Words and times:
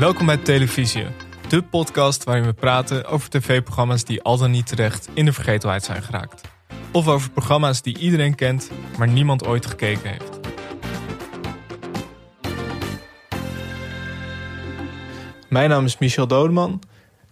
Welkom 0.00 0.26
bij 0.26 0.36
Televisie, 0.36 1.06
de 1.48 1.62
podcast 1.62 2.24
waarin 2.24 2.44
we 2.44 2.52
praten 2.52 3.04
over 3.04 3.30
tv-programma's 3.30 4.04
die 4.04 4.22
al 4.22 4.38
dan 4.38 4.50
niet 4.50 4.66
terecht 4.66 5.08
in 5.14 5.24
de 5.24 5.32
vergetelheid 5.32 5.84
zijn 5.84 6.02
geraakt. 6.02 6.48
Of 6.92 7.08
over 7.08 7.30
programma's 7.30 7.82
die 7.82 7.98
iedereen 7.98 8.34
kent, 8.34 8.70
maar 8.98 9.08
niemand 9.08 9.46
ooit 9.46 9.66
gekeken 9.66 10.10
heeft. 10.10 10.40
Mijn 15.48 15.68
naam 15.68 15.84
is 15.84 15.98
Michel 15.98 16.26
Dodeman. 16.26 16.82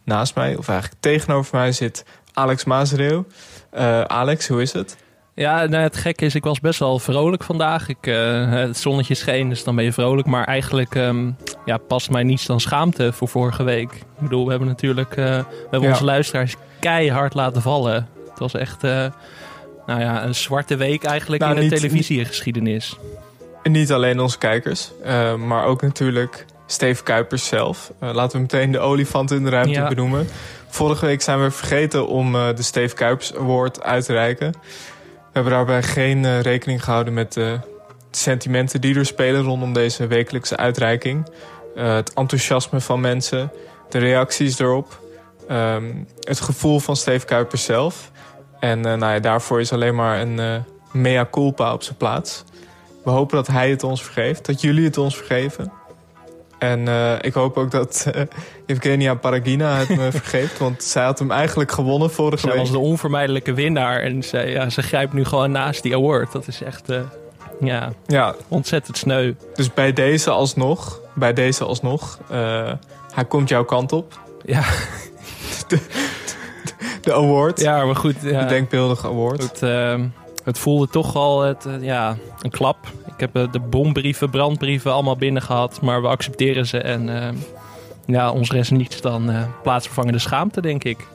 Naast 0.05 0.35
mij, 0.35 0.57
of 0.57 0.69
eigenlijk 0.69 1.01
tegenover 1.01 1.57
mij, 1.57 1.73
zit 1.73 2.05
Alex 2.33 2.65
Mazereeuw. 2.65 3.27
Uh, 3.75 4.01
Alex, 4.01 4.49
hoe 4.49 4.63
is 4.63 4.73
het? 4.73 4.97
Ja, 5.39 5.67
nou, 5.67 5.83
het 5.83 5.97
gekke 5.97 6.25
is, 6.25 6.35
ik 6.35 6.45
was 6.45 6.61
best 6.61 6.79
wel 6.79 6.99
vrolijk 6.99 7.43
vandaag. 7.43 7.89
Ik, 7.89 8.07
uh, 8.07 8.51
het 8.51 8.77
zonnetje 8.77 9.15
scheen, 9.15 9.49
dus 9.49 9.65
dan 9.65 9.75
ben 9.77 9.85
je 9.85 9.93
vrolijk. 9.93 10.27
Maar 10.27 10.45
eigenlijk 10.45 10.95
um, 10.95 11.37
ja, 11.65 11.77
past 11.77 12.11
mij 12.11 12.23
niets 12.23 12.47
dan 12.47 12.61
schaamte 12.61 13.13
voor 13.13 13.29
vorige 13.29 13.63
week. 13.63 13.93
Ik 13.93 14.03
bedoel, 14.19 14.45
we 14.45 14.51
hebben 14.51 14.69
natuurlijk 14.69 15.11
uh, 15.11 15.25
we 15.25 15.45
hebben 15.61 15.83
ja. 15.83 15.91
onze 15.91 16.05
luisteraars 16.05 16.57
keihard 16.81 17.35
laten 17.35 17.63
vallen. 17.63 18.09
Het 18.31 18.39
was 18.39 18.55
echt 18.55 18.85
uh, 18.85 18.91
nou 19.87 20.01
ja, 20.01 20.25
een 20.25 20.35
zwarte 20.35 20.77
week 20.77 21.05
eigenlijk 21.05 21.43
nou, 21.43 21.61
in 21.61 21.69
de 21.69 21.77
televisiegeschiedenis. 21.77 22.99
En 23.63 23.73
niet 23.73 23.93
alleen 23.93 24.21
onze 24.21 24.39
kijkers, 24.39 24.93
maar 25.47 25.65
ook 25.65 25.83
natuurlijk 25.83 26.45
Steve 26.67 27.03
Kuipers 27.03 27.47
zelf. 27.47 27.93
laten 28.01 28.37
we 28.37 28.39
meteen 28.39 28.73
de 28.73 28.79
olifant 28.79 29.31
in 29.31 29.45
de 29.45 29.51
ruimte 29.51 29.73
ja. 29.73 29.89
benoemen. 29.89 30.29
Vorige 30.69 31.07
week 31.07 31.23
zijn 31.23 31.43
we 31.43 31.51
vergeten 31.51 32.09
om 32.09 32.33
de 32.33 32.63
Steve 32.63 32.95
Kuipers 32.95 33.35
Award 33.35 33.83
uit 33.83 34.05
te 34.05 34.13
reiken. 34.13 34.55
Hebben 35.39 35.57
daarbij 35.57 35.83
geen 35.83 36.25
uh, 36.25 36.41
rekening 36.41 36.85
gehouden 36.85 37.15
met 37.15 37.33
de 37.33 37.59
sentimenten 38.11 38.81
die 38.81 38.95
er 38.95 39.07
spelen 39.07 39.43
rondom 39.43 39.73
deze 39.73 40.07
wekelijkse 40.07 40.57
uitreiking. 40.57 41.29
Uh, 41.77 41.95
het 41.95 42.15
enthousiasme 42.15 42.81
van 42.81 43.01
mensen, 43.01 43.53
de 43.89 43.99
reacties 43.99 44.59
erop, 44.59 45.01
um, 45.51 46.07
het 46.21 46.41
gevoel 46.41 46.79
van 46.79 46.97
Steve 46.97 47.27
Kuipers 47.27 47.65
zelf. 47.65 48.11
En 48.61 48.81
nou 48.81 48.99
ja, 48.99 49.19
daarvoor 49.19 49.61
is 49.61 49.73
alleen 49.73 49.95
maar 49.95 50.21
een 50.21 50.65
mea 50.93 51.29
culpa 51.31 51.73
op 51.73 51.83
zijn 51.83 51.97
plaats. 51.97 52.45
We 53.05 53.11
hopen 53.11 53.37
dat 53.37 53.47
hij 53.47 53.71
het 53.71 53.83
ons 53.83 54.03
vergeeft, 54.03 54.47
dat 54.47 54.61
jullie 54.61 54.85
het 54.85 54.99
ons 54.99 55.17
vergeven. 55.17 55.73
En 56.59 56.87
uh, 56.87 57.13
ik 57.21 57.35
hoop 57.35 57.57
ook 57.57 57.71
dat 57.71 58.11
uh, 58.15 58.23
Evgenia 58.67 59.15
Paragina 59.15 59.77
het 59.77 59.89
me 59.89 60.13
vergeeft. 60.23 60.59
Want 60.59 60.83
zij 60.83 61.05
had 61.05 61.19
hem 61.19 61.31
eigenlijk 61.31 61.73
gewonnen 61.73 62.11
vorige 62.11 62.39
zij 62.39 62.51
week. 62.51 62.61
Zij 62.61 62.73
was 62.73 62.83
de 62.83 62.89
onvermijdelijke 62.89 63.55
winnaar. 63.55 64.01
En 64.01 64.23
ze, 64.23 64.39
ja, 64.39 64.71
ze 64.71 64.83
grijpt 64.83 65.13
nu 65.13 65.25
gewoon 65.25 65.51
naast 65.51 65.83
die 65.83 65.95
award. 65.95 66.33
Dat 66.33 66.47
is 66.47 66.63
echt 66.63 66.91
uh, 66.91 67.01
ja, 67.61 67.93
ja. 68.07 68.35
ontzettend 68.49 68.97
sneu. 68.97 69.33
Dus 69.55 69.75
bij 69.75 69.93
deze 69.93 70.31
alsnog, 70.31 71.01
bij 71.15 71.33
deze 71.33 71.65
alsnog, 71.65 72.19
hij 73.13 73.25
komt 73.29 73.49
jouw 73.49 73.65
kant 73.65 73.93
op. 73.93 74.21
Ja. 74.45 74.63
De, 75.69 75.81
de 77.01 77.15
award. 77.15 77.61
Ja, 77.61 77.85
maar 77.85 77.97
goed. 77.97 78.17
Ja. 78.23 78.41
De 78.43 78.47
denkbeeldige 78.47 79.07
award. 79.07 79.43
Goed, 79.43 79.61
het 80.45 80.59
voelde 80.59 80.89
toch 80.89 81.15
al 81.15 81.41
het, 81.41 81.67
ja, 81.81 82.17
een 82.41 82.51
klap. 82.51 82.77
Ik 83.19 83.31
heb 83.33 83.53
de 83.53 83.61
bombrieven, 83.61 84.31
brandbrieven 84.31 84.93
allemaal 84.93 85.17
binnen 85.17 85.43
gehad. 85.43 85.81
Maar 85.81 86.03
we 86.03 86.09
accepteren 86.09 86.67
ze. 86.67 86.79
En 86.79 87.09
uh, 87.09 87.29
ja, 88.07 88.31
ons 88.31 88.51
rest 88.51 88.71
niets 88.71 89.01
dan 89.01 89.31
uh, 89.31 89.43
plaatsvervangende 89.63 90.19
schaamte, 90.19 90.61
denk 90.61 90.85
ik. 90.85 91.07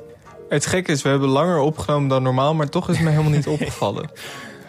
Het 0.49 0.65
gekke 0.65 0.91
is, 0.91 1.01
we 1.01 1.09
hebben 1.09 1.29
langer 1.29 1.59
opgenomen 1.59 2.09
dan 2.09 2.23
normaal. 2.23 2.53
Maar 2.53 2.69
toch 2.69 2.89
is 2.89 2.95
het 2.95 3.03
me 3.03 3.09
helemaal 3.11 3.31
niet 3.31 3.47
opgevallen. 3.59 4.09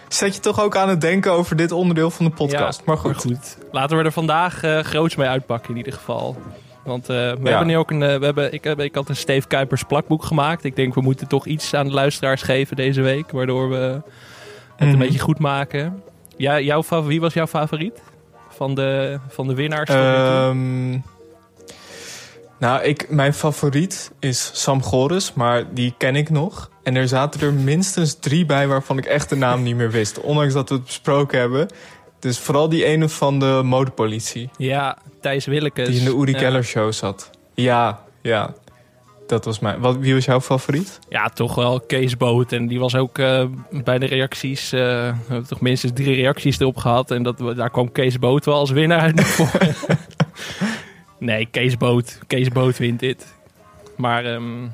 Zet 0.09 0.35
je 0.35 0.41
toch 0.41 0.61
ook 0.61 0.77
aan 0.77 0.89
het 0.89 1.01
denken 1.01 1.33
over 1.33 1.57
dit 1.57 1.73
onderdeel 1.73 2.11
van 2.11 2.25
de 2.25 2.31
podcast. 2.31 2.79
Ja, 2.79 2.85
maar, 2.87 2.97
goed. 2.97 3.13
maar 3.13 3.21
goed. 3.21 3.57
Laten 3.73 3.97
we 3.97 4.05
er 4.05 4.13
vandaag 4.13 4.65
uh, 4.65 4.79
groots 4.79 5.17
mee 5.17 5.29
uitpakken 5.29 5.71
in 5.71 5.77
ieder 5.77 5.93
geval. 5.93 6.37
Want 6.85 7.07
we 7.07 7.37
ja. 7.43 7.49
hebben 7.49 7.67
nu 7.67 7.77
ook 7.77 7.91
een. 7.91 7.99
we 7.99 8.25
hebben, 8.25 8.53
ik, 8.53 8.65
heb, 8.65 8.81
ik 8.81 8.95
had 8.95 9.09
een 9.09 9.17
Steve 9.17 9.47
Kuipers 9.47 9.83
plakboek 9.83 10.25
gemaakt. 10.25 10.65
Ik 10.65 10.77
denk, 10.77 10.95
we 10.95 11.01
moeten 11.01 11.29
toch 11.29 11.47
iets 11.47 11.75
aan 11.75 11.87
de 11.87 11.95
luisteraars 11.95 12.43
geven 12.43 12.77
deze 12.77 13.03
week. 13.03 13.31
Waardoor 13.31 13.69
we 13.69 14.03
het 14.77 14.93
een 14.93 14.99
beetje 14.99 15.19
goed 15.19 15.39
maken. 15.39 16.03
Ja, 16.37 16.61
jouw, 16.61 16.85
wie 17.05 17.21
was 17.21 17.35
jouw 17.35 17.47
favoriet 17.47 18.03
van 18.49 18.75
de, 18.75 19.19
van 19.29 19.47
de 19.47 19.55
winnaars? 19.55 19.91
Um, 19.91 21.05
nou, 22.59 22.83
ik, 22.83 23.11
mijn 23.11 23.35
favoriet 23.35 24.13
is 24.19 24.51
Sam 24.53 24.83
Gores, 24.83 25.33
maar 25.33 25.75
die 25.75 25.95
ken 25.99 26.17
ik 26.17 26.31
nog. 26.31 26.71
En 26.83 26.97
er 26.97 27.09
zaten 27.09 27.41
er 27.41 27.53
minstens 27.53 28.15
drie 28.15 28.47
bij 28.47 28.69
waarvan 28.69 28.99
ik 28.99 29.05
echt 29.05 29.29
de 29.29 29.37
naam 29.37 29.63
niet 29.63 29.77
meer 29.77 29.91
wist. 29.91 30.21
Ondanks 30.21 30.55
dat 30.55 30.69
we 30.69 30.75
het 30.75 30.85
besproken 30.85 31.39
hebben. 31.39 31.69
Dus 32.19 32.39
vooral 32.39 32.69
die 32.69 32.85
ene 32.85 33.09
van 33.09 33.39
de 33.39 33.61
modepolitie. 33.65 34.51
Ja, 34.57 34.99
Thijs 35.21 35.47
Willekes. 35.47 35.89
Die 35.89 35.99
in 35.99 36.05
de 36.05 36.17
Uri. 36.17 36.33
Keller 36.33 36.65
show 36.65 36.93
zat. 36.93 37.31
Ja, 37.55 38.01
ja. 38.23 38.55
Dat 39.27 39.45
was 39.45 39.59
mijn. 39.59 39.81
Wat, 39.81 39.97
wie 39.97 40.15
was 40.15 40.25
jouw 40.25 40.41
favoriet? 40.41 40.99
Ja, 41.09 41.29
toch 41.29 41.55
wel 41.55 41.81
Kees 41.81 42.17
Boot. 42.17 42.53
En 42.53 42.67
die 42.67 42.79
was 42.79 42.95
ook 42.95 43.19
uh, 43.19 43.45
bij 43.71 43.99
de 43.99 44.07
reacties. 44.07 44.73
Uh, 44.73 44.81
we 44.81 45.15
hebben 45.27 45.47
toch 45.47 45.61
minstens 45.61 45.93
drie 45.95 46.15
reacties 46.15 46.61
erop 46.61 46.77
gehad. 46.77 47.11
En 47.11 47.23
dat, 47.23 47.39
daar 47.57 47.71
kwam 47.71 47.93
Kees 47.93 48.19
Boot 48.19 48.45
wel 48.45 48.55
als 48.55 48.71
winnaar 48.71 49.01
uit 49.17 49.39
nee, 51.19 51.47
Kees 51.51 51.77
Boot. 51.77 52.19
Kees 52.27 52.49
Boot 52.49 52.79
wint 52.79 53.01
dit. 53.01 53.35
Maar. 53.97 54.27
Um, 54.27 54.73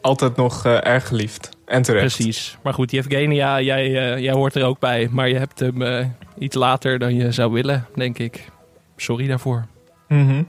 Altijd 0.00 0.36
nog 0.36 0.66
uh, 0.66 0.86
erg 0.86 1.06
geliefd. 1.06 1.50
En 1.64 1.82
terecht. 1.82 2.14
Precies. 2.14 2.56
Maar 2.62 2.74
goed, 2.74 2.92
Evgenia, 2.92 3.60
jij, 3.60 3.90
jij 4.20 4.32
hoort 4.32 4.54
er 4.54 4.64
ook 4.64 4.78
bij. 4.78 5.08
Maar 5.10 5.28
je 5.28 5.38
hebt 5.38 5.60
hem 5.60 6.12
iets 6.38 6.56
later 6.56 6.98
dan 6.98 7.14
je 7.14 7.32
zou 7.32 7.52
willen, 7.52 7.86
denk 7.94 8.18
ik. 8.18 8.50
Sorry 8.96 9.26
daarvoor. 9.26 9.66
Mm 10.08 10.26
-hmm. 10.28 10.48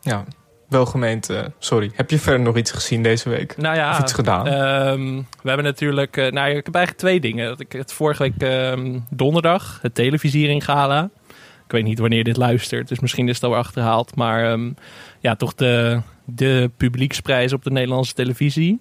Ja, 0.00 0.24
welgemeend, 0.72 1.30
uh, 1.30 1.40
sorry. 1.58 1.90
Heb 1.94 2.10
je 2.10 2.18
verder 2.18 2.40
nog 2.40 2.56
iets 2.56 2.70
gezien 2.70 3.02
deze 3.02 3.28
week? 3.28 3.56
Nou 3.56 3.76
ja, 3.76 3.90
of 3.90 3.98
iets 3.98 4.12
gedaan? 4.12 4.46
Um, 4.46 5.26
we 5.42 5.48
hebben 5.48 5.64
natuurlijk... 5.64 6.16
Uh, 6.16 6.30
nou, 6.30 6.48
ik 6.48 6.64
heb 6.64 6.74
eigenlijk 6.74 7.04
twee 7.04 7.20
dingen. 7.20 7.54
Ik 7.58 7.72
het 7.72 7.92
vorige 7.92 8.22
week 8.22 8.42
um, 8.72 9.06
donderdag, 9.10 9.78
het 9.82 9.94
televisiering 9.94 10.64
gala. 10.64 11.10
Ik 11.64 11.78
weet 11.78 11.84
niet 11.84 11.98
wanneer 11.98 12.24
dit 12.24 12.36
luistert, 12.36 12.88
dus 12.88 13.00
misschien 13.00 13.28
is 13.28 13.34
het 13.34 13.44
al 13.44 13.56
achterhaald. 13.56 14.16
Maar 14.16 14.52
um, 14.52 14.76
ja, 15.20 15.36
toch 15.36 15.54
de, 15.54 16.00
de 16.24 16.70
publieksprijs 16.76 17.52
op 17.52 17.64
de 17.64 17.70
Nederlandse 17.70 18.14
televisie. 18.14 18.80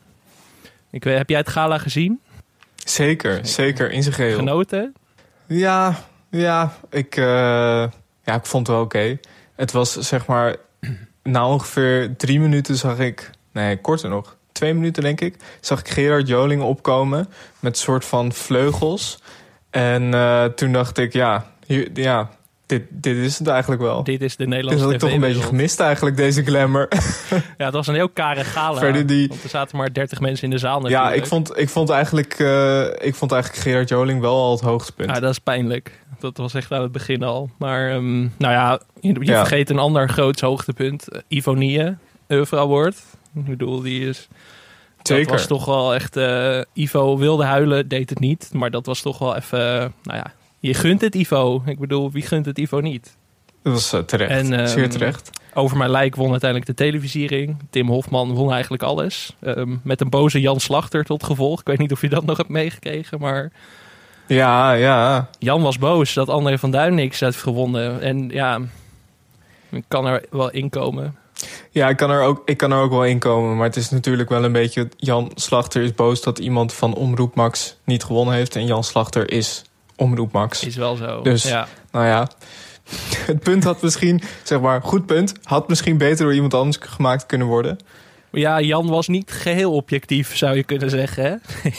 Ik 0.92 1.04
weet, 1.04 1.18
heb 1.18 1.30
jij 1.30 1.40
het 1.40 1.50
gala 1.50 1.78
gezien? 1.78 2.20
Zeker, 2.76 3.32
zeker, 3.32 3.48
zeker 3.48 3.92
in 3.92 4.04
zijn 4.04 4.16
geheel. 4.16 4.38
Genoten? 4.38 4.94
Ja, 5.48 6.00
ja, 6.30 6.74
ik, 6.90 7.18
uh, 7.18 7.26
ja, 8.24 8.36
ik 8.36 8.46
vond 8.46 8.68
het 8.68 8.76
wel 8.76 8.86
oké. 8.86 8.98
Okay. 8.98 9.20
Het 9.56 9.72
was 9.72 9.94
zeg 9.94 10.26
maar 10.26 10.56
na 11.24 11.48
ongeveer 11.48 12.16
drie 12.18 12.40
minuten 12.40 12.76
zag 12.76 13.00
ik, 13.00 13.30
nee, 13.52 13.78
korter 13.82 14.10
nog, 14.10 14.36
twee 14.52 14.74
minuten 14.74 15.04
denk 15.04 15.22
ik, 15.22 15.36
zag 15.60 15.80
ik 15.80 15.90
Gerard 15.90 16.28
Joling 16.28 16.62
opkomen 16.62 17.28
met 17.60 17.72
een 17.72 17.84
soort 17.84 18.06
van 18.06 18.32
vleugels. 18.32 19.20
En 19.70 20.04
uh, 20.04 20.46
toen 20.46 20.72
dacht 20.72 20.98
ik, 20.98 21.14
ja, 21.14 21.46
hier, 21.66 21.90
ja 21.94 22.30
dit, 22.72 22.84
dit 22.90 23.18
is 23.18 23.40
het 23.40 23.48
eigenlijk 23.48 23.82
wel. 23.82 24.04
Dit 24.04 24.22
is 24.22 24.36
de 24.36 24.48
Nederlandse 24.48 24.78
Dit 24.78 24.86
had 24.86 24.94
ik 24.94 25.00
toch 25.00 25.12
een 25.12 25.34
beetje 25.34 25.48
gemist 25.48 25.80
eigenlijk, 25.80 26.18
deze 26.18 26.44
glamour. 26.44 26.88
ja, 27.58 27.66
het 27.66 27.74
was 27.74 27.88
een 27.88 27.94
heel 27.94 28.10
kare 28.10 28.44
gala. 28.44 28.80
Verder 28.80 29.06
die... 29.06 29.28
Want 29.28 29.44
er 29.44 29.50
zaten 29.50 29.78
maar 29.78 29.94
30 29.94 30.20
mensen 30.20 30.44
in 30.44 30.50
de 30.50 30.58
zaal 30.58 30.80
natuurlijk. 30.80 31.10
Ja, 31.10 31.14
ik 31.14 31.26
vond, 31.26 31.58
ik 31.58 31.70
vond, 31.70 31.90
eigenlijk, 31.90 32.40
uh, 32.40 32.82
ik 32.82 33.16
vond 33.16 33.32
eigenlijk 33.32 33.64
Gerard 33.64 33.90
Joling 33.90 34.22
wel 34.22 34.36
al 34.36 34.52
het 34.52 34.62
hoogtepunt. 34.62 35.10
Ja, 35.10 35.20
dat 35.20 35.32
is 35.32 35.40
pijnlijk. 35.40 36.01
Dat 36.22 36.38
was 36.38 36.54
echt 36.54 36.72
aan 36.72 36.82
het 36.82 36.92
begin 36.92 37.24
al. 37.24 37.50
Maar 37.58 37.94
um, 37.94 38.34
nou 38.38 38.54
ja, 38.54 38.82
je, 39.00 39.14
je 39.14 39.26
ja. 39.26 39.40
vergeet 39.40 39.70
een 39.70 39.80
ander 39.80 40.10
groots 40.10 40.42
hoogtepunt. 40.42 41.08
Uh, 41.14 41.22
Ivonie, 41.28 41.96
Oeuvre 42.30 42.58
Award. 42.58 42.98
Ik 43.36 43.46
bedoel, 43.46 43.82
die 43.82 44.08
is... 44.08 44.28
Zeker. 45.04 45.24
Dat 45.24 45.34
was 45.34 45.48
toch 45.48 45.66
wel 45.66 45.94
echt... 45.94 46.18
Uh, 46.18 46.62
Ivo 46.74 47.18
wilde 47.18 47.44
huilen, 47.44 47.88
deed 47.88 48.10
het 48.10 48.20
niet. 48.20 48.50
Maar 48.54 48.72
dat 48.72 48.86
was 48.86 49.02
toch 49.02 49.18
wel 49.18 49.36
even... 49.36 49.60
nou 50.04 50.18
ja, 50.18 50.34
je 50.60 50.74
gunt 50.74 51.02
het 51.02 51.16
Ivo. 51.16 51.64
Ik 51.66 51.80
bedoel, 51.80 52.12
wie 52.12 52.22
gunt 52.22 52.46
het 52.46 52.58
Ivo 52.58 52.80
niet? 52.80 53.18
Dat 53.64 53.74
was 53.74 53.94
uh, 53.94 54.00
terecht. 54.00 54.32
En, 54.32 54.60
um, 54.60 54.68
Zeer 54.68 54.90
terecht. 54.90 55.30
Over 55.54 55.78
mijn 55.78 55.90
lijk 55.90 56.16
won 56.16 56.32
uiteindelijk 56.32 56.70
de 56.70 56.84
televisiering. 56.84 57.58
Tim 57.70 57.88
Hofman 57.88 58.32
won 58.34 58.52
eigenlijk 58.52 58.84
alles. 58.84 59.36
Um, 59.42 59.82
met 59.84 60.02
een 60.02 60.10
boze 60.10 60.42
Jan 60.42 60.60
Slachter 60.60 61.04
tot 61.04 61.24
gevolg. 61.24 61.60
Ik 61.60 61.68
weet 61.68 61.80
niet 61.80 61.92
of 61.92 62.02
je 62.02 62.10
dat 62.10 62.26
nog 62.26 62.38
hebt 62.38 62.50
meegekregen, 62.50 63.20
maar... 63.20 63.52
Ja, 64.36 64.74
ja. 64.74 65.30
Jan 65.40 65.62
was 65.62 65.78
boos 65.78 66.14
dat 66.14 66.30
André 66.30 66.58
van 66.58 66.72
Duin 66.72 66.96
niks 66.96 67.20
heeft 67.20 67.38
gewonnen. 67.38 68.02
En 68.02 68.30
ja, 68.30 68.60
ik 69.70 69.84
kan 69.88 70.06
er 70.06 70.26
wel 70.30 70.52
inkomen. 70.52 71.16
Ja, 71.72 71.90
ik 71.90 71.98
kan, 71.98 72.10
er 72.10 72.22
ook, 72.22 72.42
ik 72.46 72.58
kan 72.58 72.72
er 72.72 72.82
ook 72.82 72.92
wel 72.92 73.06
inkomen. 73.06 73.58
Maar 73.58 73.68
het 73.68 73.76
is 73.76 73.90
natuurlijk 73.90 74.30
wel 74.30 74.44
een 74.44 74.52
beetje... 74.52 74.90
Jan 74.98 75.32
Slachter 75.36 75.82
is 75.82 75.94
boos 75.94 76.22
dat 76.22 76.40
iemand 76.40 76.74
van 76.74 76.94
Omroep 76.94 77.36
Max 77.36 77.78
niet 77.84 78.04
gewonnen 78.04 78.34
heeft. 78.34 78.56
En 78.56 78.66
Jan 78.66 78.84
Slachter 78.84 79.32
is 79.32 79.64
Omroep 79.96 80.32
Max. 80.32 80.64
Is 80.66 80.76
wel 80.76 80.96
zo. 80.96 81.22
Dus, 81.22 81.44
ja. 81.44 81.68
nou 81.92 82.06
ja. 82.06 82.28
Het 83.32 83.40
punt 83.40 83.64
had 83.64 83.82
misschien, 83.82 84.22
zeg 84.44 84.60
maar, 84.60 84.82
goed 84.82 85.06
punt. 85.06 85.34
Had 85.44 85.68
misschien 85.68 85.98
beter 85.98 86.26
door 86.26 86.34
iemand 86.34 86.54
anders 86.54 86.78
gemaakt 86.80 87.26
kunnen 87.26 87.48
worden. 87.48 87.78
Ja, 88.32 88.62
Jan 88.62 88.88
was 88.88 89.08
niet 89.08 89.32
geheel 89.32 89.74
objectief, 89.74 90.38
zou 90.38 90.56
je 90.56 90.64
kunnen 90.64 90.90
zeggen. 90.90 91.24
Hè? 91.24 91.70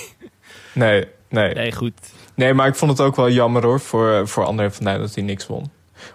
nee, 0.85 1.09
nee. 1.29 1.55
Nee, 1.55 1.73
goed. 1.73 1.95
Nee, 2.43 2.55
maar 2.55 2.67
ik 2.67 2.75
vond 2.75 2.91
het 2.91 3.01
ook 3.01 3.17
wel 3.17 3.31
jammer 3.31 3.65
hoor, 3.65 3.81
voor, 3.81 4.29
voor 4.29 4.45
André 4.45 4.71
van 4.71 4.85
Duin 4.85 5.01
dat 5.01 5.15
hij 5.15 5.25
niks 5.25 5.47
won. 5.47 5.71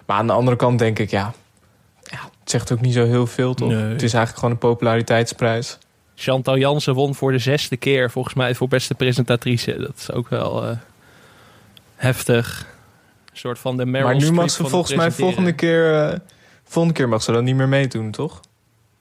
Maar 0.06 0.16
aan 0.16 0.26
de 0.26 0.32
andere 0.32 0.56
kant 0.56 0.78
denk 0.78 0.98
ik, 0.98 1.10
ja, 1.10 1.32
ja 2.02 2.18
het 2.40 2.50
zegt 2.50 2.72
ook 2.72 2.80
niet 2.80 2.94
zo 2.94 3.04
heel 3.04 3.26
veel, 3.26 3.54
toch? 3.54 3.70
Het 3.70 4.02
is 4.02 4.12
eigenlijk 4.12 4.34
gewoon 4.34 4.50
een 4.50 4.58
populariteitsprijs. 4.58 5.78
Chantal 6.14 6.58
Jansen 6.58 6.94
won 6.94 7.14
voor 7.14 7.32
de 7.32 7.38
zesde 7.38 7.76
keer, 7.76 8.10
volgens 8.10 8.34
mij, 8.34 8.54
voor 8.54 8.68
beste 8.68 8.94
presentatrice. 8.94 9.76
Dat 9.78 9.92
is 9.96 10.12
ook 10.12 10.28
wel 10.28 10.68
uh, 10.68 10.76
heftig. 11.96 12.66
Een 13.30 13.36
soort 13.36 13.58
van 13.58 13.76
de 13.76 13.86
Meryl 13.86 14.06
Maar 14.06 14.16
nu 14.16 14.32
mag 14.32 14.50
ze 14.50 14.66
volgens 14.66 14.94
mij 14.94 15.10
volgende 15.10 15.52
keer, 15.52 16.10
uh, 16.12 16.18
volgende 16.64 16.98
keer 16.98 17.08
mag 17.08 17.22
ze 17.22 17.32
dan 17.32 17.44
niet 17.44 17.56
meer 17.56 17.68
meedoen, 17.68 18.10
toch? 18.10 18.40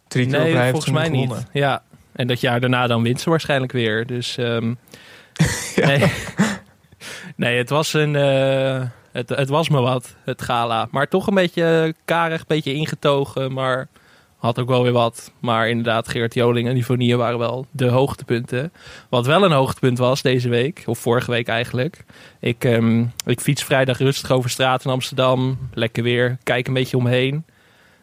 Drie 0.07 0.27
keer 0.27 0.39
nee, 0.39 0.71
volgens 0.71 0.91
mij 0.91 1.09
niet. 1.09 1.33
Ja, 1.51 1.83
en 2.11 2.27
dat 2.27 2.41
jaar 2.41 2.59
daarna 2.59 2.87
dan 2.87 3.03
wint 3.03 3.21
ze 3.21 3.29
waarschijnlijk 3.29 3.71
weer. 3.71 4.05
Dus 4.05 4.37
um, 4.39 4.77
nee. 5.75 6.11
nee, 7.37 7.57
het 7.57 7.69
was 7.69 7.93
een... 7.93 8.13
Uh, 8.13 8.83
het, 9.11 9.29
het 9.29 9.49
was 9.49 9.69
me 9.69 9.79
wat, 9.79 10.15
het 10.23 10.41
gala. 10.41 10.87
Maar 10.91 11.07
toch 11.07 11.27
een 11.27 11.33
beetje 11.33 11.93
karig, 12.05 12.39
een 12.39 12.45
beetje 12.47 12.73
ingetogen. 12.73 13.53
Maar 13.53 13.87
had 14.37 14.59
ook 14.59 14.67
wel 14.67 14.83
weer 14.83 14.91
wat. 14.91 15.31
Maar 15.39 15.69
inderdaad, 15.69 16.07
Geert 16.07 16.33
Joling 16.33 16.67
en 16.67 16.77
Ivonie 16.77 17.17
waren 17.17 17.39
wel 17.39 17.65
de 17.71 17.87
hoogtepunten. 17.87 18.71
Wat 19.09 19.25
wel 19.25 19.43
een 19.43 19.51
hoogtepunt 19.51 19.97
was 19.97 20.21
deze 20.21 20.49
week, 20.49 20.83
of 20.85 20.99
vorige 20.99 21.31
week 21.31 21.47
eigenlijk. 21.47 22.05
Ik, 22.39 22.63
um, 22.63 23.11
ik 23.25 23.39
fiets 23.39 23.63
vrijdag 23.63 23.97
rustig 23.97 24.31
over 24.31 24.49
straat 24.49 24.85
in 24.85 24.91
Amsterdam. 24.91 25.57
Lekker 25.73 26.03
weer, 26.03 26.37
kijk 26.43 26.67
een 26.67 26.73
beetje 26.73 26.97
omheen. 26.97 27.45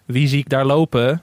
Wie 0.05 0.29
zie 0.29 0.39
ik 0.39 0.49
daar 0.49 0.65
lopen? 0.65 1.23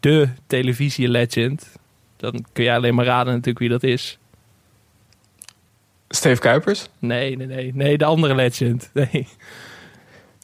De 0.00 0.28
televisie-legend. 0.46 1.68
Dan 2.16 2.44
kun 2.52 2.64
je 2.64 2.72
alleen 2.72 2.94
maar 2.94 3.04
raden 3.04 3.32
natuurlijk 3.32 3.58
wie 3.58 3.68
dat 3.68 3.82
is. 3.82 4.18
Steve 6.12 6.40
Kuipers? 6.40 6.88
Nee, 6.98 7.36
nee, 7.36 7.46
nee. 7.46 7.70
Nee, 7.74 7.98
de 7.98 8.04
andere 8.04 8.34
legend. 8.34 8.90
Nee. 8.94 9.28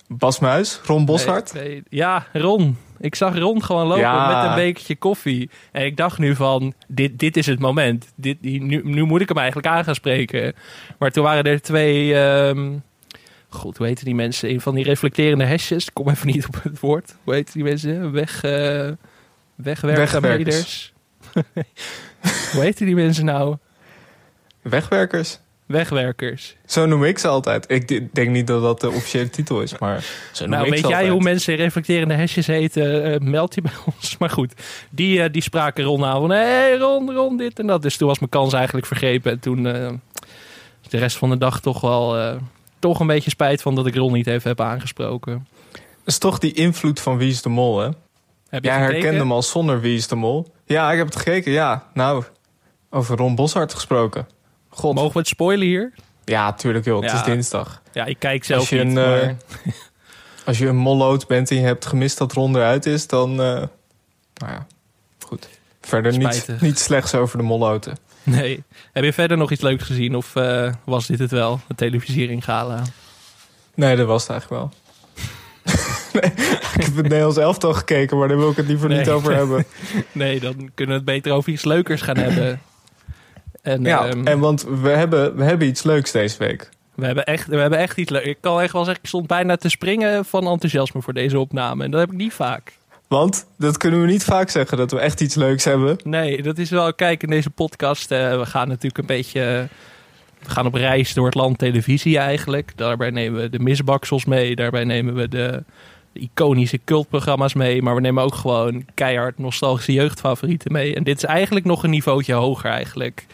Bas 0.08 0.38
Muis? 0.38 0.80
Ron 0.84 1.04
Boshart? 1.04 1.52
Nee, 1.54 1.82
Ja, 1.88 2.26
Ron. 2.32 2.76
Ik 2.98 3.14
zag 3.14 3.38
Ron 3.38 3.62
gewoon 3.62 3.86
lopen 3.86 4.26
met 4.26 4.44
een 4.44 4.54
bekertje 4.54 4.96
koffie. 4.96 5.50
En 5.72 5.84
ik 5.84 5.96
dacht 5.96 6.18
nu 6.18 6.34
van, 6.34 6.74
dit, 6.86 7.18
dit 7.18 7.36
is 7.36 7.46
het 7.46 7.58
moment. 7.58 8.12
Dit, 8.14 8.40
nu, 8.40 8.80
nu 8.84 9.02
moet 9.02 9.20
ik 9.20 9.28
hem 9.28 9.38
eigenlijk 9.38 9.68
aan 9.68 9.84
gaan 9.84 9.94
spreken. 9.94 10.54
Maar 10.98 11.10
toen 11.10 11.24
waren 11.24 11.44
er 11.44 11.62
twee... 11.62 12.14
Um, 12.14 12.82
God, 13.48 13.76
hoe 13.76 13.86
heten 13.86 14.04
die 14.04 14.14
mensen? 14.14 14.50
Een 14.50 14.60
van 14.60 14.74
die 14.74 14.84
reflecterende 14.84 15.44
hesjes. 15.44 15.86
Ik 15.86 15.94
kom 15.94 16.08
even 16.08 16.26
niet 16.26 16.46
op 16.46 16.62
het 16.62 16.80
woord. 16.80 17.16
Hoe 17.24 17.34
heten 17.34 17.54
die 17.54 17.64
mensen? 17.64 18.12
Weg, 18.12 18.44
uh, 18.44 18.90
wegwerkers. 19.54 20.92
hoe 22.52 22.62
heten 22.62 22.86
die 22.86 22.94
mensen 22.94 23.24
nou? 23.24 23.56
Wegwerkers. 24.62 25.38
Wegwerkers. 25.66 26.56
Zo 26.66 26.86
noem 26.86 27.04
ik 27.04 27.18
ze 27.18 27.28
altijd. 27.28 27.70
Ik 27.70 28.14
denk 28.14 28.30
niet 28.30 28.46
dat 28.46 28.62
dat 28.62 28.80
de 28.80 28.88
officiële 28.88 29.30
titel 29.30 29.62
is, 29.62 29.78
maar 29.78 30.04
zo 30.32 30.46
noem 30.46 30.58
nou, 30.58 30.70
weet 30.70 30.88
jij 30.88 31.08
hoe 31.08 31.22
mensen 31.22 31.54
reflecterende 31.54 32.14
hesjes 32.14 32.46
heten? 32.46 33.12
Uh, 33.12 33.18
meld 33.18 33.54
je 33.54 33.62
bij 33.62 33.72
ons. 33.84 34.18
Maar 34.18 34.30
goed, 34.30 34.52
die, 34.90 35.18
uh, 35.18 35.24
die 35.30 35.42
spraken 35.42 35.84
Ron 35.84 36.04
aan 36.04 36.20
van... 36.20 36.30
hey, 36.30 36.76
Ron, 36.76 37.12
Ron, 37.12 37.36
dit 37.36 37.58
en 37.58 37.66
dat. 37.66 37.82
Dus 37.82 37.96
toen 37.96 38.08
was 38.08 38.18
mijn 38.18 38.30
kans 38.30 38.52
eigenlijk 38.52 38.86
vergrepen. 38.86 39.32
En 39.32 39.40
toen 39.40 39.64
uh, 39.64 39.88
de 40.88 40.98
rest 40.98 41.16
van 41.16 41.30
de 41.30 41.38
dag 41.38 41.60
toch 41.60 41.80
wel... 41.80 42.38
toch 42.78 43.00
een 43.00 43.06
beetje 43.06 43.30
spijt 43.30 43.62
van 43.62 43.74
dat 43.74 43.86
ik 43.86 43.94
Ron 43.94 44.12
niet 44.12 44.26
even 44.26 44.48
heb 44.48 44.60
aangesproken. 44.60 45.46
Dat 45.72 46.14
is 46.14 46.19
toch 46.19 46.38
die 46.38 46.52
invloed 46.52 47.00
van 47.00 47.16
Wie 47.19 47.30
is 47.30 47.42
de 47.42 47.48
Mol, 47.48 47.78
hè? 47.78 47.88
Heb 48.48 48.64
je 48.64 48.70
ja, 48.70 48.78
herkende 48.78 49.19
hem 49.19 49.32
al 49.32 49.42
zonder 49.42 49.80
Wie 49.80 49.96
is 49.96 50.08
de 50.08 50.16
Mol. 50.16 50.52
Ja, 50.64 50.92
ik 50.92 50.98
heb 50.98 51.06
het 51.06 51.16
gekeken, 51.16 51.52
ja. 51.52 51.86
Nou, 51.94 52.24
over 52.90 53.16
Ron 53.16 53.34
Boshart 53.34 53.74
gesproken. 53.74 54.26
God. 54.76 54.94
Mogen 54.94 55.12
we 55.12 55.19
het 55.19 55.28
spoilen 55.28 55.67
hier? 55.67 55.93
Ja, 56.25 56.52
tuurlijk 56.52 56.84
joh. 56.84 57.02
Het 57.02 57.12
is 57.12 57.23
dinsdag. 57.23 57.82
Ja, 57.93 58.05
ik 58.05 58.19
kijk 58.19 58.44
zelf 58.44 58.61
als 58.61 58.69
je 58.69 58.84
niet, 58.84 58.96
een, 58.96 59.23
uh, 59.23 59.73
als 60.46 60.58
je 60.58 60.67
een 60.67 60.76
molloot 60.76 61.26
bent 61.26 61.50
en 61.50 61.56
je 61.56 61.62
hebt 61.62 61.87
gemist 61.87 62.19
dat 62.19 62.32
Ron 62.32 62.56
eruit 62.56 62.87
is, 62.87 63.06
dan... 63.06 63.31
Uh, 63.31 63.37
nou 63.37 63.69
ja, 64.52 64.67
goed. 65.19 65.49
Verder 65.81 66.19
niet, 66.19 66.49
niet 66.61 66.78
slechts 66.78 67.14
over 67.14 67.38
de 67.38 67.44
molloten. 67.44 67.99
Nee. 68.23 68.64
Heb 68.93 69.05
je 69.05 69.12
verder 69.12 69.37
nog 69.37 69.50
iets 69.50 69.61
leuks 69.61 69.84
gezien 69.84 70.14
of 70.14 70.34
uh, 70.34 70.73
was 70.84 71.06
dit 71.06 71.19
het 71.19 71.31
wel, 71.31 71.61
de 71.69 71.75
televisiering 71.75 72.44
gala? 72.44 72.82
Nee, 73.75 73.96
dat 73.96 74.06
was 74.06 74.22
het 74.22 74.31
eigenlijk 74.31 74.61
wel. 74.61 74.72
nee, 76.20 76.31
ik 76.75 76.84
heb 76.84 76.96
het 76.96 77.02
Nederlands 77.02 77.37
elftal 77.37 77.75
gekeken, 77.75 78.19
maar 78.19 78.29
daar 78.29 78.37
wil 78.37 78.50
ik 78.50 78.56
het 78.56 78.67
liever 78.67 78.88
niet 78.88 79.08
over 79.08 79.34
hebben. 79.34 79.64
nee, 80.12 80.40
dan 80.40 80.70
kunnen 80.75 80.94
we 80.94 81.00
het 81.00 81.05
beter 81.05 81.32
over 81.32 81.52
iets 81.52 81.64
leukers 81.64 82.02
gaan 82.02 82.17
hebben. 82.17 82.61
En, 83.66 83.82
ja, 83.82 84.06
ehm, 84.06 84.26
en 84.26 84.38
want 84.38 84.66
we 84.82 84.88
hebben, 84.88 85.36
we 85.36 85.44
hebben 85.44 85.68
iets 85.68 85.82
leuks 85.82 86.12
deze 86.12 86.38
week. 86.38 86.68
We 86.94 87.06
hebben, 87.06 87.24
echt, 87.24 87.46
we 87.46 87.56
hebben 87.56 87.78
echt 87.78 87.96
iets 87.96 88.10
leuks. 88.10 88.26
Ik 88.26 88.36
kan 88.40 88.60
echt 88.60 88.72
wel 88.72 88.84
zeggen, 88.84 89.02
ik 89.02 89.08
stond 89.08 89.26
bijna 89.26 89.56
te 89.56 89.68
springen 89.68 90.24
van 90.24 90.46
enthousiasme 90.46 91.02
voor 91.02 91.12
deze 91.12 91.38
opname. 91.38 91.84
En 91.84 91.90
dat 91.90 92.00
heb 92.00 92.10
ik 92.10 92.16
niet 92.16 92.32
vaak. 92.32 92.72
Want 93.08 93.46
dat 93.58 93.76
kunnen 93.76 94.00
we 94.00 94.06
niet 94.06 94.24
vaak 94.24 94.50
zeggen, 94.50 94.78
dat 94.78 94.90
we 94.90 94.98
echt 94.98 95.20
iets 95.20 95.34
leuks 95.34 95.64
hebben. 95.64 95.96
Nee, 96.04 96.42
dat 96.42 96.58
is 96.58 96.70
wel, 96.70 96.94
kijk, 96.94 97.22
in 97.22 97.30
deze 97.30 97.50
podcast, 97.50 98.12
uh, 98.12 98.38
we 98.38 98.46
gaan 98.46 98.68
natuurlijk 98.68 98.98
een 98.98 99.06
beetje... 99.06 99.69
We 100.42 100.50
gaan 100.50 100.66
op 100.66 100.74
reis 100.74 101.14
door 101.14 101.26
het 101.26 101.34
land 101.34 101.58
televisie 101.58 102.19
eigenlijk. 102.19 102.72
Daarbij 102.76 103.10
nemen 103.10 103.40
we 103.40 103.50
de 103.50 103.58
misbaksels 103.58 104.24
mee. 104.24 104.56
Daarbij 104.56 104.84
nemen 104.84 105.14
we 105.14 105.28
de, 105.28 105.62
de, 106.12 106.20
iconische 106.20 106.80
cultprogramma's 106.84 107.54
mee. 107.54 107.82
Maar 107.82 107.94
we 107.94 108.00
nemen 108.00 108.22
ook 108.22 108.34
gewoon 108.34 108.84
keihard 108.94 109.38
nostalgische 109.38 109.92
jeugdfavorieten 109.92 110.72
mee. 110.72 110.94
En 110.94 111.04
dit 111.04 111.16
is 111.16 111.24
eigenlijk 111.24 111.66
nog 111.66 111.84
een 111.84 111.90
niveautje 111.90 112.32
hoger 112.32 112.70
eigenlijk. 112.70 113.26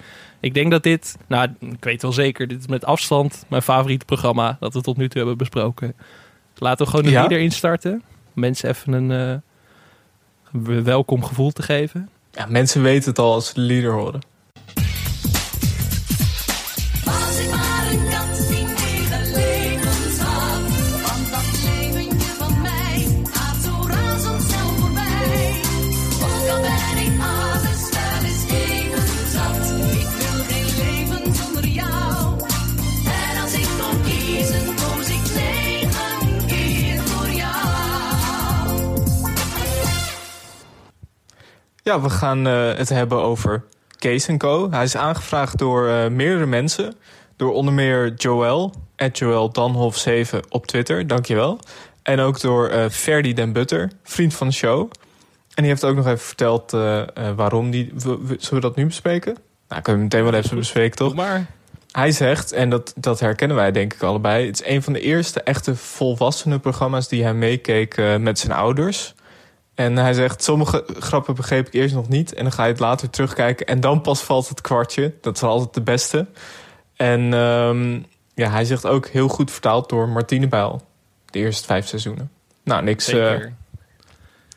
Ik 0.42 0.54
denk 0.54 0.70
dat 0.70 0.82
dit, 0.82 1.16
nou, 1.26 1.48
ik 1.60 1.84
weet 1.84 2.02
wel 2.02 2.12
zeker, 2.12 2.48
dit 2.48 2.58
is 2.58 2.66
met 2.66 2.84
afstand 2.84 3.44
mijn 3.48 3.62
favoriete 3.62 4.04
programma 4.04 4.56
dat 4.60 4.74
we 4.74 4.80
tot 4.80 4.96
nu 4.96 5.08
toe 5.08 5.16
hebben 5.16 5.36
besproken. 5.38 5.94
Laten 6.54 6.84
we 6.84 6.90
gewoon 6.90 7.04
de 7.04 7.10
ja? 7.10 7.20
leader 7.20 7.38
instarten. 7.38 8.02
Mensen 8.32 8.68
even 8.68 8.92
een 8.92 9.42
uh, 10.52 10.82
welkom 10.82 11.24
gevoel 11.24 11.50
te 11.50 11.62
geven. 11.62 12.08
Ja, 12.32 12.46
mensen 12.46 12.82
weten 12.82 13.08
het 13.08 13.18
al 13.18 13.32
als 13.32 13.46
ze 13.46 13.54
de 13.54 13.60
leader 13.60 13.92
horen. 13.92 14.20
Ja, 41.84 42.00
we 42.00 42.10
gaan 42.10 42.46
uh, 42.46 42.74
het 42.74 42.88
hebben 42.88 43.22
over 43.22 43.64
Kees 43.98 44.28
Co. 44.36 44.70
Hij 44.70 44.84
is 44.84 44.96
aangevraagd 44.96 45.58
door 45.58 45.88
uh, 45.88 46.08
meerdere 46.08 46.46
mensen. 46.46 46.94
Door 47.36 47.52
onder 47.52 47.74
meer 47.74 48.14
Joel, 48.14 48.72
Joel 49.12 49.52
Danhof 49.52 49.96
7 49.96 50.42
op 50.48 50.66
Twitter, 50.66 51.06
dankjewel. 51.06 51.58
En 52.02 52.20
ook 52.20 52.40
door 52.40 52.70
uh, 52.70 52.88
Ferdy 52.88 53.32
den 53.32 53.52
Butter, 53.52 53.90
vriend 54.02 54.34
van 54.34 54.46
de 54.46 54.52
show. 54.52 54.90
En 55.54 55.62
die 55.62 55.66
heeft 55.66 55.84
ook 55.84 55.96
nog 55.96 56.06
even 56.06 56.18
verteld 56.18 56.70
waarom. 57.36 57.70
Die, 57.70 57.92
zullen 57.96 58.38
we 58.50 58.60
dat 58.60 58.76
nu 58.76 58.86
bespreken? 58.86 59.36
Nou, 59.68 59.82
kunnen 59.82 60.02
we 60.02 60.08
meteen 60.08 60.30
wel 60.30 60.40
even 60.40 60.56
bespreken, 60.56 60.96
toch? 60.96 61.14
Maar. 61.14 61.46
Hij 61.92 62.12
zegt, 62.12 62.52
en 62.52 62.70
dat, 62.70 62.92
dat 62.96 63.20
herkennen 63.20 63.56
wij 63.56 63.72
denk 63.72 63.94
ik 63.94 64.02
allebei... 64.02 64.46
het 64.46 64.60
is 64.60 64.66
een 64.66 64.82
van 64.82 64.92
de 64.92 65.00
eerste 65.00 65.42
echte 65.42 65.76
volwassenen 65.76 66.60
programma's 66.60 67.08
die 67.08 67.22
hij 67.22 67.34
meekeek 67.34 67.96
met 68.18 68.38
zijn 68.38 68.52
ouders... 68.52 69.14
En 69.74 69.96
hij 69.96 70.12
zegt, 70.12 70.42
sommige 70.42 70.84
grappen 70.98 71.34
begreep 71.34 71.66
ik 71.66 71.72
eerst 71.72 71.94
nog 71.94 72.08
niet. 72.08 72.34
En 72.34 72.42
dan 72.42 72.52
ga 72.52 72.64
je 72.64 72.70
het 72.70 72.80
later 72.80 73.10
terugkijken. 73.10 73.66
En 73.66 73.80
dan 73.80 74.00
pas 74.00 74.22
valt 74.22 74.48
het 74.48 74.60
kwartje. 74.60 75.14
Dat 75.20 75.36
is 75.36 75.42
altijd 75.42 75.74
de 75.74 75.82
beste. 75.82 76.26
En 76.96 77.32
um, 77.32 78.06
ja, 78.34 78.50
hij 78.50 78.64
zegt 78.64 78.86
ook 78.86 79.08
heel 79.08 79.28
goed 79.28 79.50
vertaald 79.50 79.88
door 79.88 80.08
Martine 80.08 80.48
Bijl. 80.48 80.82
De 81.30 81.38
eerste 81.38 81.66
vijf 81.66 81.86
seizoenen. 81.86 82.30
Nou, 82.64 82.82
niks. 82.82 83.12
Uh, 83.12 83.40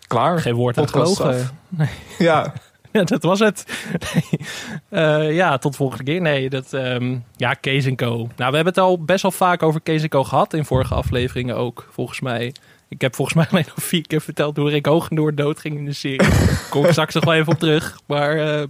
klaar. 0.08 0.40
Geen 0.40 0.56
woord 0.56 0.78
aan 0.78 0.90
gelogen. 0.90 1.50
Nee. 1.70 1.90
Ja. 2.18 2.54
ja, 2.92 3.04
dat 3.04 3.24
was 3.24 3.40
het. 3.40 3.66
Nee. 4.14 4.40
Uh, 4.90 5.36
ja, 5.36 5.58
tot 5.58 5.76
volgende 5.76 6.04
keer. 6.04 6.22
Nee, 6.22 6.50
dat... 6.50 6.74
Um, 6.74 7.24
ja, 7.36 7.54
Kees 7.54 7.96
Co. 7.96 8.08
Nou, 8.16 8.30
we 8.36 8.44
hebben 8.56 8.66
het 8.66 8.78
al 8.78 9.04
best 9.04 9.22
wel 9.22 9.32
vaak 9.32 9.64
over 9.64 9.82
Kees 9.82 10.08
Co 10.08 10.24
gehad. 10.24 10.54
In 10.54 10.66
vorige 10.66 10.94
afleveringen 10.94 11.56
ook, 11.56 11.88
volgens 11.92 12.20
mij. 12.20 12.54
Ik 12.96 13.02
heb 13.02 13.16
volgens 13.16 13.38
mij 13.38 13.48
alleen 13.52 13.66
nog 13.76 13.86
vier 13.86 14.08
keer 14.08 14.22
verteld 14.22 14.58
hoe 14.58 14.70
Rick 14.70 14.88
dood 15.36 15.60
ging 15.60 15.78
in 15.78 15.86
de 15.86 15.94
serie. 15.94 16.30
Kom 16.70 16.86
ik 16.86 16.92
straks 16.92 17.14
nog 17.14 17.26
wel 17.26 17.34
even 17.34 17.54
op 17.54 17.60
terug. 17.60 18.00
Maar 18.06 18.38
uh, 18.38 18.64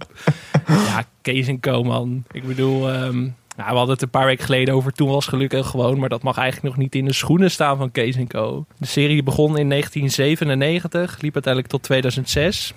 ja, 0.66 1.04
Kees 1.22 1.46
en 1.46 1.60
Co, 1.60 1.82
man. 1.82 2.24
Ik 2.30 2.46
bedoel, 2.46 2.94
um, 2.94 3.36
nou, 3.56 3.70
we 3.70 3.76
hadden 3.76 3.94
het 3.94 4.02
een 4.02 4.10
paar 4.10 4.26
weken 4.26 4.44
geleden 4.44 4.74
over 4.74 4.92
Toen 4.92 5.08
was 5.08 5.26
gelukkig 5.26 5.66
gewoon. 5.66 5.98
Maar 5.98 6.08
dat 6.08 6.22
mag 6.22 6.36
eigenlijk 6.36 6.74
nog 6.74 6.84
niet 6.84 6.94
in 6.94 7.04
de 7.04 7.12
schoenen 7.12 7.50
staan 7.50 7.76
van 7.76 7.90
Kees 7.90 8.16
en 8.16 8.26
Co. 8.26 8.64
De 8.78 8.86
serie 8.86 9.22
begon 9.22 9.58
in 9.58 9.68
1997, 9.68 11.20
liep 11.20 11.34
uiteindelijk 11.34 11.72
tot 11.72 11.82
2006. 11.82 12.74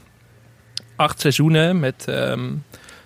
Acht 0.95 1.19
seizoenen 1.19 1.79
met... 1.79 2.05
Um, 2.09 2.63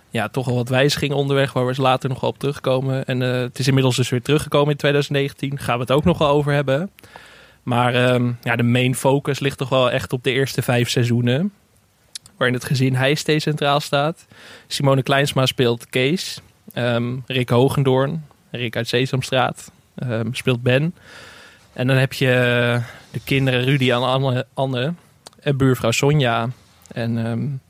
ja, 0.09 0.29
toch 0.29 0.47
al 0.47 0.55
wat 0.55 0.69
wijzigingen 0.69 1.15
onderweg, 1.15 1.53
waar 1.53 1.65
we 1.65 1.81
later 1.81 2.09
nog 2.09 2.19
wel 2.19 2.29
op 2.29 2.39
terugkomen. 2.39 3.05
En 3.05 3.21
uh, 3.21 3.31
het 3.31 3.59
is 3.59 3.67
inmiddels 3.67 3.95
dus 3.95 4.09
weer 4.09 4.21
teruggekomen 4.21 4.71
in 4.71 4.77
2019. 4.77 5.59
Gaan 5.59 5.75
we 5.75 5.81
het 5.81 5.91
ook 5.91 6.03
nog 6.03 6.17
wel 6.17 6.27
over 6.27 6.53
hebben. 6.53 6.89
Maar 7.63 7.93
ehm, 7.96 8.32
ja, 8.41 8.55
de 8.55 8.63
main 8.63 8.96
focus 8.96 9.39
ligt 9.39 9.58
toch 9.58 9.70
wel 9.70 9.91
echt 9.91 10.13
op 10.13 10.24
de 10.24 10.32
eerste 10.32 10.62
vijf 10.62 10.89
seizoenen. 10.89 11.53
Waarin 12.38 12.55
het 12.55 12.65
gezin 12.65 12.96
Heijstee 12.96 13.39
centraal 13.39 13.79
staat. 13.79 14.25
Simone 14.67 15.03
Kleinsma 15.03 15.46
speelt 15.46 15.89
Kees. 15.89 16.41
Ehm, 16.74 17.17
Rick 17.25 17.50
Hogendoorn, 17.50 18.25
Rick 18.51 18.75
uit 18.75 18.88
Sesamstraat, 18.88 19.72
um, 20.03 20.34
speelt 20.34 20.62
Ben. 20.62 20.96
En 21.74 21.88
dan 21.88 21.98
heb 21.98 22.13
je 22.13 22.25
de 23.12 23.20
kinderen 23.24 23.63
Rudy 23.63 23.91
en 23.91 24.01
Anne, 24.01 24.46
Anne 24.53 24.93
en 25.39 25.58
buurvrouw 25.58 25.91
Sonja. 25.91 26.50
En 26.88 27.62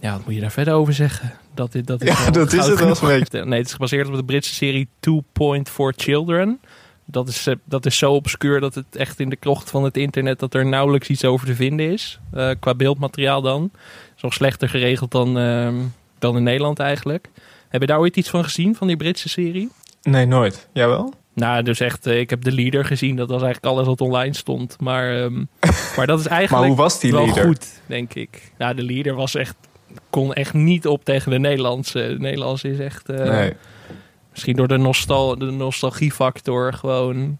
ja, 0.00 0.12
wat 0.12 0.24
moet 0.24 0.34
je 0.34 0.40
daar 0.40 0.50
verder 0.50 0.74
over 0.74 0.92
zeggen? 0.92 1.32
Dat, 1.54 1.72
dat, 1.84 2.02
is 2.02 2.08
ja, 2.08 2.30
dat 2.30 2.52
is 2.52 2.66
het 2.66 3.00
wel 3.00 3.44
Nee, 3.44 3.58
het 3.58 3.66
is 3.66 3.72
gebaseerd 3.72 4.08
op 4.08 4.14
de 4.14 4.24
Britse 4.24 4.54
serie 4.54 4.88
Two 5.00 5.22
Point 5.32 5.68
for 5.68 5.92
Children. 5.96 6.60
Dat 7.08 7.28
is, 7.28 7.46
eh, 7.46 7.54
dat 7.64 7.86
is 7.86 7.98
zo 7.98 8.12
obscuur 8.12 8.60
dat 8.60 8.74
het 8.74 8.96
echt 8.96 9.20
in 9.20 9.28
de 9.28 9.36
krocht 9.36 9.70
van 9.70 9.84
het 9.84 9.96
internet... 9.96 10.38
dat 10.38 10.54
er 10.54 10.66
nauwelijks 10.66 11.08
iets 11.08 11.24
over 11.24 11.46
te 11.46 11.54
vinden 11.54 11.92
is. 11.92 12.20
Uh, 12.34 12.50
qua 12.60 12.74
beeldmateriaal 12.74 13.42
dan. 13.42 13.70
Is 14.16 14.22
nog 14.22 14.32
slechter 14.32 14.68
geregeld 14.68 15.10
dan, 15.10 15.38
uh, 15.38 15.68
dan 16.18 16.36
in 16.36 16.42
Nederland 16.42 16.78
eigenlijk. 16.78 17.28
Heb 17.68 17.80
je 17.80 17.86
daar 17.86 17.98
ooit 17.98 18.16
iets 18.16 18.30
van 18.30 18.44
gezien, 18.44 18.74
van 18.74 18.86
die 18.86 18.96
Britse 18.96 19.28
serie? 19.28 19.70
Nee, 20.02 20.26
nooit. 20.26 20.68
Jawel? 20.72 21.14
Nou, 21.34 21.62
dus 21.62 21.80
echt, 21.80 22.06
uh, 22.06 22.18
ik 22.18 22.30
heb 22.30 22.44
de 22.44 22.52
leader 22.52 22.84
gezien. 22.84 23.16
Dat 23.16 23.28
was 23.28 23.42
eigenlijk 23.42 23.74
alles 23.74 23.86
wat 23.86 24.00
online 24.00 24.34
stond. 24.34 24.76
Maar, 24.80 25.22
um, 25.22 25.48
maar 25.96 26.06
dat 26.06 26.20
is 26.20 26.26
eigenlijk 26.26 26.50
maar 26.50 26.68
hoe 26.68 26.76
was 26.76 27.00
die 27.00 27.12
wel 27.12 27.24
leader? 27.24 27.44
goed, 27.44 27.80
denk 27.86 28.14
ik. 28.14 28.52
Nou, 28.58 28.74
de 28.74 28.82
leader 28.82 29.14
was 29.14 29.34
echt 29.34 29.56
kon 30.10 30.34
echt 30.34 30.52
niet 30.52 30.86
op 30.86 31.04
tegen 31.04 31.30
de 31.30 31.38
Nederlandse. 31.38 31.98
De 31.98 32.18
Nederlandse 32.18 32.70
is 32.70 32.78
echt... 32.78 33.10
Uh, 33.10 33.16
nee. 33.16 33.52
Misschien 34.36 34.56
door 34.56 34.68
de, 34.68 34.76
nostal 34.76 35.38
de 35.38 35.50
nostalgiefactor 35.50 36.72
gewoon... 36.72 37.38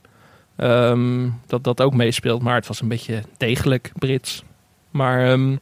Um, 0.57 1.41
dat 1.47 1.65
dat 1.65 1.81
ook 1.81 1.95
meespeelt. 1.95 2.43
Maar 2.43 2.55
het 2.55 2.67
was 2.67 2.81
een 2.81 2.89
beetje 2.89 3.23
degelijk 3.37 3.93
Brits. 3.95 4.43
Maar 4.91 5.31
um, 5.31 5.61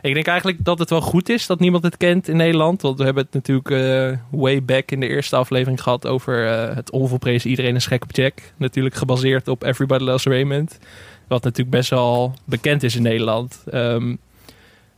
ik 0.00 0.14
denk 0.14 0.26
eigenlijk 0.26 0.64
dat 0.64 0.78
het 0.78 0.90
wel 0.90 1.00
goed 1.00 1.28
is 1.28 1.46
dat 1.46 1.60
niemand 1.60 1.84
het 1.84 1.96
kent 1.96 2.28
in 2.28 2.36
Nederland. 2.36 2.82
Want 2.82 2.98
we 2.98 3.04
hebben 3.04 3.24
het 3.24 3.32
natuurlijk 3.34 3.70
uh, 3.70 4.18
way 4.40 4.64
back 4.64 4.90
in 4.90 5.00
de 5.00 5.08
eerste 5.08 5.36
aflevering 5.36 5.82
gehad 5.82 6.06
over 6.06 6.46
uh, 6.46 6.74
het 6.74 6.90
onvolprezen 6.90 7.50
Iedereen 7.50 7.74
is 7.74 7.86
gek 7.86 8.02
op 8.02 8.12
Jack. 8.12 8.38
Natuurlijk 8.56 8.94
gebaseerd 8.94 9.48
op 9.48 9.62
Everybody 9.62 10.04
Loves 10.04 10.24
Raymond. 10.24 10.78
Wat 11.28 11.42
natuurlijk 11.44 11.76
best 11.76 11.90
wel 11.90 12.34
bekend 12.44 12.82
is 12.82 12.96
in 12.96 13.02
Nederland. 13.02 13.64
Um, 13.74 14.18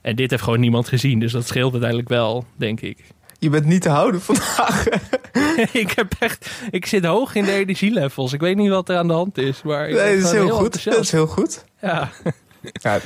en 0.01 0.17
dit 0.17 0.31
heeft 0.31 0.43
gewoon 0.43 0.61
niemand 0.61 0.89
gezien. 0.89 1.19
Dus 1.19 1.33
dat 1.33 1.47
scheelt 1.47 1.73
uiteindelijk 1.73 2.09
wel, 2.09 2.45
denk 2.57 2.81
ik. 2.81 2.99
Je 3.39 3.51
bent 3.51 3.65
niet 3.65 3.83
te 3.83 3.89
houden 3.89 4.21
vandaag. 4.21 4.85
ik, 5.83 5.93
heb 5.97 6.13
echt, 6.19 6.51
ik 6.71 6.87
zit 6.87 7.05
hoog 7.05 7.35
in 7.35 7.45
de 7.45 7.53
energielevels. 7.53 8.33
Ik 8.33 8.41
weet 8.41 8.57
niet 8.57 8.71
wat 8.71 8.89
er 8.89 8.97
aan 8.97 9.07
de 9.07 9.13
hand 9.13 9.39
is. 9.39 9.63
Maar 9.63 9.91
nee, 9.91 10.17
dat 10.17 10.25
is 10.25 10.31
heel, 10.33 10.49
goed. 10.49 10.85
Dat 10.85 10.99
is 10.99 11.11
heel 11.11 11.27
goed. 11.27 11.65
Ja. 11.81 12.11
ja. 12.73 13.01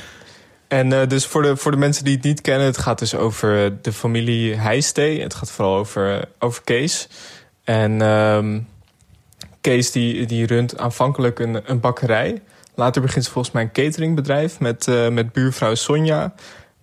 En 0.67 0.91
uh, 0.91 1.07
dus 1.07 1.25
voor 1.25 1.41
de, 1.41 1.57
voor 1.57 1.71
de 1.71 1.77
mensen 1.77 2.03
die 2.03 2.15
het 2.15 2.23
niet 2.23 2.41
kennen, 2.41 2.65
het 2.65 2.77
gaat 2.77 2.99
dus 2.99 3.15
over 3.15 3.81
de 3.81 3.93
familie 3.93 4.55
Heijstee. 4.55 5.21
Het 5.21 5.33
gaat 5.33 5.51
vooral 5.51 5.77
over, 5.77 6.27
over 6.39 6.63
Kees. 6.63 7.07
En 7.63 8.01
um, 8.01 8.67
Kees 9.61 9.91
die, 9.91 10.25
die 10.25 10.45
runt 10.45 10.77
aanvankelijk 10.77 11.39
een, 11.39 11.61
een 11.65 11.79
bakkerij. 11.79 12.41
Later 12.75 13.01
begint 13.01 13.25
ze 13.25 13.31
volgens 13.31 13.53
mij 13.53 13.63
een 13.63 13.71
cateringbedrijf 13.71 14.59
met, 14.59 14.87
uh, 14.87 15.07
met 15.07 15.31
buurvrouw 15.31 15.75
Sonja. 15.75 16.33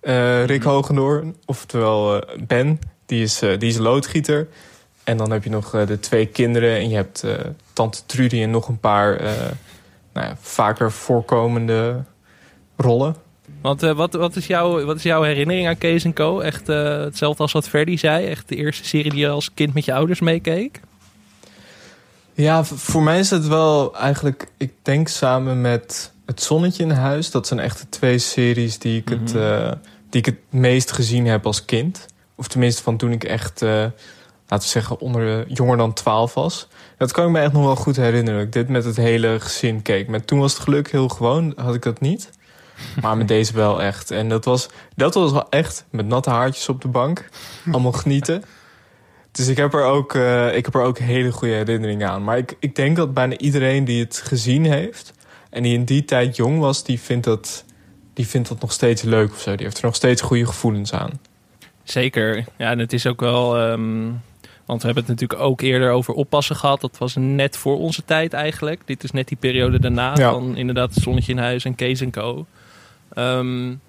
Uh, 0.01 0.45
Rick 0.45 0.59
mhm. 0.59 0.69
Hogendoorn, 0.69 1.35
oftewel 1.45 2.15
uh, 2.15 2.21
Ben, 2.47 2.79
die 3.05 3.23
is, 3.23 3.43
uh, 3.43 3.59
die 3.59 3.69
is 3.69 3.77
loodgieter. 3.77 4.47
En 5.07 5.17
dan 5.17 5.31
heb 5.31 5.43
je 5.43 5.49
nog 5.49 5.69
de 5.69 5.99
twee 5.99 6.25
kinderen 6.25 6.75
en 6.75 6.89
je 6.89 6.95
hebt 6.95 7.23
tante 7.73 7.99
Trudy 8.05 8.41
en 8.41 8.51
nog 8.51 8.67
een 8.67 8.79
paar 8.79 9.21
nou 10.13 10.27
ja, 10.27 10.37
vaker 10.39 10.91
voorkomende 10.91 12.03
rollen. 12.77 13.15
Want 13.61 13.81
wat, 13.81 14.13
wat, 14.13 14.35
is 14.35 14.47
jouw, 14.47 14.85
wat 14.85 14.95
is 14.95 15.03
jouw 15.03 15.21
herinnering 15.21 15.67
aan 15.67 15.77
Kees 15.77 16.05
Co? 16.13 16.39
Echt 16.39 16.67
hetzelfde 16.67 17.41
als 17.41 17.51
wat 17.51 17.67
Ferdy 17.67 17.97
zei? 17.97 18.25
Echt 18.25 18.49
de 18.49 18.55
eerste 18.55 18.85
serie 18.85 19.11
die 19.11 19.19
je 19.19 19.29
als 19.29 19.53
kind 19.53 19.73
met 19.73 19.85
je 19.85 19.93
ouders 19.93 20.19
meekeek? 20.19 20.79
Ja, 22.33 22.63
voor 22.63 23.03
mij 23.03 23.19
is 23.19 23.29
het 23.29 23.47
wel 23.47 23.95
eigenlijk, 23.95 24.47
ik 24.57 24.73
denk 24.81 25.07
samen 25.07 25.61
met 25.61 26.11
Het 26.25 26.41
Zonnetje 26.41 26.83
in 26.83 26.89
Huis. 26.89 27.31
Dat 27.31 27.47
zijn 27.47 27.59
echt 27.59 27.79
de 27.79 27.89
twee 27.89 28.17
series 28.17 28.79
die 28.79 28.99
ik 28.99 29.09
het 29.09 29.33
mhm 29.33 29.71
die 30.09 30.19
ik 30.19 30.25
het 30.25 30.61
meest 30.61 30.91
gezien 30.91 31.25
heb 31.25 31.45
als 31.45 31.65
kind. 31.65 32.05
Of 32.35 32.47
tenminste 32.47 32.83
van 32.83 32.97
toen 32.97 33.11
ik 33.11 33.23
echt, 33.23 33.61
uh, 33.61 33.85
laten 34.47 34.65
we 34.65 34.71
zeggen, 34.71 34.99
onder 34.99 35.47
jonger 35.47 35.77
dan 35.77 35.93
12 35.93 36.33
was. 36.33 36.67
Dat 36.97 37.11
kan 37.11 37.25
ik 37.25 37.31
me 37.31 37.39
echt 37.39 37.53
nog 37.53 37.63
wel 37.63 37.75
goed 37.75 37.95
herinneren. 37.95 38.41
Ik 38.41 38.51
dit 38.51 38.69
met 38.69 38.83
het 38.83 38.95
hele 38.95 39.39
gezin 39.39 39.81
keek. 39.81 40.07
Met 40.07 40.27
toen 40.27 40.39
was 40.39 40.53
het 40.53 40.61
geluk 40.61 40.91
heel 40.91 41.07
gewoon, 41.07 41.53
had 41.55 41.75
ik 41.75 41.81
dat 41.81 41.99
niet. 41.99 42.29
Maar 43.01 43.17
met 43.17 43.27
deze 43.27 43.53
wel 43.53 43.81
echt. 43.81 44.11
En 44.11 44.29
dat 44.29 44.45
was, 44.45 44.69
dat 44.95 45.13
was 45.13 45.31
wel 45.31 45.49
echt 45.49 45.85
met 45.89 46.07
natte 46.07 46.29
haartjes 46.29 46.69
op 46.69 46.81
de 46.81 46.87
bank. 46.87 47.29
Allemaal 47.71 47.91
genieten. 47.91 48.43
Dus 49.31 49.47
ik 49.47 49.57
heb 49.57 49.73
er 49.73 49.83
ook, 49.83 50.13
uh, 50.13 50.55
ik 50.55 50.65
heb 50.65 50.75
er 50.75 50.81
ook 50.81 50.97
hele 50.97 51.31
goede 51.31 51.53
herinneringen 51.53 52.09
aan. 52.09 52.23
Maar 52.23 52.37
ik, 52.37 52.55
ik 52.59 52.75
denk 52.75 52.95
dat 52.95 53.13
bijna 53.13 53.37
iedereen 53.37 53.85
die 53.85 54.03
het 54.03 54.21
gezien 54.25 54.65
heeft... 54.65 55.13
en 55.49 55.63
die 55.63 55.73
in 55.73 55.85
die 55.85 56.05
tijd 56.05 56.35
jong 56.35 56.59
was, 56.59 56.83
die 56.83 56.99
vindt 56.99 57.25
dat 57.25 57.65
die 58.17 58.27
vindt 58.27 58.47
dat 58.47 58.61
nog 58.61 58.71
steeds 58.71 59.01
leuk 59.01 59.31
of 59.31 59.39
zo. 59.39 59.55
Die 59.55 59.65
heeft 59.65 59.77
er 59.77 59.85
nog 59.85 59.95
steeds 59.95 60.21
goede 60.21 60.45
gevoelens 60.45 60.93
aan. 60.93 61.19
Zeker. 61.83 62.45
Ja, 62.57 62.71
en 62.71 62.79
het 62.79 62.93
is 62.93 63.07
ook 63.07 63.19
wel. 63.19 63.69
Um, 63.69 64.21
want 64.67 64.81
we 64.81 64.85
hebben 64.85 65.05
het 65.05 65.13
natuurlijk 65.13 65.49
ook 65.49 65.61
eerder 65.61 65.91
over 65.91 66.13
oppassen 66.13 66.55
gehad. 66.55 66.81
Dat 66.81 66.97
was 66.97 67.15
net 67.15 67.57
voor 67.57 67.77
onze 67.77 68.05
tijd 68.05 68.33
eigenlijk. 68.33 68.81
Dit 68.85 69.03
is 69.03 69.11
net 69.11 69.27
die 69.27 69.37
periode 69.37 69.79
daarna. 69.79 70.15
Ja. 70.15 70.31
Van 70.31 70.55
inderdaad 70.57 70.93
Zonnetje 70.93 71.31
in 71.31 71.37
Huis 71.37 71.65
en 71.65 71.75
Kees 71.75 72.01
en 72.01 72.11
Co. 72.11 72.45
Um, 73.15 73.81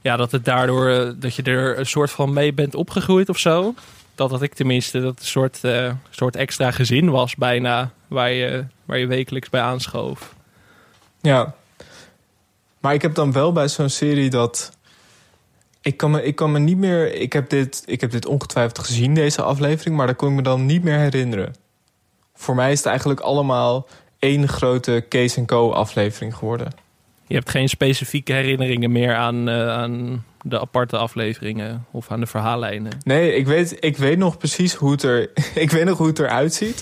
ja, 0.00 0.16
dat 0.16 0.32
het 0.32 0.44
daardoor 0.44 0.88
uh, 0.88 1.10
dat 1.16 1.34
je 1.34 1.42
er 1.42 1.78
een 1.78 1.86
soort 1.86 2.10
van 2.10 2.32
mee 2.32 2.52
bent 2.52 2.74
opgegroeid 2.74 3.28
of 3.28 3.38
zo. 3.38 3.74
Dat 4.14 4.30
had 4.30 4.42
ik 4.42 4.54
tenminste, 4.54 5.00
dat 5.00 5.18
een 5.18 5.26
soort, 5.26 5.58
uh, 5.62 5.92
soort 6.10 6.36
extra 6.36 6.70
gezin 6.70 7.10
was 7.10 7.34
bijna. 7.34 7.90
Waar 8.06 8.30
je, 8.30 8.64
waar 8.84 8.98
je 8.98 9.06
wekelijks 9.06 9.50
bij 9.50 9.60
aanschoof. 9.60 10.34
Ja, 11.20 11.54
maar 12.80 12.94
ik 12.94 13.02
heb 13.02 13.14
dan 13.14 13.32
wel 13.32 13.52
bij 13.52 13.68
zo'n 13.68 13.88
serie 13.88 14.30
dat. 14.30 14.76
Ik 15.80 15.96
kan, 15.96 16.10
me, 16.10 16.22
ik 16.22 16.36
kan 16.36 16.52
me 16.52 16.58
niet 16.58 16.78
meer. 16.78 17.14
Ik 17.14 17.32
heb, 17.32 17.50
dit, 17.50 17.82
ik 17.86 18.00
heb 18.00 18.10
dit 18.10 18.26
ongetwijfeld 18.26 18.78
gezien, 18.78 19.14
deze 19.14 19.42
aflevering, 19.42 19.96
maar 19.96 20.06
dat 20.06 20.16
kon 20.16 20.28
ik 20.28 20.34
me 20.34 20.42
dan 20.42 20.66
niet 20.66 20.82
meer 20.82 20.98
herinneren. 20.98 21.54
Voor 22.34 22.54
mij 22.54 22.72
is 22.72 22.78
het 22.78 22.86
eigenlijk 22.86 23.20
allemaal 23.20 23.86
één 24.18 24.48
grote 24.48 25.06
Case 25.08 25.44
Co 25.44 25.70
aflevering 25.70 26.34
geworden. 26.34 26.72
Je 27.26 27.34
hebt 27.34 27.50
geen 27.50 27.68
specifieke 27.68 28.32
herinneringen 28.32 28.92
meer 28.92 29.14
aan, 29.14 29.48
uh, 29.48 29.68
aan 29.68 30.24
de 30.42 30.60
aparte 30.60 30.96
afleveringen 30.96 31.86
of 31.90 32.10
aan 32.10 32.20
de 32.20 32.26
verhaallijnen. 32.26 32.92
Nee, 33.04 33.34
ik 33.34 33.46
weet, 33.46 33.76
ik 33.80 33.96
weet 33.96 34.18
nog 34.18 34.38
precies 34.38 34.74
hoe 34.74 34.90
het 34.90 35.02
er. 35.02 35.30
ik 35.54 35.70
weet 35.70 35.84
nog 35.84 35.98
hoe 35.98 36.06
het 36.06 36.18
eruit 36.18 36.54
ziet. 36.54 36.80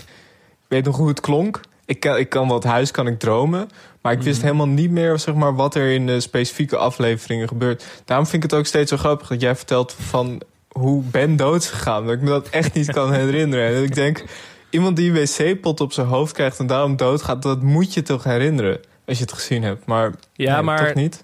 Ik 0.49 0.69
weet 0.69 0.85
nog 0.85 0.97
hoe 0.97 1.09
het 1.09 1.21
klonk. 1.21 1.61
Ik 1.87 2.01
kan, 2.01 2.17
ik 2.17 2.29
kan 2.29 2.49
wat 2.49 2.65
huis 2.65 2.91
kan 2.91 3.07
ik 3.07 3.19
dromen. 3.19 3.69
Maar 4.01 4.13
ik 4.13 4.23
wist 4.23 4.37
mhm. 4.37 4.47
helemaal 4.47 4.75
niet 4.75 4.91
meer 4.91 5.19
zeg 5.19 5.35
maar, 5.35 5.55
wat 5.55 5.75
er 5.75 5.91
in 5.91 6.07
de 6.07 6.21
specifieke 6.21 6.77
afleveringen 6.77 7.49
gebeurt. 7.49 7.85
Daarom 8.05 8.27
vind 8.27 8.45
ik 8.45 8.51
het 8.51 8.61
ook 8.61 8.67
steeds 8.67 8.91
zo 8.91 8.97
grappig 8.97 9.29
dat 9.29 9.41
jij 9.41 9.57
vertelt 9.57 9.97
van 9.99 10.41
hoe 10.69 11.03
Ben 11.03 11.37
dood 11.37 11.63
is 11.63 11.69
gegaan. 11.69 12.07
Dat 12.07 12.15
ik 12.15 12.21
me 12.21 12.29
dat 12.29 12.49
echt 12.49 12.75
niet 12.75 12.93
kan 12.93 13.13
herinneren. 13.23 13.77
En 13.77 13.83
ik 13.83 13.95
denk, 13.95 14.25
iemand 14.71 14.97
die 14.97 15.11
een 15.11 15.15
wc-pot 15.15 15.81
op 15.81 15.93
zijn 15.93 16.07
hoofd 16.07 16.33
krijgt 16.33 16.59
en 16.59 16.67
daarom 16.67 16.97
doodgaat, 16.97 17.43
dat 17.43 17.63
moet 17.63 17.95
je 17.95 18.03
toch 18.03 18.25
herinneren 18.25 18.81
als 19.07 19.19
je 19.19 19.25
het 19.25 19.33
gezien 19.33 19.63
hebt. 19.63 19.87
Maar, 19.87 20.15
ja, 20.33 20.63
maar 20.63 20.85
toch 20.87 20.95
niet. 20.95 21.23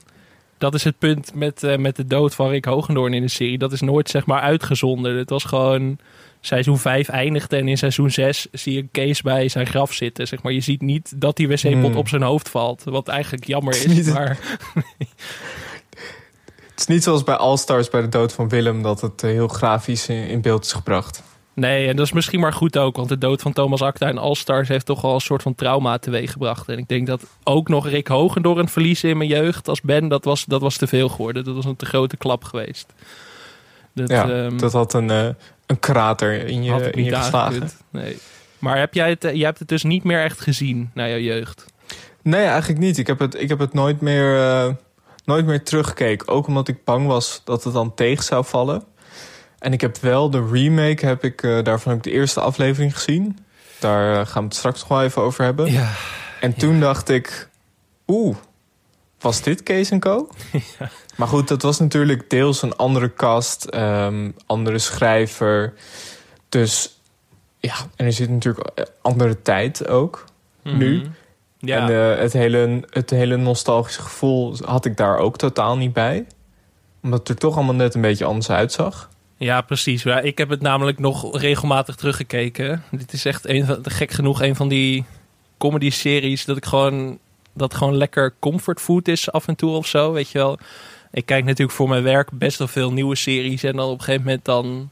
Dat 0.59 0.75
is 0.75 0.85
het 0.85 0.99
punt 0.99 1.35
met, 1.35 1.63
uh, 1.63 1.77
met 1.77 1.97
de 1.97 2.05
dood 2.05 2.35
van 2.35 2.49
Rick 2.49 2.65
Hogendoorn 2.65 3.15
in 3.15 3.23
de 3.23 3.29
serie. 3.29 3.59
Dat 3.59 3.73
is 3.73 3.81
nooit 3.81 4.11
zeg 4.11 4.27
maar 4.27 4.41
uitgezonden. 4.41 5.17
Het 5.17 5.31
was 5.31 5.45
gewoon 5.45 5.99
seizoen 6.45 6.79
5 6.79 7.09
eindigt 7.09 7.53
en 7.53 7.69
in 7.69 7.79
seizoen 7.79 8.11
6 8.11 8.47
zie 8.53 8.75
je 8.75 8.87
Kees 8.91 9.23
bij 9.23 9.49
zijn 9.49 9.67
graf 9.67 9.93
zitten. 9.93 10.27
Zeg 10.27 10.43
maar. 10.43 10.53
Je 10.53 10.61
ziet 10.61 10.81
niet 10.81 11.13
dat 11.21 11.37
die 11.37 11.49
wc-pot 11.49 11.73
hmm. 11.73 11.97
op 11.97 12.09
zijn 12.09 12.23
hoofd 12.23 12.49
valt. 12.49 12.83
Wat 12.85 13.09
eigenlijk 13.09 13.47
jammer 13.47 13.75
is. 13.75 13.85
is 13.85 14.13
maar... 14.13 14.39
het 16.71 16.79
is 16.79 16.87
niet 16.87 17.03
zoals 17.03 17.25
bij 17.25 17.37
All 17.37 17.57
Stars 17.57 17.91
bij 17.91 18.01
de 18.01 18.09
dood 18.09 18.33
van 18.33 18.49
Willem... 18.49 18.83
dat 18.83 19.01
het 19.01 19.23
eh, 19.23 19.31
heel 19.31 19.49
grafisch 19.49 20.09
in 20.09 20.41
beeld 20.41 20.65
is 20.65 20.73
gebracht. 20.73 21.23
Nee, 21.55 21.89
en 21.89 21.97
dat 21.97 22.07
is 22.07 22.13
misschien 22.13 22.41
maar 22.41 22.53
goed 22.53 22.79
ook. 22.79 22.97
Want 22.97 23.09
de 23.09 23.19
dood 23.19 23.43
van 23.43 23.53
Thomas 23.53 23.83
Acta 23.83 24.09
en 24.09 24.19
All 24.19 24.35
Stars 24.35 24.69
heeft 24.69 24.87
toch 24.87 25.05
al 25.05 25.15
een 25.15 25.21
soort 25.21 25.43
van 25.43 25.55
trauma 25.55 25.99
teweeggebracht. 25.99 26.69
En 26.69 26.79
ik 26.79 26.89
denk 26.89 27.07
dat 27.07 27.23
ook 27.45 27.69
nog 27.69 27.89
Rick 27.89 28.09
Hogen 28.09 28.43
door 28.43 28.59
een 28.59 28.69
verliezen 28.69 29.11
in 29.11 29.17
mijn 29.17 29.31
jeugd 29.31 29.69
als 29.69 29.81
Ben... 29.81 30.09
dat 30.09 30.25
was, 30.25 30.45
dat 30.45 30.61
was 30.61 30.77
te 30.77 30.87
veel 30.87 31.09
geworden. 31.09 31.45
Dat 31.45 31.55
was 31.55 31.65
een 31.65 31.77
te 31.77 31.87
grote 31.87 32.17
klap 32.17 32.45
geweest. 32.45 32.93
Dat, 33.95 34.11
ja, 34.11 34.29
um, 34.29 34.59
dat 34.59 34.73
had 34.73 34.95
een, 34.95 35.11
uh, 35.11 35.29
een 35.73 35.81
krater 35.81 36.47
in 36.47 36.63
je, 36.63 36.91
in 36.91 37.05
je 37.05 37.15
geslagen. 37.15 37.71
Nee. 37.91 38.19
Maar 38.59 38.79
heb 38.79 38.95
jij 38.95 39.09
het, 39.09 39.23
jij 39.23 39.47
hebt 39.47 39.59
het 39.59 39.69
dus 39.69 39.83
niet 39.83 40.05
meer 40.05 40.23
echt 40.23 40.41
gezien 40.41 40.91
na 40.95 41.09
jouw 41.09 41.19
jeugd? 41.19 41.65
Nee, 42.23 42.45
eigenlijk 42.45 42.81
niet. 42.81 42.99
Ik 42.99 43.07
heb 43.07 43.19
het, 43.19 43.41
ik 43.41 43.49
heb 43.49 43.59
het 43.59 43.73
nooit, 43.73 44.01
meer, 44.01 44.37
uh, 44.37 44.69
nooit 45.25 45.47
meer 45.47 45.63
teruggekeken. 45.63 46.29
Ook 46.29 46.47
omdat 46.47 46.69
ik 46.69 46.85
bang 46.85 47.07
was 47.07 47.41
dat 47.45 47.65
het 47.65 47.73
dan 47.73 47.95
tegen 47.95 48.25
zou 48.25 48.45
vallen. 48.45 48.85
En 49.59 49.73
ik 49.73 49.81
heb 49.81 49.97
wel 49.99 50.31
de 50.31 50.49
remake, 50.51 51.07
heb 51.07 51.25
ik, 51.25 51.43
uh, 51.43 51.63
daarvan 51.63 51.93
heb 51.93 52.07
ik 52.07 52.13
de 52.13 52.19
eerste 52.19 52.41
aflevering 52.41 52.95
gezien. 52.95 53.39
Daar 53.79 54.27
gaan 54.27 54.43
we 54.43 54.49
het 54.49 54.57
straks 54.57 54.81
nog 54.81 54.89
wel 54.89 55.03
even 55.03 55.23
over 55.23 55.45
hebben. 55.45 55.73
Ja, 55.73 55.91
En 56.41 56.55
toen 56.55 56.81
dacht 56.81 57.09
ik, 57.09 57.49
oeh, 58.07 58.37
was 59.23 59.43
dit 59.43 59.63
Kees 59.63 59.91
Co? 59.99 60.29
Ja. 60.79 60.91
Maar 61.17 61.29
goed, 61.29 61.49
dat 61.49 61.63
was 61.63 61.79
natuurlijk 61.79 62.31
deels 62.31 62.63
een 62.63 62.77
andere 62.77 63.15
cast, 63.15 63.65
ehm, 63.65 64.31
andere 64.47 64.79
schrijver. 64.79 65.75
Dus 66.49 66.99
ja, 67.61 67.75
en 67.97 68.07
er 68.07 68.13
zit 68.13 68.31
natuurlijk 68.31 68.89
andere 69.03 69.43
tijd 69.43 69.89
ook, 69.89 70.25
nu. 70.63 70.97
Mhm. 70.97 71.09
Ja. 71.59 71.89
En 71.89 71.91
uh, 71.93 72.19
het, 72.19 72.33
hele, 72.33 72.83
het 72.91 73.11
hele 73.11 73.37
nostalgische 73.37 74.03
gevoel 74.03 74.57
had 74.65 74.85
ik 74.85 74.97
daar 74.97 75.19
ook 75.19 75.37
totaal 75.37 75.77
niet 75.77 75.93
bij. 75.93 76.27
Omdat 77.03 77.19
het 77.19 77.29
er 77.29 77.37
toch 77.37 77.57
allemaal 77.57 77.75
net 77.75 77.95
een 77.95 78.01
beetje 78.01 78.25
anders 78.25 78.51
uitzag. 78.51 79.11
Ja, 79.37 79.61
precies. 79.61 80.03
Ja, 80.03 80.21
ik 80.21 80.39
heb 80.39 80.49
het 80.49 80.61
namelijk 80.61 80.99
nog 80.99 81.41
regelmatig 81.41 81.95
teruggekeken. 81.95 82.83
Dit 82.91 83.13
is 83.13 83.25
echt 83.25 83.49
een 83.49 83.67
van, 83.67 83.79
gek 83.83 84.11
genoeg 84.11 84.43
een 84.43 84.57
van 84.57 84.69
die 84.69 85.05
comedy-series 85.59 86.45
dat 86.45 86.57
ik 86.57 86.65
gewoon 86.65 87.19
dat 87.53 87.75
gewoon 87.75 87.97
lekker 87.97 88.35
comfortfood 88.39 89.09
is 89.09 89.33
af 89.33 89.49
en 89.49 89.55
toe 89.55 89.71
of 89.71 89.87
zo, 89.87 90.13
weet 90.13 90.31
je 90.31 90.39
wel. 90.39 90.59
Ik 91.11 91.27
kijk 91.27 91.45
natuurlijk 91.45 91.77
voor 91.77 91.89
mijn 91.89 92.03
werk 92.03 92.31
best 92.33 92.59
wel 92.59 92.69
veel 92.69 92.93
nieuwe 92.93 93.17
series 93.17 93.63
en 93.63 93.77
dan 93.77 93.87
op 93.87 93.99
een 93.99 94.05
gegeven 94.05 94.25
moment 94.25 94.45
dan 94.45 94.91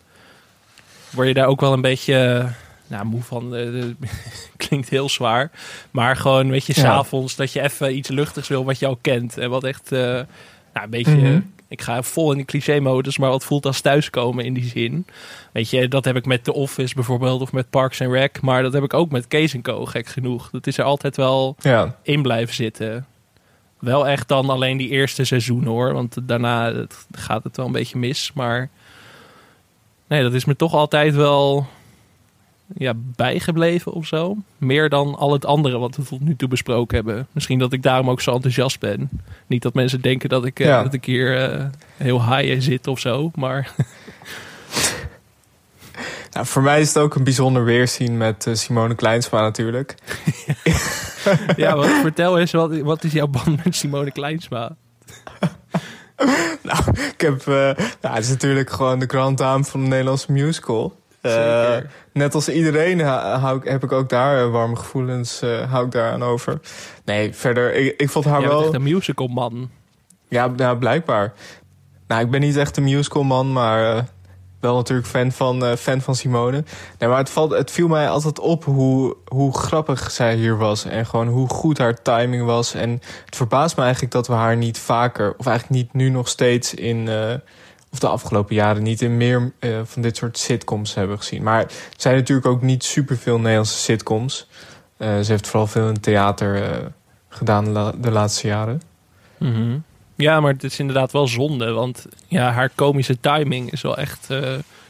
word 1.11 1.29
je 1.29 1.35
daar 1.35 1.47
ook 1.47 1.61
wel 1.61 1.73
een 1.73 1.81
beetje 1.81 2.49
nou, 2.87 3.05
moe 3.05 3.23
van. 3.23 3.57
Uh, 3.57 3.85
klinkt 4.57 4.89
heel 4.89 5.09
zwaar, 5.09 5.51
maar 5.91 6.17
gewoon 6.17 6.51
weet 6.51 6.67
je, 6.67 6.73
ja. 6.77 6.83
s'avonds 6.83 7.37
dat 7.37 7.53
je 7.53 7.61
even 7.61 7.97
iets 7.97 8.09
luchtigs 8.09 8.49
wil 8.49 8.65
wat 8.65 8.79
je 8.79 8.87
al 8.87 8.99
kent 9.01 9.39
en 9.39 9.51
wat 9.51 9.65
echt 9.65 9.93
uh, 9.93 10.01
nou, 10.01 10.27
een 10.73 10.91
beetje 10.91 11.17
mhm 11.17 11.41
ik 11.71 11.83
ga 11.83 12.03
vol 12.03 12.33
in 12.33 12.39
de 12.39 12.45
cliché-modus, 12.45 13.19
maar 13.19 13.31
wat 13.31 13.45
voelt 13.45 13.67
als 13.67 13.81
thuiskomen 13.81 14.45
in 14.45 14.55
die 14.55 14.65
zin. 14.65 15.07
Weet 15.53 15.71
je, 15.71 15.89
dat 15.89 16.05
heb 16.05 16.17
ik 16.17 16.27
met 16.27 16.45
The 16.45 16.53
Office 16.53 16.95
bijvoorbeeld 16.95 17.41
of 17.41 17.53
met 17.53 17.71
Parks 17.71 18.01
and 18.01 18.13
Rec. 18.13 18.41
Maar 18.41 18.63
dat 18.63 18.73
heb 18.73 18.83
ik 18.83 18.95
ook 18.95 19.11
met 19.11 19.29
Kees 19.29 19.55
Co, 19.63 19.87
gek 19.87 20.07
genoeg. 20.07 20.51
Dat 20.51 20.67
is 20.67 20.79
er 20.79 20.85
altijd 20.85 21.17
wel 21.17 21.57
ja. 21.61 21.97
in 22.03 22.23
blijven 22.23 22.55
zitten. 22.55 23.07
Wel 23.79 24.09
echt 24.09 24.29
dan 24.29 24.51
alleen 24.51 24.77
die 24.77 24.89
eerste 24.89 25.25
seizoen 25.25 25.65
hoor. 25.65 25.93
Want 25.93 26.17
daarna 26.23 26.87
gaat 27.13 27.45
het 27.45 27.57
wel 27.57 27.67
een 27.67 27.73
beetje 27.73 27.99
mis. 27.99 28.31
Maar 28.35 28.71
nee, 30.07 30.23
dat 30.23 30.35
is 30.35 30.45
me 30.45 30.57
toch 30.57 30.75
altijd 30.75 31.15
wel 31.15 31.67
ja, 32.75 32.93
bijgebleven 32.97 33.93
of 33.93 34.07
zo. 34.07 34.37
Meer 34.59 34.89
dan 34.89 35.15
al 35.15 35.33
het 35.33 35.45
andere 35.45 35.79
wat 35.79 35.97
we 35.97 36.03
tot 36.03 36.21
nu 36.21 36.37
toe 36.37 36.49
besproken 36.49 36.97
hebben. 36.97 37.27
Misschien 37.33 37.59
dat 37.59 37.73
ik 37.73 37.83
daarom 37.83 38.11
ook 38.11 38.21
zo 38.21 38.33
enthousiast 38.33 38.81
ben. 38.81 39.09
Niet 39.47 39.63
dat 39.63 39.75
mensen 39.75 40.01
denken 40.01 40.29
dat 40.29 40.45
ik, 40.45 40.61
uh, 40.61 40.83
dat 40.83 40.95
ik 40.95 41.05
hier 41.05 41.53
uh, 41.53 41.65
heel 41.97 42.37
high 42.37 42.61
zit 42.61 42.87
of 42.87 42.99
zo, 42.99 43.31
maar... 43.35 43.71
Nou, 46.31 46.47
voor 46.47 46.63
mij 46.63 46.81
is 46.81 46.89
het 46.89 46.99
ook 46.99 47.15
een 47.15 47.25
bijzonder 47.25 47.65
weerzien 47.65 48.17
met 48.17 48.47
uh, 48.47 48.55
Simone 48.55 48.95
Kleinsma 48.95 49.41
natuurlijk. 49.41 49.95
ja, 51.57 51.77
wat, 51.77 51.87
vertel 51.87 52.39
eens, 52.39 52.53
wat, 52.53 52.79
wat 52.79 53.05
is 53.05 53.13
jouw 53.13 53.27
band 53.27 53.65
met 53.65 53.77
Simone 53.77 54.13
Kleinsma? 54.13 54.77
nou, 56.63 56.85
ik 57.13 57.21
heb, 57.21 57.47
nou, 58.01 58.15
het 58.15 58.25
is 58.25 58.29
natuurlijk 58.29 58.71
gewoon 58.71 58.99
de 58.99 59.07
grand 59.07 59.39
dame 59.39 59.65
van 59.65 59.83
de 59.83 59.89
Nederlandse 59.89 60.33
musical. 60.33 61.00
Uh, 61.23 61.77
net 62.13 62.35
als 62.35 62.49
iedereen 62.49 63.01
hou 63.01 63.57
ik, 63.57 63.65
heb 63.65 63.85
ik 63.85 63.93
ook 63.93 64.09
daar 64.09 64.45
uh, 64.45 64.51
warme 64.51 64.77
gevoelens 64.77 65.43
uh, 65.43 65.73
hou 65.73 65.85
ik 65.85 65.93
daar 65.93 66.13
aan 66.13 66.23
over. 66.23 66.61
Nee, 67.05 67.35
verder, 67.35 67.75
ik, 67.75 68.01
ik 68.01 68.11
vond 68.11 68.25
haar 68.25 68.41
Jij 68.41 68.49
wel... 68.49 68.65
echt 68.65 68.75
een 68.75 68.83
musical 68.83 69.27
man. 69.27 69.71
Ja, 70.29 70.53
ja, 70.57 70.75
blijkbaar. 70.75 71.33
Nou, 72.07 72.23
ik 72.23 72.31
ben 72.31 72.41
niet 72.41 72.57
echt 72.57 72.77
een 72.77 72.83
musical 72.83 73.23
man, 73.23 73.53
maar 73.53 74.07
wel 74.61 74.75
natuurlijk 74.77 75.09
fan 75.09 75.33
van, 75.33 75.77
fan 75.77 76.01
van 76.01 76.15
Simone. 76.15 76.65
Nee, 76.99 77.09
maar 77.09 77.19
het, 77.19 77.31
valt, 77.31 77.51
het 77.51 77.71
viel 77.71 77.89
mij 77.89 78.09
altijd 78.09 78.39
op 78.39 78.65
hoe, 78.65 79.17
hoe 79.25 79.59
grappig 79.59 80.11
zij 80.11 80.35
hier 80.35 80.57
was. 80.57 80.85
En 80.85 81.07
gewoon 81.07 81.29
hoe 81.29 81.49
goed 81.49 81.79
haar 81.79 82.03
timing 82.03 82.45
was. 82.45 82.75
En 82.75 82.91
het 83.25 83.37
verbaast 83.37 83.77
me 83.77 83.83
eigenlijk 83.83 84.13
dat 84.13 84.27
we 84.27 84.33
haar 84.33 84.57
niet 84.57 84.79
vaker, 84.79 85.35
of 85.37 85.47
eigenlijk 85.47 85.83
niet 85.83 85.93
nu 85.93 86.09
nog 86.09 86.29
steeds 86.29 86.75
in 86.75 87.09
of 87.93 87.99
de 87.99 88.09
afgelopen 88.09 88.55
jaren 88.55 88.83
niet 88.83 89.03
in 89.03 89.17
meer 89.17 89.53
uh, 89.61 89.81
van 89.85 90.03
dit 90.03 90.17
soort 90.17 90.39
sitcoms 90.39 90.95
hebben 90.95 91.19
gezien. 91.19 91.43
Maar 91.43 91.61
er 91.61 91.71
zijn 91.97 92.17
natuurlijk 92.17 92.47
ook 92.47 92.63
niet 92.63 92.85
superveel 92.85 93.39
Nederlandse 93.39 93.79
sitcoms. 93.79 94.47
Uh, 94.99 95.21
ze 95.21 95.31
heeft 95.31 95.47
vooral 95.47 95.67
veel 95.67 95.89
in 95.89 96.01
theater 96.01 96.57
uh, 96.57 96.87
gedaan 97.29 97.65
de, 98.01 98.11
laatste 98.11 98.47
jaren. 98.47 98.83
Mm 99.39 99.55
-hmm. 99.55 99.83
Ja, 100.15 100.41
maar 100.41 100.53
het 100.53 100.65
is 100.65 100.79
inderdaad 100.79 101.13
wel 101.13 101.29
zonde. 101.29 101.73
Want 101.73 102.07
ja, 102.27 102.53
haar 102.53 102.71
komische 102.75 103.21
timing 103.21 103.73
is 103.73 103.81
wel 103.81 103.97
echt... 103.97 104.29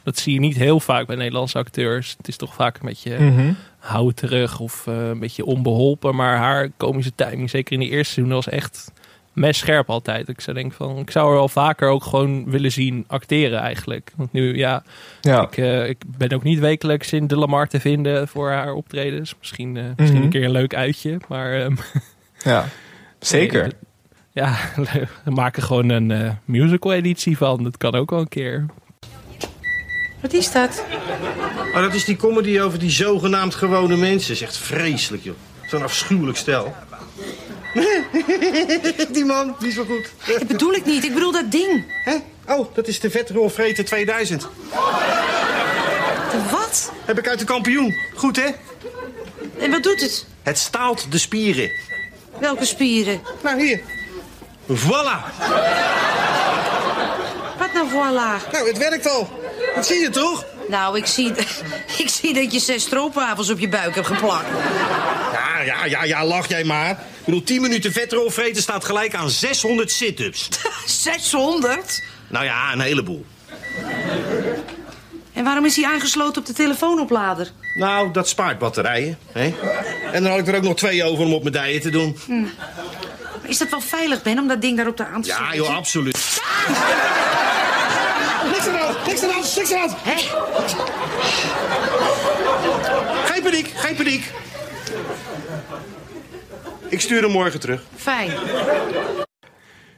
dat 0.02 0.18
zie 0.18 0.34
je 0.34 0.40
niet 0.40 0.56
heel 0.56 0.80
vaak 0.80 1.06
bij 1.06 1.16
Nederlandse 1.16 1.58
acteurs. 1.58 2.14
Het 2.16 2.28
is 2.28 2.36
toch 2.36 2.54
vaak 2.54 2.74
een 2.74 2.86
beetje 2.86 3.18
mm 3.18 3.36
-hmm. 3.36 3.56
hou 3.78 4.12
terug 4.12 4.60
of 4.60 4.86
een 4.86 5.18
beetje 5.18 5.44
onbeholpen. 5.44 6.14
Maar 6.14 6.36
haar 6.36 6.70
komische 6.76 7.12
timing, 7.14 7.50
zeker 7.50 7.72
in 7.72 7.80
de 7.80 7.88
eerste 7.88 8.12
seizoen, 8.12 8.34
was 8.34 8.48
echt 8.48 8.92
mes 9.40 9.58
scherp 9.58 9.90
altijd. 9.90 10.28
Ik 10.28 10.40
zou 10.40 10.56
denk 10.56 10.72
van, 10.72 10.98
ik 10.98 11.10
zou 11.10 11.28
er 11.28 11.36
wel 11.36 11.48
vaker 11.48 11.88
ook 11.88 12.04
gewoon 12.04 12.50
willen 12.50 12.72
zien 12.72 13.04
acteren 13.06 13.58
eigenlijk. 13.58 14.12
Want 14.16 14.32
nu, 14.32 14.56
ja, 14.56 14.82
ja. 15.20 15.42
Ik, 15.42 15.56
uh, 15.56 15.88
ik 15.88 16.02
ben 16.06 16.32
ook 16.32 16.42
niet 16.42 16.58
wekelijks 16.58 17.12
in 17.12 17.26
de 17.26 17.36
Lamar 17.36 17.68
te 17.68 17.80
vinden 17.80 18.28
voor 18.28 18.50
haar 18.50 18.72
optredens. 18.72 19.34
Misschien, 19.38 19.74
uh, 19.74 19.84
misschien 19.96 20.20
een 20.20 20.28
mhm. 20.28 20.30
keer 20.30 20.44
een 20.44 20.50
leuk 20.50 20.74
uitje, 20.74 21.20
maar... 21.28 21.60
Um, 21.60 21.78
ja, 22.44 22.68
zeker. 23.18 23.62
Nee, 23.62 23.72
ja, 24.32 24.56
we 25.24 25.30
maken 25.30 25.62
gewoon 25.62 25.88
een 25.88 26.10
uh, 26.10 26.30
musical 26.44 26.92
editie 26.92 27.36
van. 27.36 27.62
Dat 27.62 27.76
kan 27.76 27.94
ook 27.94 28.10
wel 28.10 28.20
een 28.20 28.28
keer. 28.28 28.66
Wat 30.20 30.32
is 30.32 30.52
dat? 30.52 30.84
Oh, 31.74 31.80
dat 31.80 31.94
is 31.94 32.04
die 32.04 32.16
comedy 32.16 32.60
over 32.60 32.78
die 32.78 32.90
zogenaamd 32.90 33.54
gewone 33.54 33.96
mensen. 33.96 34.32
Is 34.32 34.42
echt 34.42 34.56
vreselijk, 34.56 35.22
joh. 35.22 35.34
Zo'n 35.66 35.82
afschuwelijk 35.82 36.36
stel. 36.36 36.74
die 39.12 39.24
man, 39.24 39.56
die 39.58 39.68
is 39.68 39.74
wel 39.74 39.84
goed. 39.84 40.10
Dat 40.26 40.46
bedoel 40.46 40.72
ik 40.72 40.84
niet, 40.84 41.04
ik 41.04 41.14
bedoel 41.14 41.32
dat 41.32 41.50
ding. 41.50 41.84
Hè? 42.04 42.16
Oh, 42.46 42.74
dat 42.74 42.88
is 42.88 43.00
de 43.00 43.10
Vetrolvreten 43.10 43.84
2000. 43.84 44.48
De 46.30 46.48
wat? 46.50 46.92
Heb 47.04 47.18
ik 47.18 47.28
uit 47.28 47.38
de 47.38 47.44
kampioen. 47.44 47.96
Goed, 48.14 48.36
hè? 48.36 48.48
En 49.58 49.70
wat 49.70 49.82
doet 49.82 50.00
het? 50.00 50.26
Het 50.42 50.58
staalt 50.58 51.12
de 51.12 51.18
spieren. 51.18 51.70
Welke 52.38 52.64
spieren? 52.64 53.20
Nou, 53.42 53.62
hier. 53.62 53.80
Voilà. 54.68 55.18
Wat 57.58 57.72
nou 57.72 57.88
voilà? 57.90 58.50
Nou, 58.52 58.68
het 58.68 58.78
werkt 58.78 59.08
al. 59.08 59.28
Dat 59.74 59.86
zie 59.86 60.00
je 60.00 60.10
toch? 60.10 60.44
Nou, 60.68 60.96
ik 60.96 61.06
zie, 61.06 61.32
ik 62.02 62.08
zie 62.08 62.34
dat 62.34 62.52
je 62.52 62.58
zes 62.58 62.82
stroopwafels 62.82 63.50
op 63.50 63.58
je 63.58 63.68
buik 63.68 63.94
hebt 63.94 64.06
geplakt. 64.06 64.46
Ja, 65.64 65.84
ja, 65.84 65.84
ja, 65.84 66.04
ja, 66.04 66.24
lach 66.24 66.48
jij 66.48 66.64
maar. 66.64 66.90
Ik 66.90 67.24
bedoel, 67.24 67.42
10 67.42 67.60
minuten 67.60 67.92
vetrol 67.92 68.30
vreten 68.30 68.62
staat 68.62 68.84
gelijk 68.84 69.14
aan 69.14 69.30
600 69.30 69.90
sit-ups. 69.90 70.48
600? 70.86 72.02
Nou 72.28 72.44
ja, 72.44 72.72
een 72.72 72.80
heleboel. 72.80 73.24
En 75.32 75.44
waarom 75.44 75.64
is 75.64 75.76
hij 75.76 75.84
aangesloten 75.84 76.40
op 76.40 76.46
de 76.46 76.52
telefoonoplader? 76.52 77.50
Nou, 77.74 78.12
dat 78.12 78.28
spaart 78.28 78.58
batterijen. 78.58 79.18
Hè? 79.32 79.54
En 80.12 80.22
dan 80.22 80.30
had 80.32 80.40
ik 80.40 80.48
er 80.48 80.56
ook 80.56 80.62
nog 80.62 80.76
twee 80.76 81.04
over 81.04 81.24
om 81.24 81.32
op 81.32 81.42
mijn 81.42 81.54
dijen 81.54 81.80
te 81.80 81.90
doen. 81.90 82.18
Hm. 82.26 82.44
Is 83.42 83.58
dat 83.58 83.68
wel 83.70 83.80
veilig, 83.80 84.22
Ben, 84.22 84.38
om 84.38 84.48
dat 84.48 84.60
ding 84.60 84.76
daarop 84.76 84.96
te 84.96 85.06
aan 85.06 85.22
te 85.22 85.28
zetten? 85.28 85.46
Ja, 85.46 85.54
joh, 85.54 85.76
absoluut. 85.76 86.40
Ah! 86.66 87.10
Niks 88.52 88.66
aan 88.66 88.72
de 88.72 88.78
hand, 88.78 89.06
niks 89.06 89.22
aan 89.22 89.28
de 89.28 89.34
hand, 89.34 89.56
niks 89.56 89.72
aan 89.72 89.88
de 89.88 89.88
hand. 89.88 89.96
Hé? 90.02 90.16
Geen 93.32 93.42
paniek, 93.42 93.72
geen 93.74 93.96
paniek. 93.96 94.32
Ik 96.88 97.00
stuur 97.00 97.22
hem 97.22 97.30
morgen 97.30 97.60
terug. 97.60 97.82
Fijn. 97.96 98.30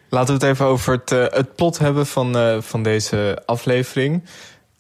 Laten 0.09 0.39
we 0.39 0.47
het 0.47 0.53
even 0.55 0.67
over 0.67 0.93
het, 0.93 1.11
uh, 1.11 1.25
het 1.29 1.55
plot 1.55 1.79
hebben 1.79 2.07
van, 2.07 2.37
uh, 2.37 2.61
van 2.61 2.83
deze 2.83 3.43
aflevering. 3.47 4.25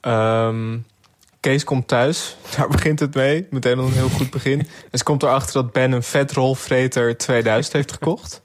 Um, 0.00 0.86
Kees 1.40 1.64
komt 1.64 1.88
thuis, 1.88 2.36
daar 2.56 2.68
begint 2.68 3.00
het 3.00 3.14
mee. 3.14 3.46
Meteen 3.50 3.78
al 3.78 3.84
een 3.84 3.92
heel 3.92 4.08
goed 4.08 4.30
begin. 4.30 4.58
En 4.90 4.98
ze 4.98 5.04
komt 5.04 5.22
erachter 5.22 5.52
dat 5.62 5.72
Ben 5.72 5.92
een 5.92 6.02
vetrolvreter 6.02 7.16
2000 7.16 7.74
heeft 7.74 7.92
gekocht. 7.92 8.42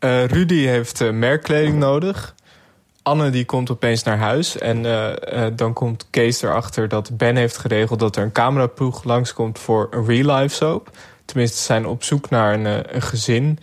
Uh, 0.00 0.24
Rudy 0.24 0.66
heeft 0.66 1.12
merkkleding 1.12 1.78
nodig. 1.78 2.34
Anne 3.04 3.30
die 3.30 3.44
komt 3.44 3.70
opeens 3.70 4.02
naar 4.02 4.18
huis. 4.18 4.58
En 4.58 4.84
uh, 4.84 5.46
dan 5.56 5.72
komt 5.72 6.06
Kees 6.10 6.42
erachter 6.42 6.88
dat 6.88 7.16
Ben 7.16 7.36
heeft 7.36 7.56
geregeld... 7.56 8.00
dat 8.00 8.16
er 8.16 8.22
een 8.22 8.32
cameraploeg 8.32 9.04
langskomt 9.04 9.58
voor 9.58 9.88
een 9.90 10.06
real-life 10.06 10.54
soap. 10.54 10.90
Tenminste, 11.24 11.56
ze 11.56 11.62
zijn 11.62 11.86
op 11.86 12.02
zoek 12.02 12.30
naar 12.30 12.54
een, 12.54 12.94
een 12.94 13.02
gezin... 13.02 13.58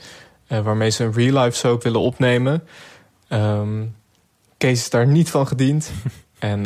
waarmee 0.48 0.90
ze 0.90 1.04
een 1.04 1.14
real-life 1.14 1.58
soap 1.58 1.84
willen 1.84 2.00
opnemen. 2.00 2.64
Um, 3.30 3.96
Kees 4.58 4.80
is 4.80 4.90
daar 4.90 5.08
niet 5.08 5.30
van 5.30 5.48
gediend. 5.48 5.92
en 6.40 6.66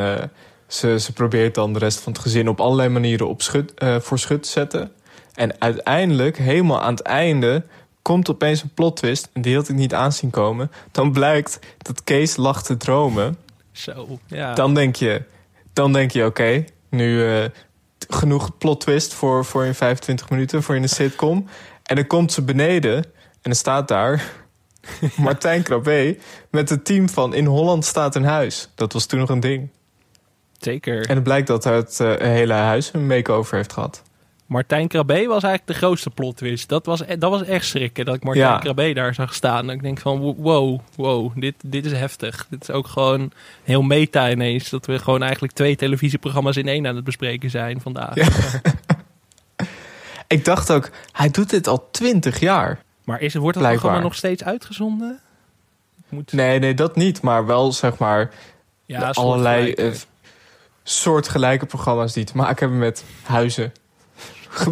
ze, 0.68 1.00
ze 1.00 1.14
probeert 1.14 1.56
dan 1.56 1.74
de 1.74 1.80
rest 1.80 2.00
van 2.00 2.14
het 2.14 2.22
gezin... 2.22 2.50
op 2.50 2.60
allerlei 2.60 2.90
manieren 2.90 3.28
op 3.28 3.42
schut, 3.42 3.74
voor 4.00 4.20
schut 4.20 4.44
te 4.44 4.50
zetten. 4.50 4.92
En 5.36 5.62
uiteindelijk, 5.62 6.38
helemaal 6.38 6.82
aan 6.82 6.94
het 6.94 7.02
einde 7.02 7.64
komt 8.06 8.30
opeens 8.30 8.62
een 8.62 8.74
plot 8.74 8.98
twist 8.98 9.30
en 9.34 9.42
die 9.42 9.56
had 9.56 9.70
ik 9.70 9.76
niet 9.76 9.94
aanzien 9.94 10.30
komen. 10.30 10.72
Dan 10.92 11.12
blijkt 11.12 11.60
dat 11.78 12.04
Kees 12.04 12.36
lag 12.36 12.64
te 12.64 12.78
dromen. 12.78 13.38
Zo, 13.72 14.20
ja. 14.28 14.54
Dan 14.54 14.74
denk 14.74 14.96
je, 14.96 15.24
dan 15.74 15.94
denk 15.94 16.12
je 16.12 16.26
oké, 16.26 16.66
nu 16.90 17.24
uh, 17.24 17.46
genoeg 18.10 18.58
plot 18.58 18.82
twist 18.82 19.14
voor, 19.14 19.46
voor 19.46 19.66
in 19.66 19.76
25 19.76 20.30
minuten, 20.30 20.64
voor 20.64 20.76
in 20.76 20.82
een 20.82 20.90
sitcom. 20.90 21.48
En 21.84 21.96
dan 21.96 22.08
komt 22.08 22.32
ze 22.32 22.42
beneden 22.42 22.96
en 22.96 23.42
dan 23.42 23.56
staat 23.56 23.88
daar 23.88 24.32
Martijn 25.16 25.64
Krabbe 25.64 26.18
met 26.52 26.70
het 26.70 26.86
team 26.86 27.10
van 27.10 27.34
In 27.34 27.46
Holland 27.46 27.86
staat 27.86 28.16
een 28.16 28.26
huis. 28.26 28.70
Dat 28.76 28.94
was 28.94 29.06
toen 29.06 29.20
nog 29.20 29.30
een 29.30 29.40
ding. 29.40 29.70
Zeker. 30.58 31.06
En 31.10 31.16
het 31.16 31.24
blijkt 31.24 31.48
dat 31.48 31.64
het 31.64 32.00
uh, 32.02 32.16
hele 32.18 32.54
huis 32.54 32.90
een 32.94 33.08
make-over 33.08 33.56
heeft 33.56 33.74
gehad. 33.74 34.04
Martijn 34.46 34.88
Krabbe 34.88 35.26
was 35.28 35.44
eigenlijk 35.44 35.68
de 35.68 35.74
grootste 35.74 36.10
plot 36.10 36.38
twist. 36.38 36.70
Dat 36.70 36.86
was, 36.86 37.02
dat 37.20 37.30
was 37.30 37.44
echt 37.44 37.66
schrikken 37.66 38.06
dat 38.06 38.16
ik 38.16 38.24
Martijn 38.24 38.48
ja. 38.48 38.58
Krabbe 38.58 38.94
daar 38.94 39.14
zag 39.14 39.34
staan. 39.34 39.70
ik 39.70 39.82
denk 39.82 40.00
van 40.00 40.20
wow, 40.20 40.80
wow, 40.96 41.32
dit, 41.36 41.56
dit 41.66 41.86
is 41.86 41.92
heftig. 41.92 42.46
Dit 42.50 42.62
is 42.62 42.70
ook 42.70 42.88
gewoon 42.88 43.32
heel 43.64 43.82
meta 43.82 44.32
ineens. 44.32 44.70
Dat 44.70 44.86
we 44.86 45.00
gewoon 45.00 45.22
eigenlijk 45.22 45.54
twee 45.54 45.76
televisieprogramma's 45.76 46.56
in 46.56 46.68
één 46.68 46.88
aan 46.88 46.96
het 46.96 47.04
bespreken 47.04 47.50
zijn 47.50 47.82
vandaag. 47.82 48.14
ik 50.28 50.46
dacht 50.46 50.72
ook, 50.72 50.90
hij 51.12 51.30
doet 51.30 51.50
dit 51.50 51.68
al 51.68 51.88
twintig 51.92 52.40
jaar. 52.40 52.80
Maar 53.04 53.22
is, 53.22 53.36
wordt 53.36 53.60
dat 53.60 53.70
programma 53.70 54.00
nog 54.00 54.16
steeds 54.16 54.44
uitgezonden? 54.44 55.20
Moet... 56.10 56.34
Nee, 56.34 56.60
nee, 56.60 56.74
dat 56.74 56.96
niet. 56.96 57.22
Maar 57.22 57.46
wel 57.46 57.72
zeg 57.72 57.98
maar 57.98 58.32
ja, 58.86 59.10
allerlei 59.10 59.74
uh, 59.78 59.92
soortgelijke 60.84 61.66
programma's 61.66 62.14
die 62.14 62.24
te 62.24 62.38
maken 62.38 62.60
hebben 62.60 62.78
met 62.78 63.04
huizen. 63.24 63.74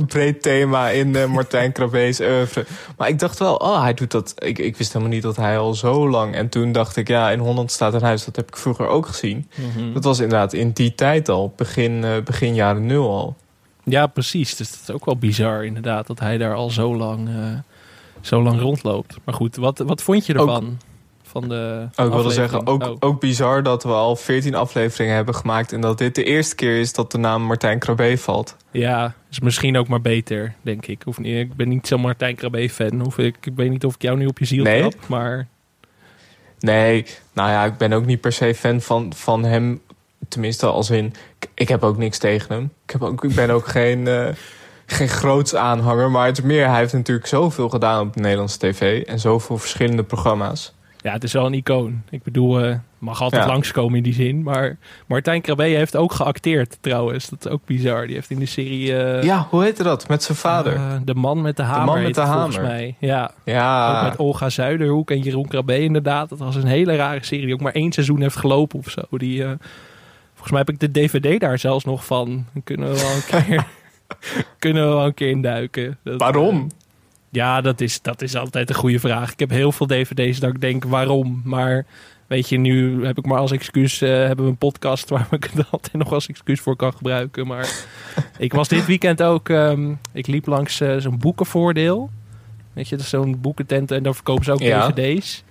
Breed 0.08 0.42
thema 0.42 0.90
in 0.90 1.10
uh, 1.10 1.26
Martijn 1.36 1.72
Krabbe's 1.72 2.20
oeuvre. 2.20 2.66
Maar 2.98 3.08
ik 3.08 3.20
dacht 3.20 3.40
wel, 3.40 3.56
oh, 3.56 3.82
hij 3.82 3.94
doet 3.94 4.12
dat. 4.12 4.34
Ik, 4.38 4.60
ik 4.60 4.78
wist 4.78 4.94
helemaal 4.94 5.14
niet 5.14 5.24
dat 5.24 5.36
hij 5.36 5.58
al 5.58 5.74
zo 5.74 6.10
lang. 6.10 6.36
En 6.36 6.50
toen 6.50 6.72
dacht 6.72 6.96
ik, 6.96 7.08
ja, 7.08 7.32
in 7.32 7.40
Holland 7.40 7.72
staat 7.72 7.94
een 7.94 8.02
huis. 8.02 8.26
Dat 8.26 8.36
heb 8.36 8.48
ik 8.48 8.58
vroeger 8.58 8.88
ook 8.88 9.06
gezien. 9.06 9.50
Mhm. 9.56 9.94
Dat 9.94 10.04
was 10.04 10.20
inderdaad 10.20 10.54
in 10.54 10.72
die 10.72 10.96
tijd 10.96 11.30
al, 11.30 11.54
begin, 11.56 11.92
uh, 11.92 12.10
begin 12.24 12.54
jaren 12.54 12.86
nul 12.86 13.10
al. 13.10 13.36
Ja, 13.84 14.08
precies. 14.08 14.56
Dus 14.56 14.72
dat 14.72 14.80
is 14.82 14.92
ook 14.92 15.06
wel 15.06 15.18
bizar, 15.18 15.66
inderdaad, 15.66 16.08
dat 16.08 16.20
hij 16.20 16.38
daar 16.38 16.56
al 16.56 16.70
zo 16.70 16.96
lang, 16.96 17.30
uh, 17.30 17.36
zo 18.22 18.42
lang 18.44 18.60
rondloopt. 18.60 19.18
Maar 19.24 19.36
goed, 19.36 19.56
wat, 19.56 19.78
wat 19.78 20.02
vond 20.02 20.26
je 20.26 20.34
ervan? 20.34 20.78
Van 21.34 21.50
de. 21.50 21.88
Oh, 21.96 22.06
ik 22.06 22.12
wilde 22.12 22.32
zeggen, 22.32 22.68
ook, 22.68 22.84
oh. 22.84 22.96
ook 23.00 23.20
bizar 23.20 23.64
dat 23.64 23.84
we 23.84 23.90
al 23.90 24.16
14 24.16 24.56
afleveringen 24.56 25.16
hebben 25.16 25.36
gemaakt. 25.36 25.72
En 25.72 25.82
dat 25.82 25.98
dit 25.98 26.16
de 26.16 26.24
eerste 26.24 26.56
keer 26.56 26.80
is 26.80 26.94
dat 26.94 27.12
de 27.12 27.18
naam 27.18 27.42
Martijn 27.42 27.80
Krabbe 27.80 28.18
valt. 28.18 28.56
Ja, 28.72 29.14
is 29.32 29.40
misschien 29.40 29.78
ook 29.78 29.88
maar 29.88 30.02
beter, 30.02 30.54
denk 30.62 30.88
ik. 30.88 31.02
Of, 31.06 31.18
ik 31.20 31.56
ben 31.56 31.70
niet 31.70 31.88
zo'n 31.88 32.02
Martijn 32.02 32.36
Krabbe 32.36 32.70
fan. 32.70 33.06
Of 33.06 33.18
ik, 33.18 33.38
ik 33.42 33.54
weet 33.56 33.70
niet 33.70 33.86
of 33.86 33.96
ik 33.96 34.02
jou 34.02 34.18
nu 34.18 34.26
op 34.26 34.40
je 34.40 34.46
ziel 34.46 34.64
nee. 34.64 34.92
maar... 35.08 35.48
Nee, 36.60 37.06
nou 37.34 37.50
ja, 37.50 37.66
ik 37.66 37.78
ben 37.78 37.94
ook 37.94 38.06
niet 38.06 38.22
per 38.22 38.32
se 38.32 38.56
fan 38.56 38.82
van, 38.82 39.14
van 39.16 39.44
hem. 39.44 39.82
Tenminste, 40.28 40.66
als 40.66 40.90
in... 40.90 41.14
Ik 41.54 41.68
heb 41.68 41.84
ook 41.84 41.98
niks 41.98 42.18
tegen 42.18 42.56
hem. 42.56 42.72
Ik, 42.86 42.92
heb 42.92 43.02
ook, 43.02 43.24
ik 43.24 43.36
ben 43.36 43.50
ook 43.50 43.68
geen... 43.78 44.06
Uh, 44.06 44.28
geen 44.86 45.10
groots 45.10 45.56
aanhanger, 45.56 46.12
maar 46.12 46.26
het 46.26 46.38
is 46.38 46.44
meer, 46.44 46.68
hij 46.68 46.80
heeft 46.80 46.94
natuurlijk 46.94 47.28
zoveel 47.28 47.70
gedaan 47.70 48.08
op 48.08 48.14
de 48.14 48.20
Nederlandse 48.20 48.58
tv 48.58 49.04
en 49.04 49.20
zoveel 49.20 49.58
verschillende 49.58 50.04
programma's. 50.04 50.73
Ja, 51.04 51.12
het 51.12 51.24
is 51.24 51.34
wel 51.34 51.46
een 51.46 51.54
icoon. 51.54 52.02
Ik 52.10 52.24
bedoel, 52.24 52.66
uh, 52.66 52.76
mag 52.98 53.22
altijd 53.22 53.44
ja. 53.44 53.50
langskomen 53.50 53.98
in 53.98 54.04
die 54.04 54.14
zin. 54.14 54.44
Maar 54.44 54.78
Martijn 55.08 55.42
Krabbe 55.42 55.64
heeft 55.64 55.96
ook 55.96 56.12
geacteerd 56.12 56.78
trouwens. 56.82 57.30
Dat 57.30 57.46
is 57.46 57.52
ook 57.52 57.66
bizar. 57.66 58.06
Die 58.06 58.16
heeft 58.16 58.30
in 58.30 58.40
de 58.40 58.46
serie... 58.46 58.92
Uh, 58.92 59.24
ja, 59.24 59.48
hoe 59.50 59.64
heette 59.64 59.84
dat? 59.84 60.08
Met 60.08 60.24
zijn 60.24 60.38
vader? 60.38 60.74
Uh, 60.74 60.94
de 61.06 61.16
man 61.16 61.42
met 61.42 61.58
de 61.58 61.64
hamer. 61.64 61.86
De 61.86 61.92
man 61.92 62.02
met 62.04 62.16
de 62.16 62.22
hamer. 62.22 62.54
Volgens 62.54 62.58
mij. 62.58 62.96
Ja. 63.00 63.32
ja. 63.44 63.98
Ook 63.98 64.10
met 64.10 64.20
Olga 64.20 64.50
Zuiderhoek 64.50 65.12
en 65.12 65.20
Jeroen 65.20 65.48
Krabbe 65.48 65.80
inderdaad. 65.80 66.30
Dat 66.30 66.40
was 66.40 66.56
een 66.56 66.68
hele 66.68 66.96
rare 66.96 67.24
serie 67.24 67.46
die 67.46 67.54
ook 67.54 67.62
maar 67.62 67.74
één 67.74 67.92
seizoen 67.92 68.22
heeft 68.22 68.36
gelopen 68.36 68.80
of 68.80 68.90
zo. 68.90 69.02
Die, 69.10 69.44
volgens 70.32 70.52
mij 70.52 70.60
heb 70.60 70.70
ik 70.70 70.80
de 70.80 70.92
DVD 70.92 71.40
daar 71.40 71.60
zelfs 71.60 71.86
nog 71.86 72.06
van. 72.06 72.46
Dan 72.54 72.64
kunnen 72.64 72.90
we 72.90 73.00
wel 73.00 73.12
een 73.12 73.26
keer... 73.46 73.66
kunnen 74.60 74.88
we 74.88 74.94
wel 74.94 75.06
een 75.06 75.14
keer 75.14 75.30
induiken. 75.30 75.98
Dat, 76.04 76.20
Waarom? 76.20 76.68
Ja, 77.34 77.62
dat 77.62 77.82
is, 77.82 78.02
dat 78.02 78.22
is 78.22 78.36
altijd 78.36 78.70
een 78.70 78.76
goede 78.76 79.00
vraag. 79.00 79.32
Ik 79.32 79.40
heb 79.40 79.50
heel 79.50 79.72
veel 79.72 79.88
dvd's 79.88 80.40
dat 80.40 80.50
ik 80.50 80.62
denk 80.62 80.84
waarom. 80.84 81.42
Maar 81.44 81.86
weet 82.28 82.50
je, 82.50 82.58
nu 82.58 83.06
heb 83.06 83.18
ik 83.18 83.26
maar 83.26 83.38
als 83.38 83.52
excuus... 83.52 84.02
Uh, 84.02 84.10
hebben 84.10 84.46
we 84.46 84.52
een 84.52 84.58
podcast 84.58 85.10
waar 85.10 85.28
ik 85.32 85.50
het 85.54 85.66
altijd 85.72 85.94
nog 85.94 86.14
als 86.14 86.28
excuus 86.28 86.60
voor 86.60 86.76
kan 86.76 86.94
gebruiken. 86.94 87.48
Maar 87.48 87.86
ik 88.38 88.54
was 88.54 88.68
dit 88.68 88.86
weekend 88.86 89.24
ook... 89.24 89.50
Um, 89.50 90.00
ik 90.12 90.28
liep 90.28 90.46
langs 90.46 90.82
uh, 90.82 90.96
zo'n 90.98 91.18
boekenvoordeel. 91.18 92.10
Weet 92.74 92.90
je, 92.90 92.96
dat 92.96 93.06
is 93.06 93.12
zo'n 93.12 93.42
boekentent 93.42 93.92
en 93.92 94.04
daar 94.04 94.14
verkopen 94.14 94.44
ze 94.44 94.52
ook 94.52 94.60
dvd's. 94.60 95.44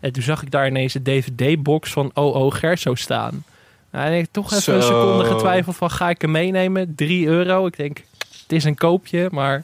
En 0.00 0.12
toen 0.12 0.22
zag 0.22 0.42
ik 0.42 0.50
daar 0.50 0.66
ineens 0.66 0.94
een 0.94 1.02
dvd-box 1.02 1.92
van 1.92 2.10
O.O. 2.14 2.50
Gerso 2.50 2.94
staan. 2.94 3.44
Nou, 3.90 4.06
en 4.06 4.18
ik 4.18 4.28
toch 4.30 4.52
even 4.52 4.74
een 4.74 4.82
seconde 4.82 5.24
getwijfeld 5.24 5.76
van... 5.76 5.90
ga 5.90 6.10
ik 6.10 6.20
hem 6.20 6.30
meenemen? 6.30 6.94
3 6.94 7.26
euro. 7.26 7.66
Ik 7.66 7.76
denk, 7.76 7.98
het 8.42 8.52
is 8.52 8.64
een 8.64 8.76
koopje, 8.76 9.28
maar 9.30 9.62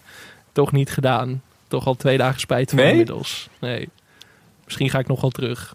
toch 0.52 0.72
niet 0.72 0.90
gedaan 0.90 1.42
toch 1.68 1.86
al 1.86 1.94
twee 1.94 2.18
dagen 2.18 2.40
spijt 2.40 2.70
van 2.70 2.78
inmiddels. 2.78 3.48
Nee. 3.60 3.88
Misschien 4.64 4.90
ga 4.90 4.98
ik 4.98 5.06
nog 5.06 5.20
wel 5.20 5.30
terug. 5.30 5.74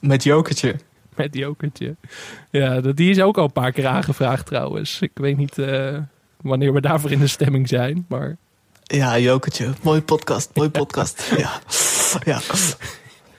Met 0.00 0.22
Jokertje. 0.22 0.76
Met 1.14 1.34
Jokertje. 1.34 1.96
Ja, 2.50 2.80
die 2.80 3.10
is 3.10 3.20
ook 3.20 3.38
al 3.38 3.44
een 3.44 3.52
paar 3.52 3.72
keer 3.72 3.86
aangevraagd 3.86 4.46
trouwens. 4.46 5.00
Ik 5.00 5.10
weet 5.14 5.36
niet 5.36 5.58
uh, 5.58 5.98
wanneer 6.40 6.72
we 6.72 6.80
daarvoor 6.80 7.10
in 7.10 7.20
de 7.20 7.26
stemming 7.26 7.68
zijn, 7.68 8.04
maar... 8.08 8.36
Ja, 8.82 9.18
Jokertje. 9.18 9.72
Mooie 9.82 10.02
podcast, 10.02 10.50
mooie 10.54 10.70
podcast. 10.70 11.32
ja. 11.36 11.60
ja. 12.24 12.40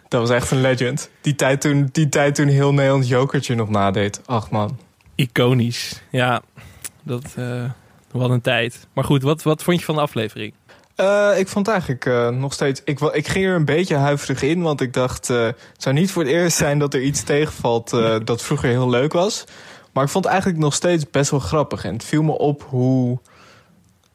Dat 0.08 0.22
was 0.22 0.30
echt 0.30 0.52
een 0.52 0.62
legend. 0.62 1.10
Die 1.22 1.36
tijd 1.36 1.62
toen, 1.62 1.90
die 1.92 2.10
tijd 2.10 2.36
toen 2.36 2.48
heel 2.48 2.74
Nederland 2.74 3.08
Jokertje 3.08 3.56
nog 3.56 3.70
nadeed. 3.70 4.22
Ach 4.26 4.50
man. 4.50 4.80
Iconisch. 5.16 6.02
Ja, 6.12 6.42
dat 7.04 7.36
uh, 7.40 7.70
wat 8.12 8.30
een 8.30 8.42
tijd. 8.42 8.88
Maar 8.94 9.04
goed, 9.04 9.22
wat, 9.22 9.44
wat 9.44 9.64
vond 9.64 9.80
je 9.80 9.86
van 9.86 9.96
de 9.96 10.02
aflevering? 10.02 10.54
Uh, 10.98 11.40
ik 11.40 11.48
vond 11.48 11.68
eigenlijk 11.68 12.06
uh, 12.06 12.30
nog 12.30 12.54
steeds. 12.54 12.82
Ik, 12.86 13.00
ik 13.00 13.28
ging 13.28 13.46
er 13.46 13.56
een 13.56 13.66
beetje 13.66 13.96
huiverig 13.96 14.42
in, 14.42 14.62
want 14.62 14.82
ik 14.82 14.94
dacht. 14.94 15.30
Uh, 15.30 15.46
het 15.46 15.56
zou 15.78 15.96
niet 15.96 16.12
voor 16.12 16.24
het 16.24 16.32
eerst 16.32 16.58
zijn 16.58 16.80
dat 16.80 16.94
er 16.94 17.02
iets 17.02 17.24
tegenvalt 17.24 17.90
dat 18.24 18.42
vroeger 18.42 18.70
heel 18.70 18.90
leuk 18.90 19.14
was. 19.14 19.44
Maar 19.94 20.04
ik 20.04 20.10
vond 20.10 20.24
het 20.24 20.34
eigenlijk 20.34 20.64
nog 20.64 20.74
steeds 20.74 21.10
best 21.10 21.32
wel 21.32 21.40
grappig. 21.40 21.86
En 21.86 21.94
het 21.94 22.04
viel 22.04 22.24
me 22.24 22.38
op 22.38 22.66
hoe, 22.70 23.20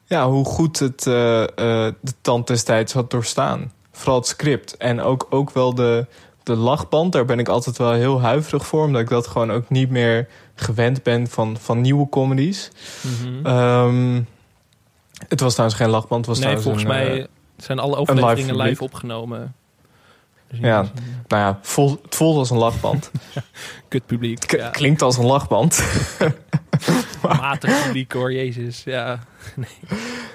ja, 0.05 0.29
hoe 0.29 0.45
goed 0.45 0.79
het 0.79 1.03
de 1.03 2.13
tand 2.21 2.47
destijds 2.47 2.93
had 2.93 3.11
doorstaan. 3.11 3.71
Vooral 3.91 4.17
het 4.17 4.27
script. 4.27 4.77
En 4.77 5.01
ook, 5.01 5.27
ook 5.29 5.51
wel 5.51 5.75
de, 5.75 6.05
de 6.43 6.55
lachband. 6.55 7.11
Daar 7.11 7.25
ben 7.25 7.39
ik 7.39 7.49
altijd 7.49 7.77
wel 7.77 7.91
heel 7.91 8.21
huiverig 8.21 8.65
voor. 8.65 8.83
Omdat 8.83 9.01
ik 9.01 9.09
dat 9.09 9.27
gewoon 9.27 9.51
ook 9.51 9.69
niet 9.69 9.89
meer 9.89 10.27
gewend 10.55 11.03
ben 11.03 11.27
van, 11.27 11.57
van 11.59 11.81
nieuwe 11.81 12.09
comedies. 12.09 12.71
Mm 13.01 13.43
-hmm. 13.43 14.25
Het 15.27 15.39
was 15.39 15.53
trouwens 15.53 15.79
geen 15.79 15.89
lachband. 15.89 16.25
Was 16.25 16.39
nee, 16.39 16.57
volgens 16.57 16.83
mij 16.83 17.17
uh, 17.17 17.25
zijn 17.57 17.79
alle 17.79 17.95
overleveringen 17.95 18.55
live, 18.55 18.69
live, 18.69 18.83
opgenomen. 18.83 19.55
Dus 20.51 20.59
ja, 20.59 20.81
nou 21.27 21.41
ja, 21.41 21.59
vol, 21.61 21.99
het 22.03 22.15
voelt 22.15 22.37
als 22.37 22.49
een 22.49 22.57
lachband. 22.57 23.11
Kut 23.87 24.05
publiek. 24.05 24.51
ja. 24.51 24.69
Klinkt 24.69 25.01
als 25.01 25.17
een 25.17 25.25
lachband. 25.25 25.83
Matig 27.21 27.83
publiek 27.83 28.13
hoor, 28.13 28.33
jezus. 28.33 28.83
Ja. 28.83 29.19
Nee. 29.55 29.67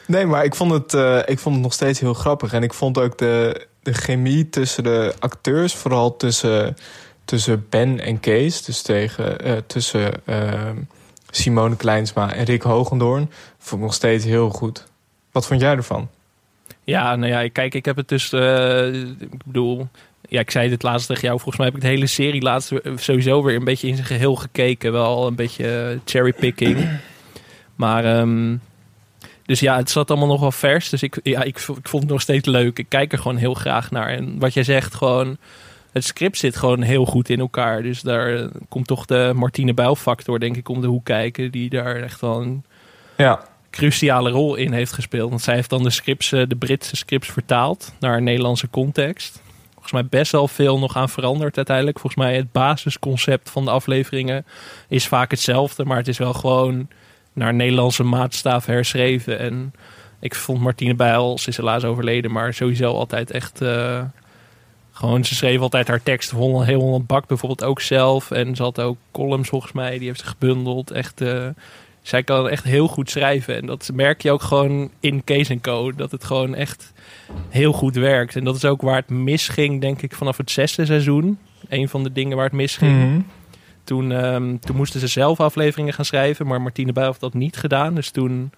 nee, 0.07 0.27
maar 0.27 0.45
ik 0.45 0.55
vond, 0.55 0.73
het, 0.73 0.95
uh, 0.95 1.19
ik 1.27 1.39
vond 1.39 1.55
het 1.55 1.65
nog 1.65 1.73
steeds 1.73 2.01
heel 2.01 2.15
grappig. 2.15 2.53
En 2.53 2.63
ik 2.63 2.75
vond 2.75 2.99
ook 2.99 3.19
de, 3.19 3.67
de 3.83 3.93
chemie 3.93 4.49
tussen 4.49 4.83
de 4.83 5.15
acteurs, 5.19 5.75
vooral 5.75 6.17
tussen, 6.17 6.77
tussen 7.25 7.67
Ben 7.71 8.01
en 8.01 8.21
Kees, 8.21 8.65
dus 8.65 8.83
tegen, 8.83 9.47
uh, 9.47 9.57
tussen 9.67 10.13
uh, 10.27 10.71
Simone 11.31 11.77
Kleinsma 11.77 12.33
en 12.33 12.45
Rick 12.45 12.63
Hogendoorn 12.63 13.31
vond 13.59 13.81
ik 13.81 13.87
nog 13.87 13.95
steeds 13.95 14.25
heel 14.25 14.51
goed. 14.51 14.87
Wat 15.33 15.47
vond 15.47 15.61
jij 15.61 15.77
ervan? 15.77 16.09
Ja, 16.85 17.17
nou 17.17 17.33
ja, 17.33 17.49
kijk, 17.49 17.75
ik 17.75 17.85
heb 17.85 17.97
het 17.97 18.09
dus, 18.09 18.33
uh, 18.33 18.95
ik 19.19 19.45
bedoel, 19.45 19.89
ja, 20.29 20.41
ik 20.41 20.51
zei 20.51 20.69
dit 20.69 20.83
laatst 20.83 21.07
tegen 21.07 21.23
jou. 21.23 21.41
Volgens 21.41 21.57
mij 21.57 21.67
heb 21.67 21.75
ik 21.75 21.83
de 21.83 21.89
hele 21.89 22.07
serie 22.07 22.43
laatst 22.43 22.73
sowieso 22.95 23.43
weer 23.43 23.57
een 23.57 23.65
beetje 23.65 23.89
in 23.89 23.95
zijn 23.95 24.07
geheel 24.07 24.35
gekeken. 24.35 24.93
Wel 24.93 25.27
een 25.27 25.35
beetje 25.35 25.99
cherrypicking. 26.05 26.89
Maar, 27.77 28.19
um, 28.19 28.61
dus 29.47 29.61
ja, 29.61 29.77
het 29.77 29.91
zat 29.91 30.11
allemaal 30.11 30.29
nog 30.29 30.41
wel 30.41 30.53
vers. 30.53 30.89
Dus 30.89 31.03
ik, 31.03 31.21
ja, 31.23 31.43
ik, 31.43 31.57
ik 31.57 31.89
vond 31.89 32.03
het 32.03 32.13
nog 32.13 32.21
steeds 32.21 32.47
leuk. 32.47 32.79
Ik 32.79 32.89
kijk 32.89 33.13
er 33.13 33.19
gewoon 33.19 33.37
heel 33.37 33.55
graag 33.55 33.91
naar. 33.91 34.09
En 34.09 34.39
wat 34.39 34.55
jij 34.55 34.63
zegt, 34.63 34.95
gewoon 34.95 35.37
het 35.97 36.05
script 36.05 36.39
zit 36.39 36.57
gewoon 36.57 36.83
heel 36.83 37.05
goed 37.05 37.29
in 37.29 37.41
elkaar. 37.41 37.83
Dus 37.83 38.01
daar 38.01 38.49
komt 38.69 38.87
toch 38.87 39.05
de 39.05 39.33
Martine 39.35 39.75
Bijl 39.75 39.97
factor, 39.97 40.39
denk 40.39 40.57
ik, 40.57 40.69
om 40.69 40.81
de 40.81 40.87
hoek 40.87 41.05
kijken. 41.05 41.51
Die 41.51 41.71
daar 41.71 41.97
echt 41.97 42.21
wel 42.21 42.41
een 42.41 42.65
ja. 43.17 43.41
cruciale 43.71 44.31
rol 44.31 44.55
in 44.55 44.73
heeft 44.73 44.93
gespeeld. 44.93 45.29
Want 45.29 45.43
zij 45.43 45.55
heeft 45.55 45.71
dan 45.71 45.83
de 45.83 45.91
scripts, 45.91 46.33
eh, 46.33 46.43
de 46.49 46.57
Britse 46.57 46.97
scripts 46.97 47.29
vertaald 47.29 47.93
naar 48.01 48.17
een 48.17 48.25
Nederlandse 48.25 48.71
context. 48.71 49.43
Volgens 49.73 49.93
mij 49.93 50.07
best 50.07 50.33
wel 50.33 50.49
veel 50.49 50.79
nog 50.79 50.97
aan 50.97 51.09
veranderd 51.09 51.57
uiteindelijk. 51.57 51.99
Volgens 51.99 52.23
mij 52.25 52.37
het 52.37 52.53
basisconcept 52.53 53.51
van 53.51 53.65
de 53.65 53.71
afleveringen 53.71 54.47
is 54.89 55.07
vaak 55.07 55.31
hetzelfde. 55.31 55.85
Maar 55.85 55.97
het 55.97 56.09
is 56.09 56.19
wel 56.19 56.33
gewoon 56.33 56.89
naar 57.33 57.55
Nederlandse 57.55 58.03
maatstaaf 58.03 58.67
herschreven. 58.67 59.39
En 59.39 59.75
ik 60.21 60.35
vond 60.35 60.61
Martine 60.61 60.95
Bijl, 60.95 61.39
ze 61.39 61.49
is 61.49 61.57
helaas 61.57 61.85
overleden, 61.85 62.33
maar 62.33 62.55
sowieso 62.55 62.93
altijd 62.93 63.31
echt... 63.31 63.63
Uh, 63.63 64.03
gewoon, 64.97 65.25
ze 65.25 65.35
schreef 65.35 65.61
altijd 65.61 65.89
haar 65.89 66.03
tekst 66.03 66.31
heel 66.31 66.81
Holland 66.81 67.07
Bak 67.07 67.27
bijvoorbeeld 67.27 67.65
ook 67.65 67.81
zelf. 67.81 68.31
En 68.31 68.57
ze 68.57 68.63
had 68.63 68.81
ook 68.81 68.97
columns 69.11 69.49
volgens 69.49 69.73
mij, 69.73 69.99
die 69.99 70.07
heeft 70.07 70.21
ze 70.21 70.27
gebundeld. 70.27 70.91
Echt 70.91 71.21
uh, 71.21 71.47
zij 72.03 72.23
kan 72.23 72.49
echt 72.49 72.65
heel 72.65 72.89
goed 72.89 73.11
schrijven. 73.11 73.57
En 73.57 73.67
dat 73.67 73.91
merk 73.95 74.23
je 74.23 74.31
ook 74.31 74.43
gewoon 74.43 74.91
in 75.01 75.25
Case 75.25 75.61
Co. 75.61 75.93
Dat 75.93 76.11
het 76.11 76.25
gewoon 76.25 76.55
echt 76.55 76.93
heel 77.49 77.73
goed 77.73 77.95
werkt. 77.95 78.37
En 78.37 78.45
dat 78.45 78.57
is 78.57 78.65
ook 78.65 78.83
waar 78.83 78.97
het 78.97 79.11
misging, 79.11 79.81
denk 79.81 80.03
ik, 80.03 80.15
vanaf 80.15 80.37
het 80.37 80.51
zesde 80.51 80.87
seizoen. 80.87 81.39
Een 81.69 81.89
van 81.89 82.03
de 82.03 82.13
dingen 82.13 82.37
waar 82.37 82.47
het 82.47 82.55
misging. 82.55 83.11
Mhm. 83.11 83.21
Toen, 83.85 84.13
ehm, 84.13 84.57
toen 84.59 84.77
moesten 84.77 85.01
ze 85.01 85.07
zelf 85.07 85.41
afleveringen 85.41 85.93
gaan 85.93 86.05
schrijven, 86.05 86.47
maar 86.47 86.61
Martine 86.61 86.93
Buil 86.93 87.07
heeft 87.07 87.21
dat 87.21 87.35
niet 87.35 87.57
gedaan. 87.57 87.95
Dus 87.95 88.11
toen, 88.11 88.51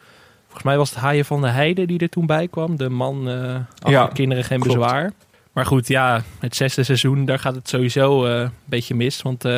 volgens 0.45 0.65
mij 0.65 0.77
was 0.77 0.91
het 0.91 0.99
Haaien 0.99 1.25
van 1.25 1.41
de 1.41 1.49
Heide 1.49 1.87
die 1.87 1.99
er 1.99 2.09
toen 2.09 2.27
bij 2.27 2.49
kwam. 2.49 2.77
De 2.77 2.89
man 2.89 3.29
uh, 3.29 3.57
ja, 3.75 4.07
kinderen 4.07 4.45
geen 4.45 4.61
bezwaar. 4.61 5.13
Maar 5.59 5.67
goed, 5.67 5.89
ja, 5.89 6.23
het 6.39 6.57
zesde 6.57 6.83
seizoen, 6.83 7.25
daar 7.25 7.39
gaat 7.39 7.55
het 7.55 7.69
sowieso 7.69 8.27
uh, 8.27 8.41
een 8.41 8.51
beetje 8.65 8.95
mis. 8.95 9.23
Want 9.23 9.45
uh, 9.45 9.53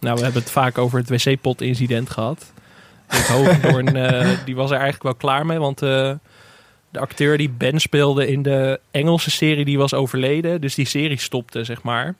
nou, 0.00 0.16
we 0.16 0.22
hebben 0.22 0.42
het 0.42 0.50
vaak 0.50 0.78
over 0.78 0.98
het 0.98 1.08
wc-pot 1.08 1.60
incident 1.60 2.10
gehad. 2.10 2.52
Hogendoorn, 3.28 3.86
die 4.46 4.54
was 4.54 4.70
er 4.70 4.76
eigenlijk 4.76 5.02
wel 5.02 5.14
klaar 5.14 5.46
mee, 5.46 5.58
want 5.58 5.78
de 5.78 6.18
acteur 6.92 7.38
die 7.38 7.50
Ben 7.50 7.80
speelde 7.80 8.28
in 8.28 8.42
de 8.42 8.80
Engelse 8.90 9.30
serie, 9.30 9.64
die 9.64 9.78
was 9.78 9.94
overleden. 9.94 10.60
Dus 10.60 10.74
die 10.74 10.86
serie 10.86 11.20
stopte, 11.20 11.64
zeg 11.64 11.82
maar. 11.82 12.14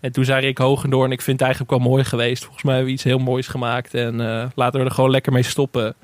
En 0.00 0.12
toen 0.12 0.24
zei 0.24 0.46
ik 0.46 0.58
Hogendoorn, 0.58 1.12
ik 1.12 1.22
vind 1.22 1.38
het 1.38 1.48
eigenlijk 1.48 1.78
wel 1.78 1.90
mooi 1.90 2.04
geweest. 2.04 2.42
Volgens 2.42 2.64
mij 2.64 2.74
hebben 2.74 2.92
we 2.92 2.98
iets 2.98 3.08
heel 3.08 3.18
moois 3.18 3.46
gemaakt 3.46 3.94
en 3.94 4.16
laten 4.54 4.80
we 4.80 4.86
er 4.86 4.92
gewoon 4.92 5.10
lekker 5.10 5.32
mee 5.32 5.42
stoppen. 5.42 5.94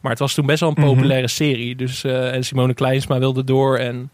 Maar 0.00 0.10
het 0.10 0.20
was 0.20 0.34
toen 0.34 0.46
best 0.46 0.60
wel 0.60 0.68
een 0.68 0.82
mhm. 0.82 0.94
populaire 0.94 1.28
serie. 1.28 1.76
Dus, 1.76 2.04
en 2.04 2.44
Simone 2.44 2.74
Kleinsma 2.74 3.18
wilde 3.18 3.44
door 3.44 3.78
en 3.78 4.10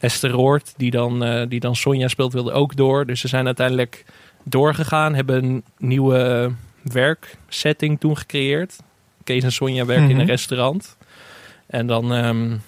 Esther 0.00 0.30
Roord, 0.30 0.74
die 0.76 0.90
dan, 0.90 1.26
uh, 1.26 1.42
die 1.48 1.60
dan 1.60 1.76
Sonja 1.76 2.08
speelt, 2.08 2.32
wilde 2.32 2.52
ook 2.52 2.76
door. 2.76 3.06
Dus 3.06 3.20
ze 3.20 3.28
zijn 3.28 3.46
uiteindelijk 3.46 4.04
doorgegaan, 4.42 5.14
hebben 5.14 5.44
een 5.44 5.64
nieuwe 5.78 6.50
werksetting 6.82 8.00
toen 8.00 8.16
gecreëerd. 8.16 8.76
Kees 9.24 9.44
en 9.44 9.52
Sonja 9.52 9.84
werken 9.84 10.04
in 10.04 10.10
een 10.10 10.16
mhm. 10.16 10.30
restaurant. 10.30 10.96
En 11.66 11.86
dan, 11.86 12.12
um, 12.12 12.62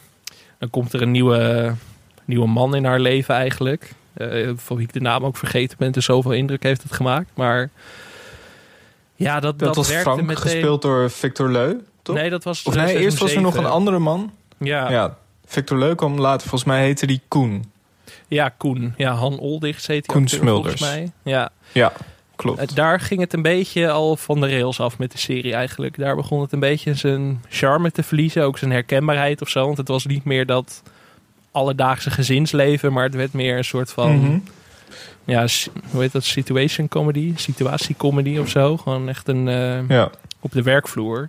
dan 0.59 0.71
komt 0.71 0.93
er 0.93 1.03
een 1.03 1.11
nieuwe, 1.11 1.75
nieuwe 2.25 2.47
man 2.47 2.75
in 2.75 2.85
haar 2.85 3.01
leven 3.01 3.35
eigenlijk. 3.35 3.93
Uh, 4.17 4.51
van 4.57 4.77
wie 4.77 4.87
ik 4.87 4.93
de 4.93 5.01
naam 5.01 5.25
ook 5.25 5.37
vergeten 5.37 5.77
ben. 5.79 5.93
Dus 5.93 6.05
zoveel 6.05 6.33
indruk 6.33 6.63
heeft 6.63 6.83
het 6.83 6.93
gemaakt. 6.93 7.31
Maar 7.35 7.71
ja, 9.15 9.41
dat, 9.41 9.59
dat, 9.59 9.75
dat 9.75 9.77
was 9.77 9.91
Frank, 9.91 10.21
meteen... 10.21 10.37
gespeeld 10.37 10.83
door 10.83 11.11
Victor 11.11 11.51
Leu, 11.51 11.75
toch? 12.03 12.17
Nee, 12.17 12.31
dat 12.31 12.45
was 12.45 12.63
Of 12.63 12.75
nee, 12.75 12.99
eerst 12.99 13.19
was 13.19 13.35
er 13.35 13.41
nog 13.41 13.57
een 13.57 13.67
andere 13.67 13.99
man. 13.99 14.33
Ja. 14.59 14.91
ja. 14.91 15.17
Victor 15.53 15.79
Leu 15.79 15.95
kwam 15.95 16.19
later. 16.19 16.49
Volgens 16.49 16.65
mij 16.71 16.83
heette 16.83 17.07
die 17.07 17.21
Koen. 17.29 17.65
Ja, 18.29 18.49
Koen. 18.57 18.95
Ja, 18.97 19.15
Han 19.15 19.39
Oldicht 19.39 19.87
heet 19.87 20.07
Koen 20.07 20.29
Smulders. 20.29 20.81
Volgens 20.81 20.81
mij. 20.81 21.13
Ja. 21.23 21.51
Ja, 21.73 21.93
klopt. 22.37 22.59
Eh, 22.59 22.67
daar 22.75 23.01
ging 23.01 23.21
het 23.21 23.33
een 23.33 23.43
beetje 23.43 23.91
al 23.91 24.17
van 24.17 24.41
de 24.41 24.49
rails 24.49 24.81
af 24.81 24.99
met 24.99 25.13
de 25.13 25.19
serie 25.19 25.55
eigenlijk. 25.55 25.97
Daar 25.99 26.17
begon 26.17 26.41
het 26.41 26.53
een 26.53 26.61
beetje 26.61 26.95
zijn 26.95 27.43
charme 27.49 27.91
te 27.91 28.03
verliezen. 28.03 28.45
Ook 28.45 28.59
zijn 28.59 28.71
herkenbaarheid 28.71 29.43
of 29.43 29.49
zo. 29.49 29.65
Want 29.65 29.77
het 29.77 29.89
was 29.89 30.07
niet 30.07 30.25
meer 30.25 30.47
dat 30.47 30.83
alledaagse 31.51 32.11
gezinsleven, 32.11 32.93
maar 32.93 33.05
het 33.05 33.15
werd 33.15 33.33
meer 33.33 33.57
een 33.57 33.65
soort 33.65 33.93
van. 33.93 34.17
Mhm. 34.17 34.39
Ja, 35.25 35.47
hoe 35.91 36.01
heet 36.01 36.13
dat? 36.13 36.25
Situation 36.25 36.89
comedy, 36.89 37.33
situatiecomedy 37.37 38.39
of 38.39 38.49
zo. 38.49 38.77
Gewoon 38.77 39.09
echt 39.09 39.29
een. 39.29 39.47
Uh, 39.47 39.89
ja. 39.89 40.11
op 40.41 40.53
de 40.53 40.63
werkvloer. 40.63 41.29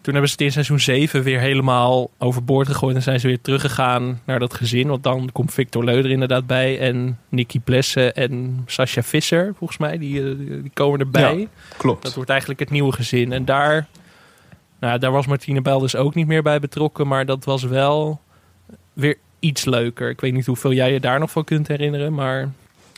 Toen 0.00 0.12
hebben 0.12 0.30
ze 0.30 0.36
het 0.36 0.46
in 0.46 0.52
seizoen 0.52 0.80
7 0.80 1.22
weer 1.22 1.40
helemaal 1.40 2.10
overboord 2.18 2.66
gegooid. 2.66 2.96
En 2.96 3.02
zijn 3.02 3.20
ze 3.20 3.26
weer 3.26 3.40
teruggegaan 3.40 4.20
naar 4.24 4.38
dat 4.38 4.54
gezin. 4.54 4.88
Want 4.88 5.02
dan 5.02 5.28
komt 5.32 5.52
Victor 5.52 5.84
Leuder 5.84 6.10
inderdaad 6.10 6.46
bij. 6.46 6.78
En 6.78 7.18
Nicky 7.28 7.60
Plessen 7.60 8.14
en 8.14 8.62
Sascha 8.66 9.02
Visser, 9.02 9.54
volgens 9.56 9.78
mij. 9.78 9.98
Die, 9.98 10.18
eh, 10.18 10.38
die 10.38 10.70
komen 10.74 11.00
erbij. 11.00 11.38
Ja, 11.38 11.46
klopt. 11.76 12.02
Dat 12.02 12.14
wordt 12.14 12.30
eigenlijk 12.30 12.60
het 12.60 12.70
nieuwe 12.70 12.92
gezin. 12.92 13.32
En 13.32 13.44
daar, 13.44 13.86
nou, 14.78 14.98
daar 14.98 15.10
was 15.10 15.26
Martine 15.26 15.62
Bijl 15.62 15.78
dus 15.78 15.96
ook 15.96 16.14
niet 16.14 16.26
meer 16.26 16.42
bij 16.42 16.60
betrokken. 16.60 17.06
Maar 17.06 17.26
dat 17.26 17.44
was 17.44 17.62
wel 17.62 18.20
weer 18.92 19.16
iets 19.38 19.64
leuker. 19.64 20.10
Ik 20.10 20.20
weet 20.20 20.32
niet 20.32 20.46
hoeveel 20.46 20.72
jij 20.72 20.92
je 20.92 21.00
daar 21.00 21.18
nog 21.18 21.30
van 21.30 21.44
kunt 21.44 21.68
herinneren, 21.68 22.14
maar... 22.14 22.52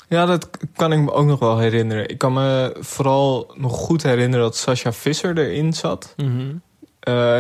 Ja, 0.09 0.27
dat 0.27 0.51
kan 0.77 0.93
ik 0.93 0.99
me 0.99 1.13
ook 1.13 1.27
nog 1.27 1.39
wel 1.39 1.59
herinneren. 1.59 2.09
Ik 2.09 2.19
kan 2.19 2.33
me 2.33 2.77
vooral 2.81 3.55
nog 3.57 3.73
goed 3.73 4.03
herinneren 4.03 4.45
dat 4.45 4.57
Sascha 4.57 4.93
Visser 4.93 5.39
erin 5.39 5.73
zat. 5.73 6.15
Mm 6.17 6.61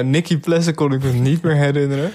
Nicky 0.04 0.38
Plessen 0.38 0.74
kon 0.74 0.92
ik 0.92 1.02
me 1.02 1.10
niet 1.12 1.42
meer 1.42 1.56
herinneren. 1.56 2.12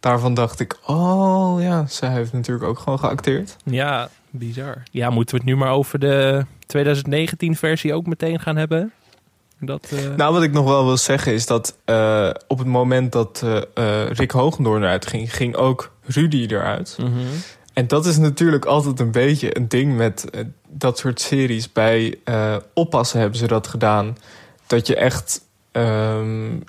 Daarvan 0.00 0.34
dacht 0.34 0.60
ik, 0.60 0.78
oh 0.86 1.62
ja, 1.62 1.86
zij 1.86 2.10
heeft 2.10 2.32
natuurlijk 2.32 2.68
ook 2.68 2.78
gewoon 2.78 2.98
geacteerd. 2.98 3.56
Ja, 3.64 4.08
bizar. 4.30 4.82
Ja, 4.90 5.10
moeten 5.10 5.34
we 5.34 5.40
het 5.40 5.50
nu 5.50 5.56
maar 5.56 5.72
over 5.72 5.98
de 5.98 6.44
2019 6.66 7.56
versie 7.56 7.94
ook 7.94 8.06
meteen 8.06 8.40
gaan 8.40 8.56
hebben? 8.56 8.92
Dat, 9.58 9.90
uh... 9.94 10.14
Nou, 10.16 10.32
wat 10.32 10.42
ik 10.42 10.52
nog 10.52 10.64
wel 10.64 10.84
wil 10.84 10.96
zeggen 10.96 11.32
is 11.32 11.46
dat 11.46 11.76
uh, 11.86 12.30
op 12.46 12.58
het 12.58 12.66
moment 12.66 13.12
dat 13.12 13.42
uh, 13.44 14.08
Rick 14.10 14.30
Hoogendoorn 14.30 14.82
eruit 14.82 15.06
ging, 15.06 15.34
ging 15.34 15.56
ook 15.56 15.92
Rudy 16.04 16.46
eruit. 16.50 16.96
Mm 17.00 17.06
-hmm. 17.06 17.28
En 17.72 17.86
dat 17.86 18.06
is 18.06 18.16
natuurlijk 18.18 18.64
altijd 18.64 19.00
een 19.00 19.10
beetje 19.10 19.56
een 19.56 19.68
ding 19.68 19.96
met 19.96 20.24
dat 20.68 20.98
soort 20.98 21.20
series. 21.20 21.72
Bij 21.72 22.18
oppassen 22.74 23.20
hebben 23.20 23.38
ze 23.38 23.46
dat 23.46 23.66
gedaan. 23.66 24.16
Dat 24.66 24.86
je 24.86 24.96
echt. 24.96 25.40
Um, 25.72 26.64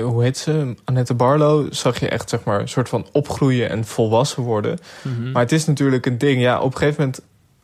hoe 0.00 0.22
heet 0.22 0.38
ze? 0.38 0.74
Annette 0.84 1.14
Barlow 1.14 1.72
zag 1.72 2.00
je 2.00 2.08
echt 2.08 2.28
zeg 2.28 2.44
maar 2.44 2.60
een 2.60 2.68
soort 2.68 2.88
van 2.88 3.06
opgroeien 3.12 3.70
en 3.70 3.84
volwassen 3.84 4.42
worden. 4.42 4.78
Mm 5.02 5.14
-hmm. 5.14 5.32
Maar 5.32 5.42
het 5.42 5.52
is 5.52 5.66
natuurlijk 5.66 6.06
een 6.06 6.18
ding. 6.18 6.40
Ja, 6.40 6.60
op 6.60 6.72
een 6.72 6.78
gegeven 6.78 7.00
moment 7.00 7.22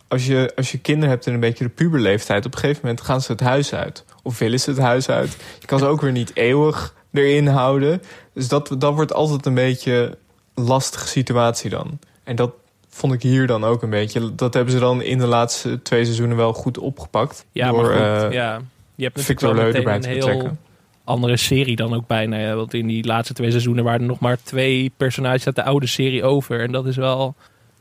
als 0.09 0.27
je, 0.27 0.53
als 0.57 0.72
je 0.72 0.79
kinderen 0.79 1.11
hebt 1.11 1.27
in 1.27 1.35
een 1.35 1.40
beetje 1.40 1.64
de 1.64 1.70
puberleeftijd, 1.70 2.46
op 2.46 2.53
een 2.53 2.59
gegeven 2.59 2.81
moment 2.83 3.01
gaan 3.01 3.20
ze 3.20 3.33
het 3.33 3.40
huis 3.40 3.75
uit. 3.75 4.05
Of 4.22 4.38
willen 4.38 4.61
ze 4.61 4.70
het 4.70 4.79
huis 4.79 5.09
uit. 5.09 5.37
Je 5.61 5.66
kan 5.66 5.79
ze 5.79 5.87
ook 5.87 6.01
weer 6.01 6.12
niet 6.12 6.37
eeuwig 6.37 6.94
erin 7.12 7.46
houden. 7.46 8.03
Dus 8.33 8.49
dat, 8.49 8.75
dat 8.79 8.94
wordt 8.94 9.12
altijd 9.12 9.46
een 9.46 9.55
beetje 9.55 10.18
een 10.55 10.64
lastige 10.64 11.07
situatie 11.07 11.70
dan. 11.70 11.99
En 12.25 12.37
dat 12.37 12.53
vond 12.88 13.12
ik 13.12 13.22
hier 13.22 13.46
dan 13.46 13.64
ook 13.64 13.83
een 13.83 13.90
beetje. 13.90 14.35
Dat 14.35 14.55
hebben 14.55 14.72
ze 14.72 14.79
dan 14.79 15.03
in 15.03 15.18
de 15.18 15.27
laatste 15.27 15.83
twee 15.83 16.05
seizoenen 16.05 16.37
wel 16.37 16.53
goed 16.53 16.79
opgepakt. 16.79 17.46
Ja, 17.53 17.70
door, 17.70 17.83
maar 17.83 18.20
goed, 18.20 18.29
uh, 18.29 18.33
ja. 18.33 18.61
Je 18.94 19.05
hebt 19.05 19.22
Victor 19.22 19.55
Leu 19.55 19.72
erbij 19.72 20.01
te 20.01 20.09
betrekken. 20.09 20.59
Andere 21.07 21.37
serie 21.37 21.77
dan 21.77 21.95
ook 21.95 22.07
bijna. 22.07 22.38
Ja, 22.38 22.55
want 22.55 22.75
in 22.75 22.87
die 22.87 23.05
laatste 23.07 23.35
twee 23.35 23.51
seizoenen 23.51 23.85
waren 23.85 24.01
er 24.01 24.07
nog 24.07 24.19
maar 24.19 24.38
twee 24.42 24.92
personages 24.97 25.47
uit 25.47 25.55
de 25.57 25.62
oude 25.64 25.87
serie 25.87 26.25
over. 26.25 26.61
En 26.61 26.73
dat 26.73 26.87
is 26.87 26.97
wel, 26.97 27.35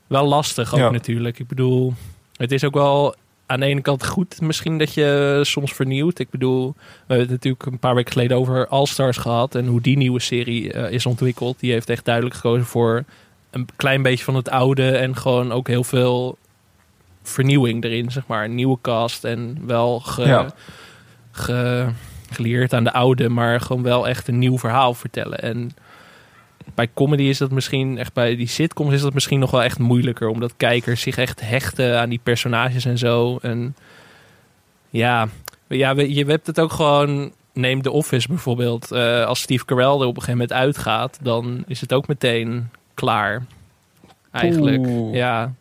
wel 0.07 0.25
lastig 0.27 0.73
ook 0.73 0.79
Ja. 0.79 0.89
natuurlijk. 0.89 1.39
Ik 1.39 1.47
bedoel, 1.47 1.93
het 2.35 2.51
is 2.51 2.63
ook 2.63 2.73
wel 2.73 3.15
aan 3.45 3.59
de 3.59 3.65
ene 3.65 3.81
kant 3.81 4.05
goed 4.05 4.41
misschien 4.41 4.77
dat 4.77 4.93
je 4.93 5.39
soms 5.43 5.73
vernieuwt. 5.73 6.19
Ik 6.19 6.29
bedoel, 6.29 6.73
we 6.77 6.83
hebben 7.07 7.19
het 7.25 7.29
natuurlijk 7.29 7.65
een 7.65 7.79
paar 7.79 7.95
weken 7.95 8.11
geleden 8.11 8.37
over 8.37 8.67
All-Stars 8.67 9.17
gehad. 9.17 9.55
En 9.55 9.65
hoe 9.65 9.81
die 9.81 9.97
nieuwe 9.97 10.19
serie 10.19 10.73
eh, 10.73 10.91
is 10.91 11.05
ontwikkeld. 11.05 11.59
Die 11.59 11.71
heeft 11.71 11.89
echt 11.89 12.05
duidelijk 12.05 12.35
gekozen 12.35 12.65
voor 12.65 13.03
een 13.51 13.67
klein 13.75 14.01
beetje 14.01 14.23
van 14.23 14.35
het 14.35 14.49
oude. 14.49 14.89
En 14.89 15.15
gewoon 15.15 15.51
ook 15.51 15.67
heel 15.67 15.83
veel 15.83 16.37
vernieuwing 17.23 17.83
erin, 17.83 18.11
zeg 18.11 18.27
maar. 18.27 18.43
Een 18.45 18.55
nieuwe 18.55 18.77
cast 18.81 19.23
en 19.23 19.57
wel 19.65 19.99
ge, 19.99 20.21
Ja. 20.25 20.53
ge- 21.31 21.87
geleerd 22.31 22.73
aan 22.73 22.83
de 22.83 22.93
oude. 22.93 23.29
Maar 23.29 23.61
gewoon 23.61 23.83
wel 23.83 24.07
echt 24.07 24.27
een 24.27 24.39
nieuw 24.39 24.57
verhaal 24.57 24.93
vertellen. 24.93 25.39
En 25.39 25.71
bij 26.73 26.89
comedy 26.93 27.23
is 27.23 27.37
dat 27.37 27.51
misschien 27.51 27.97
echt 27.97 28.13
bij 28.13 28.35
die 28.35 28.47
sitcoms 28.47 28.93
is 28.93 29.01
dat 29.01 29.13
misschien 29.13 29.39
nog 29.39 29.51
wel 29.51 29.63
echt 29.63 29.79
moeilijker 29.79 30.27
omdat 30.27 30.53
kijkers 30.57 31.01
zich 31.01 31.17
echt 31.17 31.41
hechten 31.41 31.99
aan 31.99 32.09
die 32.09 32.19
personages 32.23 32.85
en 32.85 32.97
zo 32.97 33.37
en 33.41 33.75
ja 34.89 35.27
ja 35.67 35.91
je 35.91 36.25
hebt 36.25 36.47
het 36.47 36.59
ook 36.59 36.71
gewoon 36.71 37.31
neem 37.53 37.81
The 37.81 37.91
Office 37.91 38.27
bijvoorbeeld 38.27 38.91
Eh, 38.91 39.25
als 39.25 39.41
Steve 39.41 39.65
Carell 39.65 39.85
er 39.85 39.91
op 39.91 39.99
een 40.01 40.21
gegeven 40.21 40.31
moment 40.31 40.53
uitgaat 40.53 41.19
dan 41.21 41.63
is 41.67 41.81
het 41.81 41.93
ook 41.93 42.07
meteen 42.07 42.69
klaar 42.93 43.45
eigenlijk 44.31 44.85
Oeh. 44.87 45.15
ja 45.15 45.53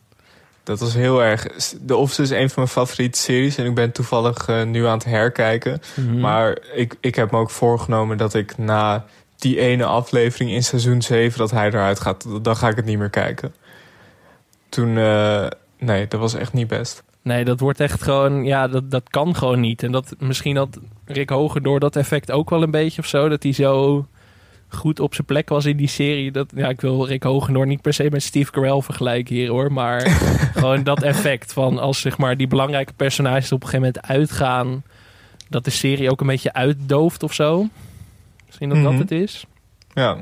Dat 0.65 0.81
was 0.81 0.95
heel 0.95 1.23
erg. 1.23 1.47
The 1.87 1.97
Office 1.97 2.23
is 2.23 2.31
een 2.31 2.51
van 2.51 2.63
mijn 2.63 2.69
favoriete 2.69 3.19
series. 3.19 3.57
En 3.57 3.67
ik 3.67 3.75
ben 3.75 3.93
toevallig 3.93 4.49
eh, 4.49 4.63
nu 4.63 4.87
aan 4.87 4.99
het 4.99 5.05
herkijken. 5.05 5.81
Mhm. 5.95 6.21
Maar 6.21 6.59
ik, 6.75 6.97
ik 7.01 7.15
heb 7.15 7.31
me 7.31 7.39
ook 7.39 7.51
voorgenomen 7.51 8.17
dat 8.17 8.35
ik 8.35 8.59
na 8.59 9.05
die 9.39 9.61
ene 9.61 9.85
aflevering 9.85 10.51
in 10.51 10.65
seizoen 10.65 11.03
7 11.03 11.39
dat 11.39 11.51
hij 11.51 11.67
eruit 11.67 12.01
gaat, 12.01 12.27
dan 12.43 12.57
ga 12.57 12.69
ik 12.69 12.77
het 12.77 12.85
niet 12.85 12.99
meer 12.99 13.11
kijken. 13.11 13.55
Toen, 14.69 14.99
eh, 14.99 15.47
nee, 15.79 16.09
dat 16.09 16.21
was 16.21 16.35
echt 16.35 16.53
niet 16.53 16.69
best. 16.69 17.03
Nee, 17.23 17.45
dat 17.45 17.61
wordt 17.61 17.81
echt 17.81 18.03
gewoon, 18.03 18.45
ja, 18.45 18.69
dat, 18.69 18.91
dat 18.91 19.09
kan 19.09 19.37
gewoon 19.37 19.61
niet. 19.61 19.83
En 19.83 19.93
dat 19.93 20.15
misschien 20.19 20.57
had 20.57 20.79
Rick 21.05 21.31
Hoger 21.31 21.63
door 21.63 21.81
dat 21.81 21.97
effect 21.97 22.31
ook 22.31 22.51
wel 22.51 22.63
een 22.63 22.71
beetje 22.71 23.01
of 23.01 23.07
zo. 23.09 23.29
Dat 23.29 23.43
hij 23.43 23.53
zo 23.53 24.07
goed 24.75 25.01
op 25.01 25.15
zijn 25.15 25.27
plek 25.27 25.49
was 25.49 25.65
in 25.65 25.77
die 25.77 25.89
serie. 25.89 26.31
Dat, 26.33 26.51
ja, 26.55 26.69
ik 26.69 26.81
wil 26.81 27.07
Rick 27.07 27.23
Hogendoor 27.23 27.67
niet 27.67 27.81
per 27.83 27.95
se 27.95 28.09
met 28.11 28.23
Steve 28.23 28.51
Carell 28.51 28.81
vergelijken 28.81 29.35
hier 29.35 29.49
hoor. 29.51 29.73
Maar 29.73 30.01
gewoon 30.61 30.83
dat 30.83 31.03
effect 31.03 31.53
van 31.53 31.79
als 31.79 32.01
zeg 32.01 32.19
maar 32.19 32.37
die 32.37 32.47
belangrijke 32.49 32.93
personages 32.93 33.53
op 33.53 33.63
een 33.63 33.69
gegeven 33.69 33.87
moment 33.87 34.07
uitgaan. 34.09 34.83
Dat 35.49 35.65
de 35.65 35.71
serie 35.71 36.11
ook 36.11 36.21
een 36.21 36.27
beetje 36.27 36.53
uitdooft 36.53 37.23
of 37.23 37.33
zo. 37.35 37.69
Misschien 38.47 38.69
dat 38.69 38.79
Mhm. 38.79 38.91
dat 38.91 38.99
het 38.99 39.11
is. 39.11 39.45
Ja. 39.95 40.15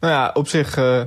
Nou 0.00 0.12
ja, 0.12 0.30
op 0.34 0.48
zich, 0.48 0.76
eh, 0.76 1.02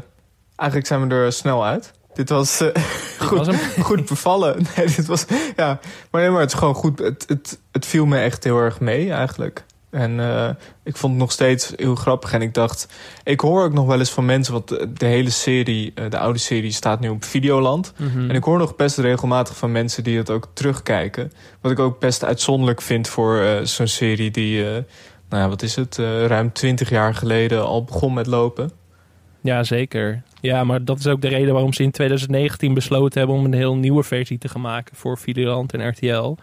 eigenlijk 0.55 0.87
zijn 0.87 1.07
we 1.07 1.15
er 1.15 1.31
snel 1.33 1.65
uit. 1.65 1.91
Dit 2.13 2.29
was 2.29 2.61
eh, 2.61 2.83
goed, 3.27 3.45
was 3.45 3.55
goed 3.79 4.05
bevallen. 4.05 4.65
Nee, 4.75 4.85
dit 4.85 5.05
was, 5.05 5.25
ja. 5.55 5.79
Maar 6.11 6.21
nee, 6.21 6.29
maar 6.29 6.41
het 6.41 6.51
is 6.51 6.57
gewoon 6.57 6.73
goed. 6.73 6.99
Het, 6.99 7.25
het, 7.27 7.59
het 7.71 7.85
viel 7.85 8.05
me 8.05 8.17
echt 8.19 8.43
heel 8.43 8.57
erg 8.59 8.79
mee 8.79 9.11
eigenlijk. 9.11 9.63
En 9.89 10.11
uh, 10.11 10.49
ik 10.83 10.97
vond 10.97 11.13
het 11.13 11.21
nog 11.21 11.31
steeds 11.31 11.73
heel 11.75 11.95
grappig. 11.95 12.33
En 12.33 12.41
ik 12.41 12.53
dacht, 12.53 12.87
ik 13.23 13.39
hoor 13.39 13.63
ook 13.63 13.73
nog 13.73 13.85
wel 13.85 13.99
eens 13.99 14.11
van 14.11 14.25
mensen, 14.25 14.53
want 14.53 14.67
de, 14.99 15.05
hele 15.05 15.29
serie, 15.29 15.91
uh, 15.95 16.09
de 16.09 16.17
oude 16.17 16.39
serie, 16.39 16.71
staat 16.71 16.99
nu 16.99 17.09
op 17.09 17.23
Videoland. 17.23 17.93
Mm 17.97 18.07
-hmm. 18.07 18.29
En 18.29 18.35
ik 18.35 18.43
hoor 18.43 18.57
nog 18.57 18.75
best 18.75 18.97
regelmatig 18.97 19.57
van 19.57 19.71
mensen 19.71 20.03
die 20.03 20.17
het 20.17 20.29
ook 20.29 20.47
terugkijken. 20.53 21.31
Wat 21.61 21.71
ik 21.71 21.79
ook 21.79 21.99
best 21.99 22.23
uitzonderlijk 22.23 22.81
vind 22.81 23.07
voor 23.07 23.41
uh, 23.41 23.59
zo'n 23.63 23.87
serie 23.87 24.31
die, 24.31 24.63
nou 24.63 24.83
ja, 25.29 25.49
wat 25.49 25.61
is 25.61 25.75
het, 25.75 25.97
ruim 26.27 26.51
twintig 26.51 26.89
jaar 26.89 27.15
geleden 27.15 27.65
al 27.65 27.83
begon 27.83 28.13
met 28.13 28.27
lopen. 28.27 28.71
Ja, 29.41 29.63
zeker. 29.63 30.21
Ja, 30.41 30.63
maar 30.63 30.85
dat 30.85 30.99
is 30.99 31.07
ook 31.07 31.21
de 31.21 31.27
reden 31.27 31.53
waarom 31.53 31.73
ze 31.73 31.83
in 31.83 31.91
2019 31.91 32.73
besloten 32.73 33.19
hebben 33.19 33.37
om 33.37 33.45
een 33.45 33.53
heel 33.53 33.75
nieuwe 33.75 34.03
versie 34.03 34.37
te 34.37 34.49
gaan 34.49 34.61
maken 34.61 34.95
voor 34.95 35.17
Videoland 35.17 35.73
en 35.73 35.87
RTL 35.87 36.35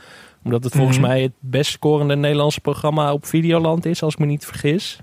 omdat 0.44 0.64
het 0.64 0.74
volgens 0.74 0.98
mhm. 0.98 1.07
mij 1.07 1.22
het 1.22 1.33
best 1.38 1.70
scorende 1.70 2.16
Nederlandse 2.16 2.61
programma 2.61 3.12
op 3.12 3.26
Videoland 3.26 3.87
is, 3.87 4.02
als 4.02 4.12
ik 4.12 4.18
me 4.18 4.26
niet 4.26 4.44
vergis. 4.44 4.98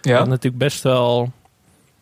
Ja. 0.00 0.18
Dat 0.18 0.28
natuurlijk 0.28 0.62
best 0.62 0.82
wel, 0.82 1.32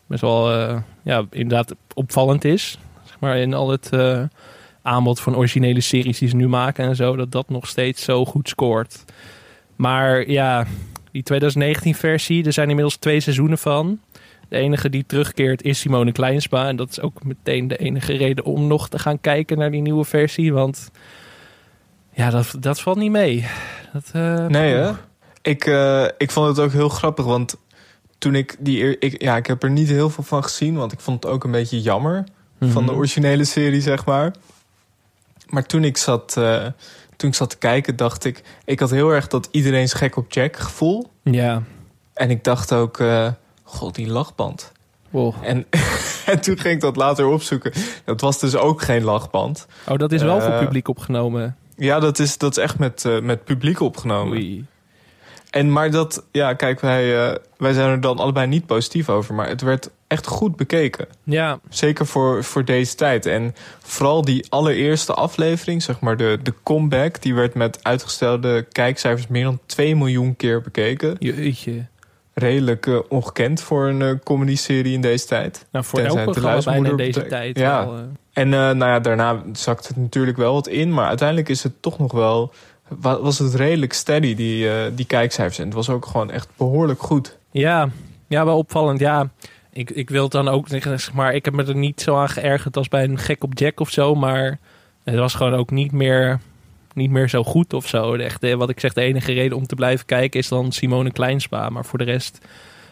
best 0.07 0.21
wel 0.21 0.51
uh, 0.51 0.77
ja, 1.03 1.25
inderdaad 1.29 1.75
opvallend 1.93 2.45
is. 2.45 2.77
Zeg 3.03 3.19
maar 3.19 3.37
in 3.37 3.53
al 3.53 3.69
het 3.69 3.89
uh, 3.93 4.23
aanbod 4.81 5.19
van 5.19 5.35
originele 5.35 5.81
series 5.81 6.19
die 6.19 6.29
ze 6.29 6.35
nu 6.35 6.47
maken 6.47 6.85
en 6.85 6.95
zo. 6.95 7.15
Dat 7.15 7.31
dat 7.31 7.49
nog 7.49 7.67
steeds 7.67 8.03
zo 8.03 8.25
goed 8.25 8.49
scoort. 8.49 9.05
Maar 9.75 10.29
ja, 10.29 10.65
die 11.11 11.23
2019 11.23 11.95
versie, 11.95 12.45
er 12.45 12.53
zijn 12.53 12.69
inmiddels 12.69 12.95
twee 12.95 13.19
seizoenen 13.19 13.57
van. 13.57 13.99
De 14.49 14.57
enige 14.57 14.89
die 14.89 15.05
terugkeert 15.05 15.63
is 15.63 15.79
Simone 15.79 16.11
Kleinsma. 16.11 16.67
En 16.67 16.75
dat 16.75 16.89
is 16.89 17.01
ook 17.01 17.23
meteen 17.23 17.67
de 17.67 17.77
enige 17.77 18.13
reden 18.13 18.45
om 18.45 18.67
nog 18.67 18.89
te 18.89 18.99
gaan 18.99 19.21
kijken 19.21 19.57
naar 19.57 19.71
die 19.71 19.81
nieuwe 19.81 20.05
versie. 20.05 20.53
Want 20.53 20.91
ja, 22.13 22.29
dat, 22.29 22.55
dat 22.59 22.81
valt 22.81 22.97
niet 22.97 23.11
mee. 23.11 23.47
Dat, 23.93 24.11
uh, 24.15 24.45
nee, 24.45 24.73
hè? 24.73 24.91
Ik, 25.41 25.65
uh, 25.65 26.05
ik 26.17 26.31
vond 26.31 26.47
het 26.47 26.59
ook 26.59 26.71
heel 26.71 26.89
grappig, 26.89 27.25
want 27.25 27.55
toen 28.17 28.35
ik 28.35 28.55
die... 28.59 28.99
Ik, 28.99 29.21
ja, 29.21 29.37
ik 29.37 29.47
heb 29.47 29.63
er 29.63 29.69
niet 29.69 29.89
heel 29.89 30.09
veel 30.09 30.23
van 30.23 30.43
gezien, 30.43 30.75
want 30.75 30.91
ik 30.91 30.99
vond 30.99 31.23
het 31.23 31.33
ook 31.33 31.43
een 31.43 31.51
beetje 31.51 31.81
jammer... 31.81 32.23
van 32.59 32.85
de 32.85 32.91
mhm. 32.91 32.99
originele 32.99 33.43
serie, 33.43 33.81
zeg 33.81 34.05
maar. 34.05 34.33
Maar 35.47 35.65
toen 35.65 35.83
ik 35.83 35.97
zat, 35.97 36.35
uh, 36.37 36.65
toen 37.15 37.29
ik 37.29 37.35
zat 37.35 37.49
te 37.49 37.57
kijken, 37.57 37.95
dacht 37.95 38.25
ik... 38.25 38.43
Ik 38.65 38.79
had 38.79 38.89
heel 38.89 39.09
erg 39.09 39.27
dat 39.27 39.47
iedereen's 39.51 39.93
gek 39.93 40.15
op 40.15 40.31
Jack 40.31 40.57
gevoel. 40.57 41.11
Ja. 41.23 41.63
En 42.13 42.29
ik 42.29 42.43
dacht 42.43 42.73
ook, 42.73 43.03
god, 43.63 43.95
die 43.95 44.07
lachband. 44.07 44.71
Wow. 45.09 45.33
En, 45.41 45.65
en 46.25 46.41
toen 46.41 46.57
ging 46.57 46.73
ik 46.73 46.81
dat 46.81 46.95
later 46.95 47.25
opzoeken. 47.25 47.71
Dat 48.05 48.21
was 48.21 48.39
dus 48.39 48.55
ook 48.55 48.81
geen 48.81 49.03
lachband. 49.03 49.65
Oh, 49.87 49.97
dat 49.97 50.11
is 50.11 50.21
wel 50.21 50.41
voor 50.41 50.57
publiek 50.57 50.87
opgenomen. 50.87 51.57
Ja, 51.77 51.99
dat 51.99 52.19
is, 52.19 52.37
dat 52.37 52.57
is 52.57 52.63
echt 52.63 52.79
met, 52.79 53.03
uh, 53.07 53.19
met 53.19 53.43
publiek 53.43 53.79
opgenomen. 53.79 54.37
Oei. 54.37 54.65
En 55.49 55.71
maar 55.71 55.91
dat, 55.91 56.25
ja, 56.31 56.53
kijk, 56.53 56.79
wij, 56.79 57.29
uh, 57.29 57.35
wij 57.57 57.73
zijn 57.73 57.89
er 57.89 58.01
dan 58.01 58.17
allebei 58.17 58.47
niet 58.47 58.65
positief 58.65 59.09
over. 59.09 59.33
Maar 59.33 59.47
het 59.47 59.61
werd 59.61 59.89
echt 60.07 60.27
goed 60.27 60.55
bekeken. 60.55 61.07
Ja. 61.23 61.59
Zeker 61.69 62.05
voor, 62.05 62.43
voor 62.43 62.65
deze 62.65 62.95
tijd. 62.95 63.25
En 63.25 63.55
vooral 63.79 64.21
die 64.21 64.45
allereerste 64.49 65.13
aflevering, 65.13 65.83
zeg 65.83 65.99
maar 65.99 66.17
de, 66.17 66.39
de 66.43 66.53
comeback... 66.63 67.21
die 67.21 67.33
werd 67.35 67.53
met 67.53 67.83
uitgestelde 67.83 68.65
kijkcijfers 68.71 69.27
meer 69.27 69.43
dan 69.43 69.59
2 69.65 69.95
miljoen 69.95 70.35
keer 70.35 70.61
bekeken. 70.61 71.15
Jeetje. 71.19 71.85
Redelijk 72.33 72.85
uh, 72.85 72.99
ongekend 73.09 73.61
voor 73.61 73.87
een 73.87 73.99
uh, 73.99 74.11
comedy-serie 74.23 74.93
in 74.93 75.01
deze 75.01 75.25
tijd. 75.25 75.65
Nou, 75.71 75.85
voor 75.85 75.99
elk 75.99 76.23
programma 76.23 76.61
bijna 76.61 76.89
in 76.89 76.97
deze 76.97 77.25
tijd 77.25 77.57
ja. 77.57 77.85
wel... 77.85 77.95
En 78.33 78.49
nou 78.49 78.85
ja, 78.85 78.99
daarna 78.99 79.41
zakt 79.51 79.87
het 79.87 79.97
natuurlijk 79.97 80.37
wel 80.37 80.53
wat 80.53 80.67
in. 80.67 80.93
Maar 80.93 81.07
uiteindelijk 81.07 81.49
is 81.49 81.63
het 81.63 81.81
toch 81.81 81.99
nog 81.99 82.11
wel... 82.11 82.53
Was 82.97 83.39
het 83.39 83.53
redelijk 83.53 83.93
steady, 83.93 84.35
die, 84.35 84.65
uh, 84.65 84.73
die 84.95 85.05
kijkcijfers. 85.05 85.59
En 85.59 85.65
het 85.65 85.73
was 85.73 85.89
ook 85.89 86.05
gewoon 86.05 86.31
echt 86.31 86.47
behoorlijk 86.57 87.01
goed. 87.01 87.37
Ja, 87.51 87.89
ja 88.27 88.45
wel 88.45 88.57
opvallend. 88.57 88.99
Ja, 88.99 89.29
ik, 89.71 89.89
ik 89.89 90.09
wil 90.09 90.23
het 90.23 90.31
dan 90.31 90.47
ook 90.47 90.67
zeg 90.67 91.13
maar... 91.13 91.33
Ik 91.33 91.45
heb 91.45 91.53
me 91.53 91.63
er 91.63 91.75
niet 91.75 92.01
zo 92.01 92.17
aan 92.17 92.29
geërgerd 92.29 92.77
als 92.77 92.87
bij 92.87 93.03
een 93.03 93.17
gek 93.17 93.43
op 93.43 93.57
Jack 93.57 93.79
of 93.79 93.89
zo. 93.89 94.15
Maar 94.15 94.59
het 95.03 95.15
was 95.15 95.33
gewoon 95.33 95.53
ook 95.53 95.71
niet 95.71 95.91
meer, 95.91 96.39
niet 96.93 97.09
meer 97.09 97.29
zo 97.29 97.43
goed 97.43 97.73
of 97.73 97.87
zo. 97.87 98.13
Echt, 98.13 98.53
wat 98.55 98.69
ik 98.69 98.79
zeg, 98.79 98.93
de 98.93 99.01
enige 99.01 99.33
reden 99.33 99.57
om 99.57 99.67
te 99.67 99.75
blijven 99.75 100.05
kijken 100.05 100.39
is 100.39 100.47
dan 100.47 100.71
Simone 100.71 101.11
Kleinspa. 101.11 101.69
Maar 101.69 101.85
voor 101.85 101.97
de 101.97 102.05
rest... 102.05 102.37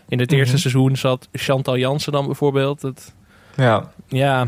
In 0.08 0.20
het 0.20 0.32
eerste 0.32 0.54
mhm. 0.54 0.62
seizoen 0.62 0.98
zat 0.98 1.28
Chantal 1.32 1.78
Jansen 1.78 2.12
dan 2.12 2.26
bijvoorbeeld. 2.26 2.82
Het, 2.82 3.14
ja. 3.56 3.92
Ja, 4.08 4.48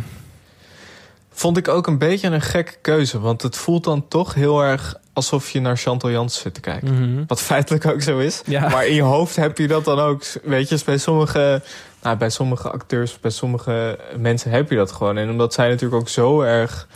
Vond 1.34 1.58
ik 1.58 1.68
ook 1.68 1.88
een 1.88 1.98
beetje 1.98 2.28
een 2.28 2.42
gekke 2.42 2.76
keuze. 2.82 3.20
Want 3.20 3.42
het 3.42 3.58
voelt 3.58 3.84
dan 3.84 4.08
toch 4.08 4.34
heel 4.34 4.62
erg 4.62 4.96
alsof 5.14 5.50
je 5.50 5.60
naar 5.62 5.78
Chantal 5.78 6.10
Jansen 6.10 6.42
zit 6.42 6.54
te 6.54 6.60
kijken. 6.60 6.94
Mhm. 6.94 7.24
Wat 7.28 7.42
feitelijk 7.42 7.86
ook 7.86 8.02
zo 8.02 8.20
is. 8.20 8.42
Maar 8.46 8.88
in 8.88 8.96
je 8.96 9.02
hoofd 9.02 9.36
heb 9.36 9.58
je 9.58 9.68
dat 9.68 9.86
dan 9.86 10.00
ook. 10.00 10.24
Weet 10.44 10.70
je, 10.70 10.80
bij 10.86 10.98
sommige, 10.98 11.62
nou, 12.02 12.18
bij 12.18 12.30
sommige 12.30 12.70
acteurs, 12.70 13.20
bij 13.20 13.32
sommige 13.32 14.00
mensen 14.18 14.52
heb 14.52 14.70
je 14.70 14.76
dat 14.76 14.92
gewoon. 14.92 15.18
En 15.18 15.30
omdat 15.30 15.54
zij 15.54 15.68
natuurlijk 15.68 16.02
ook 16.02 16.10
zo 16.10 16.42
erg 16.42 16.88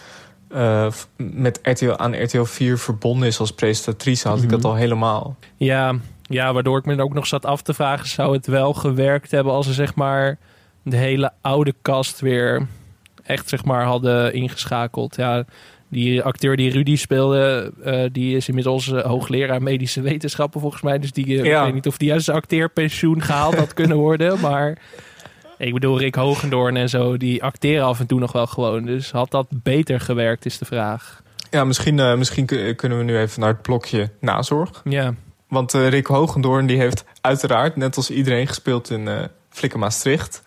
uh, 0.53 0.91
met 1.17 1.59
RTL, 1.63 1.91
aan 1.91 2.23
RTL 2.23 2.43
4 2.43 2.77
verbonden 2.77 3.27
is 3.27 3.39
als 3.39 3.51
presentatrice, 3.51 4.27
had 4.27 4.41
ik 4.41 4.49
dat 4.49 4.59
mhm. 4.59 4.67
al 4.67 4.75
helemaal. 4.75 5.35
Ja, 5.57 5.95
ja, 6.21 6.53
waardoor 6.53 6.77
ik 6.77 6.85
me 6.85 7.01
ook 7.01 7.13
nog 7.13 7.27
zat 7.27 7.45
af 7.45 7.61
te 7.61 7.73
vragen: 7.73 8.07
zou 8.07 8.33
het 8.33 8.47
wel 8.47 8.73
gewerkt 8.73 9.31
hebben 9.31 9.53
als 9.53 9.65
ze 9.65 9.73
zeg 9.73 9.95
maar 9.95 10.37
de 10.83 10.97
hele 10.97 11.31
oude 11.41 11.73
kast 11.81 12.19
weer 12.19 12.67
echt 13.23 13.49
zeg 13.49 13.65
maar 13.65 13.83
hadden 13.83 14.33
ingeschakeld. 14.33 15.15
Ja, 15.15 15.45
die 15.89 16.21
acteur 16.21 16.55
die 16.55 16.71
Rudy 16.71 16.95
speelde, 16.95 17.71
uh, 17.85 18.03
die 18.11 18.35
is 18.35 18.47
inmiddels 18.47 18.87
uh, 18.87 19.01
hoogleraar 19.05 19.61
medische 19.61 20.01
wetenschappen 20.01 20.61
volgens 20.61 20.81
mij. 20.81 20.99
Dus 20.99 21.11
die, 21.11 21.27
uh, 21.27 21.45
ja. 21.45 21.59
ik 21.59 21.65
weet 21.65 21.73
niet 21.73 21.87
of 21.87 21.97
die 21.97 22.11
uit 22.11 22.23
zijn 22.23 22.37
acteerpensioen 22.37 23.21
gehaald 23.21 23.55
had 23.55 23.73
kunnen 23.73 23.97
worden. 23.97 24.39
Maar 24.39 24.77
ik 25.57 25.73
bedoel, 25.73 25.99
Rick 25.99 26.15
Hogendoorn 26.15 26.77
en 26.77 26.89
zo, 26.89 27.17
die 27.17 27.43
acteren 27.43 27.85
af 27.85 27.99
en 27.99 28.07
toe 28.07 28.19
nog 28.19 28.31
wel 28.31 28.47
gewoon. 28.47 28.85
Dus 28.85 29.11
had 29.11 29.31
dat 29.31 29.47
beter 29.49 29.99
gewerkt, 29.99 30.45
is 30.45 30.57
de 30.57 30.65
vraag. 30.65 31.21
Ja, 31.49 31.63
misschien, 31.63 32.17
misschien 32.17 32.45
kunnen 32.75 32.97
we 32.97 33.03
nu 33.03 33.17
even 33.17 33.39
naar 33.39 33.49
het 33.49 33.61
blokje 33.61 34.09
nazorg. 34.19 34.81
Ja. 34.83 35.13
Want 35.47 35.73
Rick 35.73 36.07
Hogendoorn 36.07 36.65
die 36.65 36.77
heeft 36.77 37.05
uiteraard, 37.21 37.75
net 37.75 37.95
als 37.95 38.09
iedereen, 38.09 38.47
gespeeld 38.47 38.89
in 38.89 39.29
Flikker 39.49 39.79
Maastricht. 39.79 40.43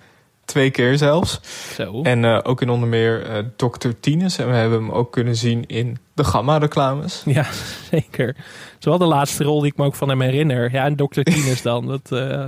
Twee 0.50 0.70
keer 0.70 0.98
zelfs. 0.98 1.40
Zo. 1.74 2.02
En 2.02 2.22
uh, 2.22 2.38
ook 2.42 2.62
in 2.62 2.70
onder 2.70 2.88
meer 2.88 3.30
uh, 3.30 3.38
Dr. 3.56 3.88
Tines. 4.00 4.38
En 4.38 4.48
we 4.48 4.54
hebben 4.54 4.78
hem 4.78 4.90
ook 4.90 5.12
kunnen 5.12 5.36
zien 5.36 5.66
in 5.66 5.98
de 6.14 6.24
Gamma-reclames. 6.24 7.22
Ja, 7.24 7.46
zeker. 7.90 8.26
Dat 8.26 8.78
is 8.78 8.84
wel 8.84 8.98
de 8.98 9.04
laatste 9.04 9.44
rol 9.44 9.60
die 9.60 9.70
ik 9.70 9.76
me 9.76 9.84
ook 9.84 9.94
van 9.94 10.08
hem 10.08 10.20
herinner. 10.20 10.72
Ja, 10.72 10.84
en 10.84 10.96
Dr. 10.96 11.20
Tines 11.20 11.62
dan. 11.62 11.86
Dat, 11.86 12.10
uh... 12.12 12.44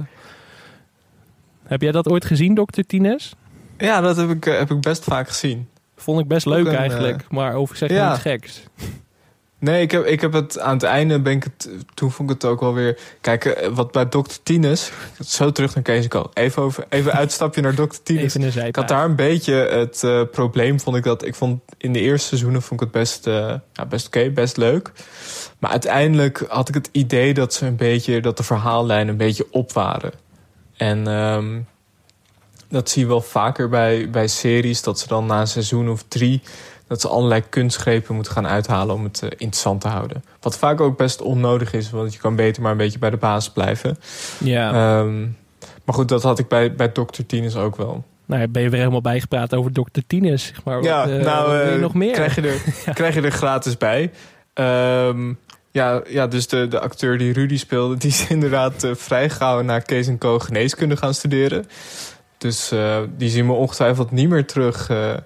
Heb 1.72 1.82
jij 1.82 1.92
dat 1.92 2.08
ooit 2.08 2.24
gezien, 2.24 2.54
Dr. 2.54 2.80
Tines? 2.87 3.35
Ja, 3.78 4.00
dat 4.00 4.16
heb 4.16 4.30
ik, 4.30 4.44
heb 4.44 4.70
ik 4.70 4.80
best 4.80 5.04
vaak 5.04 5.28
gezien. 5.28 5.68
Vond 5.96 6.20
ik 6.20 6.28
best 6.28 6.46
leuk 6.46 6.66
een, 6.66 6.74
eigenlijk. 6.74 7.24
Maar 7.30 7.54
over 7.54 7.76
zeg 7.76 7.90
ja. 7.90 8.11
niet 8.11 8.20
geks. 8.20 8.62
Nee, 9.58 9.82
ik 9.82 9.90
heb, 9.90 10.04
ik 10.04 10.20
heb 10.20 10.32
het 10.32 10.58
aan 10.58 10.72
het 10.72 10.82
einde 10.82 11.20
ben 11.20 11.32
ik 11.32 11.44
het. 11.44 11.68
Toen 11.94 12.11
vond 12.11 12.30
ik 12.30 12.35
het 12.35 12.50
ook 12.50 12.61
wel 12.61 12.74
weer. 12.74 12.98
Kijk, 13.20 13.44
eh, 13.44 13.68
wat 13.68 13.92
bij 13.92 14.06
Dr. 14.06 14.18
Tines. 14.42 14.92
Zo 15.26 15.52
terug 15.52 15.74
naar 15.74 15.85
Kees 15.85 16.08
Co. 16.08 16.30
Even, 16.35 16.62
over, 16.62 16.85
even 16.88 17.12
uitstapje 17.12 17.61
naar 17.61 17.74
Dr. 17.74 17.96
Tines. 18.02 18.37
ik 18.37 18.76
had 18.76 18.88
daar 18.88 19.04
een 19.04 19.16
beetje 19.16 19.54
het 19.54 20.02
uh, 20.04 20.22
probleem, 20.30 20.80
vond 20.80 20.96
ik 20.96 21.04
dat. 21.04 21.24
Ik 21.24 21.35
vond 21.35 21.61
in 21.78 21.92
de 21.92 22.00
eerste 22.00 22.26
seizoenen 22.26 22.62
vond 22.62 22.80
ik 22.80 22.87
het 22.87 22.96
best, 22.96 23.26
uh, 23.26 23.35
ja, 23.72 23.87
best 23.88 24.06
oké, 24.06 24.18
okay, 24.18 24.32
best 24.32 24.56
leuk. 24.56 24.92
Maar 25.58 25.70
uiteindelijk 25.70 26.44
had 26.48 26.68
ik 26.68 26.74
het 26.74 26.88
idee 26.92 27.35
dat 27.35 27.54
ze 27.54 27.66
een 27.66 27.76
beetje. 27.76 28.20
dat 28.20 28.37
de 28.37 28.42
verhaallijnen 28.42 29.08
een 29.08 29.16
beetje 29.16 29.46
op 29.50 29.72
waren. 29.72 30.21
En. 30.87 31.07
Um, 31.07 31.66
dat 32.73 32.90
zie 32.90 33.03
je 33.03 33.09
wel 33.09 33.21
vaker 33.21 33.68
bij, 33.68 34.11
bij 34.11 34.29
series. 34.29 34.83
Dat 34.83 34.99
ze 34.99 35.09
dan 35.09 35.27
na 35.27 35.40
een 35.40 35.47
seizoen 35.47 35.88
of 35.88 36.05
drie 36.09 36.42
dat 36.87 37.01
ze 37.01 37.09
allerlei 37.09 37.42
kunstgrepen 37.49 38.14
moeten 38.14 38.33
gaan 38.33 38.47
uithalen 38.47 38.95
om 38.95 39.05
het 39.05 39.21
uh, 39.25 39.31
interessant 39.31 39.81
te 39.81 39.88
houden. 39.88 40.25
Wat 40.40 40.59
vaak 40.59 40.81
ook 40.81 40.97
best 40.97 41.21
onnodig 41.21 41.73
is, 41.73 41.90
want 41.90 42.12
je 42.12 42.18
kan 42.18 42.37
beter 42.37 42.62
maar 42.62 42.71
een 42.71 42.77
beetje 42.77 42.99
bij 42.99 43.11
de 43.11 43.16
basis 43.16 43.53
blijven. 43.53 43.99
Ja. 44.38 44.98
Um, 44.98 45.37
maar 45.85 45.94
goed, 45.94 46.09
dat 46.09 46.23
had 46.23 46.38
ik 46.38 46.48
bij, 46.48 46.75
bij 46.75 46.88
Dr. 46.88 47.23
Tines 47.27 47.56
ook 47.56 47.77
wel. 47.77 48.04
Nou, 48.27 48.48
ben 48.48 48.63
je 48.63 48.69
weer 48.69 48.79
helemaal 48.79 49.00
bijgepraat 49.00 49.54
over 49.54 49.73
Dr. 49.73 50.00
Tines, 50.06 50.46
zeg 50.46 50.65
maar. 50.65 50.83
Ja, 50.83 51.09
wat, 51.09 51.19
uh, 51.19 51.25
nou, 51.25 51.67
uh, 51.67 51.81
nog 51.81 51.94
meer? 51.94 52.13
Krijg 52.13 52.35
je 52.35 52.42
er, 52.42 52.63
ja. 52.85 52.92
krijg 53.02 53.15
je 53.15 53.21
er 53.21 53.33
gratis 53.33 53.77
bij. 53.77 54.11
Um, 54.54 55.38
ja, 55.73 56.02
ja, 56.08 56.27
dus 56.27 56.48
de, 56.48 56.68
de 56.68 56.81
acteur 56.81 57.18
die 57.18 57.33
Rudy 57.33 57.56
speelde, 57.56 57.96
die 57.96 58.10
is 58.10 58.29
inderdaad 58.37 58.85
uh, 58.85 58.94
vrij 58.94 59.31
gauw 59.31 59.62
naar 59.62 59.83
Kees 59.83 60.06
en 60.06 60.18
Co 60.18 60.38
geneeskunde 60.38 60.96
gaan 60.96 61.14
studeren. 61.14 61.66
Dus 62.38 62.73
uh, 62.73 62.98
die 63.16 63.31
zien 63.31 63.46
we 63.46 63.52
ongetwijfeld 63.52 64.10
niet 64.10 64.29
meer 64.29 64.46
terug 64.46 64.90
uh, 64.90 65.16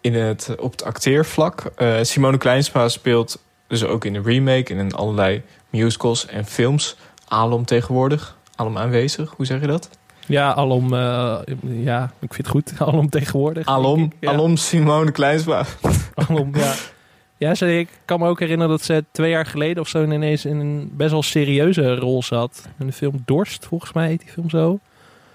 in 0.00 0.14
het, 0.14 0.54
op 0.58 0.70
het 0.70 0.84
acteervlak. 0.84 1.62
Simone 2.02 2.38
Kleinsma 2.38 2.88
speelt 2.88 3.42
dus 3.66 3.84
ook 3.84 4.04
in 4.04 4.12
de 4.12 4.20
remake 4.20 4.74
en 4.74 4.78
in 4.78 4.94
allerlei 4.94 5.42
musicals 5.70 6.26
en 6.26 6.44
films. 6.44 6.96
Alom 7.28 7.64
tegenwoordig, 7.64 8.36
alom 8.54 8.78
aanwezig, 8.78 9.32
hoe 9.36 9.46
zeg 9.46 9.60
je 9.60 9.66
dat? 9.66 9.88
Ja, 10.26 10.52
alom, 10.52 10.92
uh, 10.92 11.38
ja, 11.62 12.12
ik 12.20 12.34
vind 12.34 12.36
het 12.36 12.48
goed. 12.48 12.72
Alom 12.88 13.08
tegenwoordig. 13.08 13.66
Alom, 13.66 14.12
ja. 14.20 14.30
alom 14.30 14.56
Simone 14.56 15.10
Kleinsma. 15.10 15.64
Alom, 16.14 16.56
ja. 16.56 16.74
Ja, 17.38 17.54
ze, 17.54 17.78
ik 17.78 17.88
kan 18.04 18.20
me 18.20 18.28
ook 18.28 18.40
herinneren 18.40 18.70
dat 18.70 18.82
ze 18.82 19.04
twee 19.10 19.30
jaar 19.30 19.46
geleden 19.46 19.82
of 19.82 19.88
zo 19.88 20.02
ineens 20.02 20.44
in 20.44 20.58
een 20.58 20.90
best 20.92 21.10
wel 21.10 21.22
serieuze 21.22 21.94
rol 21.94 22.22
zat. 22.22 22.68
In 22.78 22.86
de 22.86 22.92
film 22.92 23.22
Dorst, 23.24 23.66
volgens 23.66 23.92
mij 23.92 24.06
heet 24.06 24.20
die 24.20 24.30
film 24.30 24.50
zo. 24.50 24.78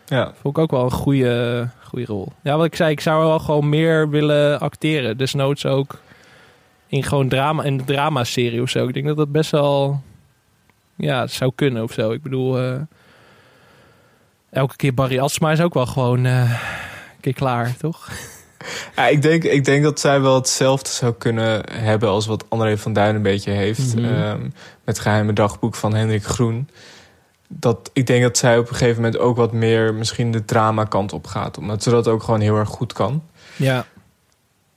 Ja. 0.05 0.33
Vond 0.41 0.57
ik 0.57 0.63
ook 0.63 0.71
wel 0.71 0.83
een 0.83 0.91
goede, 0.91 1.67
goede 1.83 2.05
rol. 2.05 2.31
Ja, 2.43 2.57
wat 2.57 2.65
ik 2.65 2.75
zei, 2.75 2.91
ik 2.91 2.99
zou 2.99 3.25
wel 3.25 3.39
gewoon 3.39 3.69
meer 3.69 4.09
willen 4.09 4.59
acteren. 4.59 5.17
Desnoods 5.17 5.65
ook 5.65 5.99
in 6.87 7.03
gewoon 7.03 7.29
drama, 7.29 7.63
in 7.63 7.77
de 7.77 7.83
drama-serie 7.83 8.61
of 8.61 8.69
zo. 8.69 8.87
Ik 8.87 8.93
denk 8.93 9.05
dat 9.05 9.17
dat 9.17 9.31
best 9.31 9.51
wel, 9.51 10.01
ja, 10.95 11.27
zou 11.27 11.51
kunnen 11.55 11.83
of 11.83 11.91
zo. 11.91 12.11
Ik 12.11 12.21
bedoel, 12.21 12.63
uh, 12.63 12.81
elke 14.49 14.75
keer 14.75 14.93
Barry 14.93 15.19
Asma 15.19 15.51
is 15.51 15.61
ook 15.61 15.73
wel 15.73 15.85
gewoon 15.85 16.25
uh, 16.25 16.49
een 16.51 17.21
keer 17.21 17.33
klaar, 17.33 17.77
toch? 17.77 18.09
Ja, 18.95 19.07
ik 19.07 19.21
denk, 19.21 19.43
ik 19.43 19.65
denk 19.65 19.83
dat 19.83 19.99
zij 19.99 20.21
wel 20.21 20.35
hetzelfde 20.35 20.89
zou 20.89 21.13
kunnen 21.13 21.63
hebben 21.71 22.09
als 22.09 22.25
wat 22.25 22.45
André 22.49 22.77
van 22.77 22.93
Duin 22.93 23.15
een 23.15 23.21
beetje 23.21 23.51
heeft. 23.51 23.95
Mm 23.95 24.03
-hmm. 24.03 24.23
um, 24.23 24.41
met 24.41 24.95
het 24.95 24.99
geheime 24.99 25.33
dagboek 25.33 25.75
van 25.75 25.93
Hendrik 25.93 26.23
Groen. 26.23 26.69
Dat, 27.47 27.89
ik 27.93 28.07
denk 28.07 28.23
dat 28.23 28.37
zij 28.37 28.57
op 28.57 28.69
een 28.69 28.75
gegeven 28.75 29.01
moment 29.01 29.21
ook 29.21 29.35
wat 29.35 29.51
meer 29.51 29.93
misschien 29.93 30.31
de 30.31 30.45
drama 30.45 30.83
kant 30.83 31.13
op 31.13 31.27
gaat. 31.27 31.57
Omdat 31.57 31.83
ze 31.83 31.89
dat 31.89 32.07
ook 32.07 32.23
gewoon 32.23 32.39
heel 32.39 32.57
erg 32.57 32.69
goed 32.69 32.93
kan. 32.93 33.23
Ja. 33.55 33.85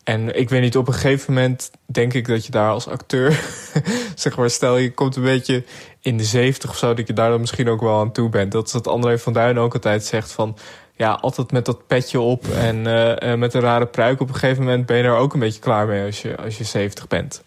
En 0.04 0.38
ik 0.38 0.48
weet 0.48 0.60
niet, 0.60 0.76
op 0.76 0.88
een 0.88 0.94
gegeven 0.94 1.34
moment 1.34 1.70
denk 1.86 2.14
ik 2.14 2.26
dat 2.26 2.44
je 2.44 2.50
daar 2.50 2.70
als 2.70 2.88
acteur... 2.88 3.40
zeg 4.14 4.36
maar, 4.36 4.50
stel 4.50 4.76
je 4.76 4.92
komt 4.92 5.16
een 5.16 5.22
beetje 5.22 5.64
in 6.00 6.16
de 6.16 6.24
zeventig 6.24 6.70
of 6.70 6.76
zo... 6.76 6.94
dat 6.94 7.06
je 7.06 7.12
daar 7.12 7.30
dan 7.30 7.40
misschien 7.40 7.68
ook 7.68 7.80
wel 7.80 8.00
aan 8.00 8.12
toe 8.12 8.28
bent. 8.28 8.52
Dat 8.52 8.66
is 8.66 8.72
wat 8.72 8.88
André 8.88 9.18
van 9.18 9.32
Duin 9.32 9.58
ook 9.58 9.74
altijd 9.74 10.04
zegt 10.04 10.32
van 10.32 10.56
ja, 10.96 11.12
altijd 11.12 11.52
met 11.52 11.64
dat 11.64 11.86
petje 11.86 12.20
op 12.20 12.48
en 12.48 12.76
uh, 12.76 13.34
met 13.34 13.54
een 13.54 13.60
rare 13.60 13.86
pruik. 13.86 14.20
Op 14.20 14.28
een 14.28 14.34
gegeven 14.34 14.64
moment 14.64 14.86
ben 14.86 14.96
je 14.96 15.02
er 15.02 15.16
ook 15.16 15.34
een 15.34 15.40
beetje 15.40 15.60
klaar 15.60 15.86
mee 15.86 16.04
als 16.04 16.22
je, 16.22 16.36
als 16.36 16.58
je 16.58 16.64
70 16.64 17.06
bent. 17.06 17.44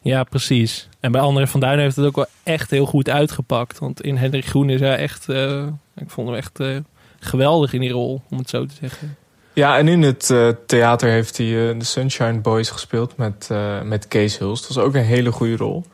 Ja, 0.00 0.24
precies. 0.24 0.88
En 1.00 1.12
bij 1.12 1.20
André 1.20 1.46
van 1.46 1.60
Duin 1.60 1.78
heeft 1.78 1.96
het 1.96 2.06
ook 2.06 2.16
wel 2.16 2.26
echt 2.42 2.70
heel 2.70 2.86
goed 2.86 3.10
uitgepakt. 3.10 3.78
Want 3.78 4.02
in 4.02 4.16
Hendrik 4.16 4.46
Groen 4.46 4.70
is 4.70 4.80
hij 4.80 4.96
echt, 4.96 5.28
uh, 5.28 5.66
ik 5.96 6.10
vond 6.10 6.28
hem 6.28 6.36
echt 6.36 6.60
uh, 6.60 6.76
geweldig 7.20 7.72
in 7.72 7.80
die 7.80 7.90
rol, 7.90 8.22
om 8.30 8.38
het 8.38 8.48
zo 8.48 8.66
te 8.66 8.74
zeggen. 8.80 9.16
Ja, 9.52 9.78
en 9.78 9.88
in 9.88 10.02
het 10.02 10.34
theater 10.66 11.10
heeft 11.10 11.36
hij 11.36 11.46
de 11.46 11.84
Sunshine 11.84 12.38
Boys 12.40 12.70
gespeeld 12.70 13.16
met, 13.16 13.48
met 13.84 14.08
Kees 14.08 14.38
Hulst. 14.38 14.66
Dat 14.66 14.76
was 14.76 14.84
ook 14.84 14.94
een 14.94 15.04
hele 15.04 15.32
goede 15.32 15.56
rol. 15.56 15.84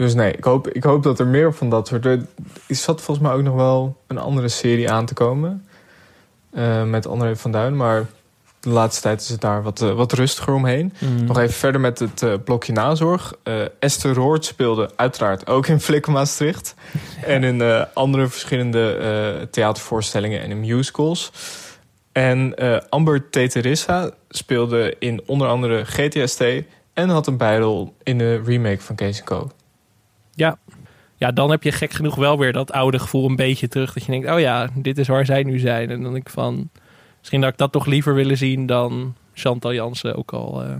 Dus 0.00 0.14
nee, 0.14 0.32
ik 0.32 0.44
hoop, 0.44 0.68
ik 0.68 0.82
hoop 0.82 1.02
dat 1.02 1.18
er 1.18 1.26
meer 1.26 1.54
van 1.54 1.70
dat 1.70 1.86
soort... 1.86 2.04
Er 2.04 2.26
zat 2.68 3.00
volgens 3.00 3.26
mij 3.26 3.36
ook 3.36 3.42
nog 3.42 3.54
wel 3.54 3.96
een 4.06 4.18
andere 4.18 4.48
serie 4.48 4.90
aan 4.90 5.06
te 5.06 5.14
komen. 5.14 5.66
Uh, 6.52 6.84
met 6.84 7.06
André 7.06 7.36
van 7.36 7.52
Duin. 7.52 7.76
Maar 7.76 8.06
de 8.60 8.68
laatste 8.68 9.02
tijd 9.02 9.20
is 9.20 9.28
het 9.28 9.40
daar 9.40 9.62
wat, 9.62 9.80
uh, 9.80 9.92
wat 9.92 10.12
rustiger 10.12 10.54
omheen. 10.54 10.92
Mm. 10.98 11.24
Nog 11.24 11.38
even 11.38 11.54
verder 11.54 11.80
met 11.80 11.98
het 11.98 12.22
uh, 12.22 12.34
blokje 12.44 12.72
nazorg. 12.72 13.34
Esther 13.78 14.14
Roord 14.14 14.44
speelde 14.44 14.90
uiteraard 14.96 15.46
ook 15.46 15.66
in 15.66 15.80
Flikken 15.80 16.12
Maastricht. 16.12 16.74
Ja. 17.20 17.26
En 17.34 17.44
in 17.44 17.86
andere 17.94 18.28
verschillende 18.28 19.48
theatervoorstellingen 19.50 20.40
en 20.40 20.50
in 20.50 20.60
musicals. 20.60 21.32
En 22.12 22.54
Amber 22.88 23.30
Teterissa 23.30 24.10
speelde 24.28 24.96
in 24.98 25.22
onder 25.26 25.48
andere 25.48 25.84
GTST... 25.84 26.44
en 26.92 27.08
had 27.08 27.26
een 27.26 27.36
bijrol 27.36 27.94
in 28.02 28.18
de 28.18 28.42
remake 28.44 28.80
van 28.80 28.94
Kees 28.94 29.24
Co. 29.24 29.50
Ja. 30.40 30.58
ja, 31.16 31.32
dan 31.32 31.50
heb 31.50 31.62
je 31.62 31.72
gek 31.72 31.92
genoeg 31.92 32.14
wel 32.14 32.38
weer 32.38 32.52
dat 32.52 32.72
oude 32.72 32.98
gevoel 32.98 33.28
een 33.28 33.36
beetje 33.36 33.68
terug. 33.68 33.92
Dat 33.92 34.04
je 34.04 34.10
denkt, 34.10 34.30
oh 34.30 34.40
ja, 34.40 34.68
dit 34.74 34.98
is 34.98 35.08
waar 35.08 35.24
zij 35.24 35.42
nu 35.42 35.58
zijn. 35.58 35.90
En 35.90 36.02
dan 36.02 36.12
denk 36.12 36.26
ik 36.26 36.32
van, 36.32 36.70
misschien 37.18 37.40
dat 37.40 37.50
ik 37.50 37.58
dat 37.58 37.72
toch 37.72 37.86
liever 37.86 38.14
willen 38.14 38.36
zien 38.36 38.66
dan 38.66 39.14
Chantal 39.34 39.72
Jansen 39.72 40.16
ook 40.16 40.32
al... 40.32 40.64
Uh, 40.64 40.74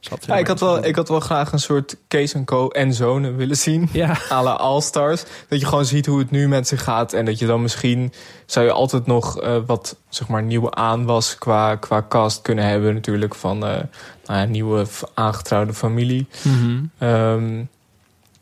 zat 0.00 0.24
ja, 0.26 0.36
ik, 0.36 0.46
had 0.46 0.60
wel, 0.60 0.84
ik 0.84 0.96
had 0.96 1.08
wel 1.08 1.20
graag 1.20 1.52
een 1.52 1.58
soort 1.58 1.96
Kees 2.08 2.34
Co 2.44 2.68
en 2.68 2.94
Zonen 2.94 3.36
willen 3.36 3.56
zien. 3.56 3.88
Ja. 3.92 4.16
à 4.32 4.42
la 4.42 4.52
All-Stars. 4.52 5.24
Dat 5.48 5.60
je 5.60 5.66
gewoon 5.66 5.84
ziet 5.84 6.06
hoe 6.06 6.18
het 6.18 6.30
nu 6.30 6.48
met 6.48 6.68
ze 6.68 6.76
gaat. 6.76 7.12
En 7.12 7.24
dat 7.24 7.38
je 7.38 7.46
dan 7.46 7.62
misschien... 7.62 8.12
zou 8.46 8.66
je 8.66 8.72
altijd 8.72 9.06
nog 9.06 9.42
uh, 9.42 9.56
wat 9.66 9.96
zeg 10.08 10.28
maar, 10.28 10.42
nieuwe 10.42 10.70
aanwas 10.70 11.38
qua, 11.38 11.76
qua 11.76 12.06
cast 12.08 12.42
kunnen 12.42 12.64
hebben. 12.64 12.94
Natuurlijk 12.94 13.34
van 13.34 13.56
uh, 13.56 13.70
nou 14.24 14.40
ja, 14.40 14.44
nieuwe 14.44 14.86
aangetrouwde 15.14 15.74
familie. 15.74 16.26
Mm 16.42 16.90
-hmm. 16.98 17.08
um, 17.08 17.68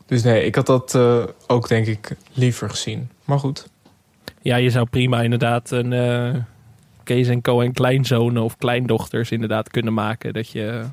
dus 0.09 0.23
nee, 0.23 0.45
ik 0.45 0.55
had 0.55 0.65
dat 0.65 0.93
uh, 0.95 1.23
ook 1.47 1.67
denk 1.67 1.87
ik 1.87 2.15
liever 2.33 2.69
gezien. 2.69 3.09
Maar 3.25 3.39
goed. 3.39 3.69
Ja, 4.41 4.55
je 4.55 4.69
zou 4.69 4.85
prima 4.85 5.21
inderdaad 5.21 5.71
een 5.71 5.91
uh, 5.91 6.35
Kees 7.03 7.27
en 7.27 7.41
Co 7.41 7.61
en 7.61 7.73
kleinzonen 7.73 8.43
of 8.43 8.57
kleindochters 8.57 9.31
inderdaad 9.31 9.69
kunnen 9.69 9.93
maken. 9.93 10.33
Dat 10.33 10.49
je 10.49 10.83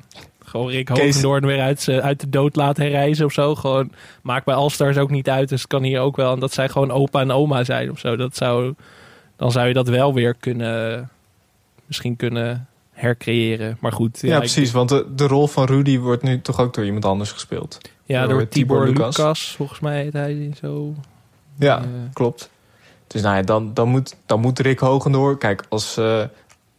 gewoon 0.45 0.69
Rick 0.69 0.87
Hogendoorn 0.87 1.45
weer 1.45 1.61
uit, 1.61 1.89
uit 1.89 2.19
de 2.19 2.29
dood 2.29 2.55
laat 2.55 2.77
herreizen 2.77 3.25
of 3.25 3.33
zo. 3.33 3.55
Gewoon, 3.55 3.91
maakt 4.21 4.45
bij 4.45 4.55
Allstars 4.55 4.97
ook 4.97 5.09
niet 5.09 5.29
uit, 5.29 5.49
dus 5.49 5.61
het 5.61 5.69
kan 5.69 5.83
hier 5.83 5.99
ook 5.99 6.15
wel. 6.15 6.33
En 6.33 6.39
dat 6.39 6.53
zij 6.53 6.69
gewoon 6.69 6.91
opa 6.91 7.21
en 7.21 7.31
oma 7.31 7.63
zijn 7.63 7.91
of 7.91 7.99
zo. 7.99 8.15
Dat 8.15 8.35
zou, 8.35 8.73
dan 9.35 9.51
zou 9.51 9.67
je 9.67 9.73
dat 9.73 9.87
wel 9.87 10.13
weer 10.13 10.33
kunnen, 10.33 11.09
misschien 11.85 12.15
kunnen 12.15 12.67
hercreëren. 12.91 13.77
Maar 13.79 13.91
goed. 13.91 14.19
Ja, 14.21 14.29
ja 14.29 14.39
precies, 14.39 14.67
ik, 14.67 14.73
want 14.73 14.89
de, 14.89 15.05
de 15.15 15.27
rol 15.27 15.47
van 15.47 15.65
Rudy 15.65 15.99
wordt 15.99 16.23
nu 16.23 16.41
toch 16.41 16.59
ook 16.59 16.73
door 16.73 16.85
iemand 16.85 17.05
anders 17.05 17.31
gespeeld. 17.31 17.77
Ja, 18.07 18.21
door, 18.21 18.29
door 18.29 18.47
Tibor, 18.47 18.85
Tibor 18.85 18.93
Lucas. 18.93 19.17
Lucas. 19.17 19.53
Volgens 19.55 19.79
mij 19.79 20.01
heet 20.01 20.13
hij 20.13 20.51
zo. 20.61 20.93
Ja, 21.59 21.79
uh, 21.79 21.85
klopt. 22.13 22.49
Dus 23.07 23.21
nou 23.21 23.35
ja, 23.35 23.41
dan, 23.41 23.73
dan, 23.73 23.89
moet, 23.89 24.15
dan 24.25 24.39
moet 24.39 24.59
Rick 24.59 24.79
Hogendoor... 24.79 25.37
Kijk, 25.37 25.63
als, 25.69 25.97
uh, 25.97 26.23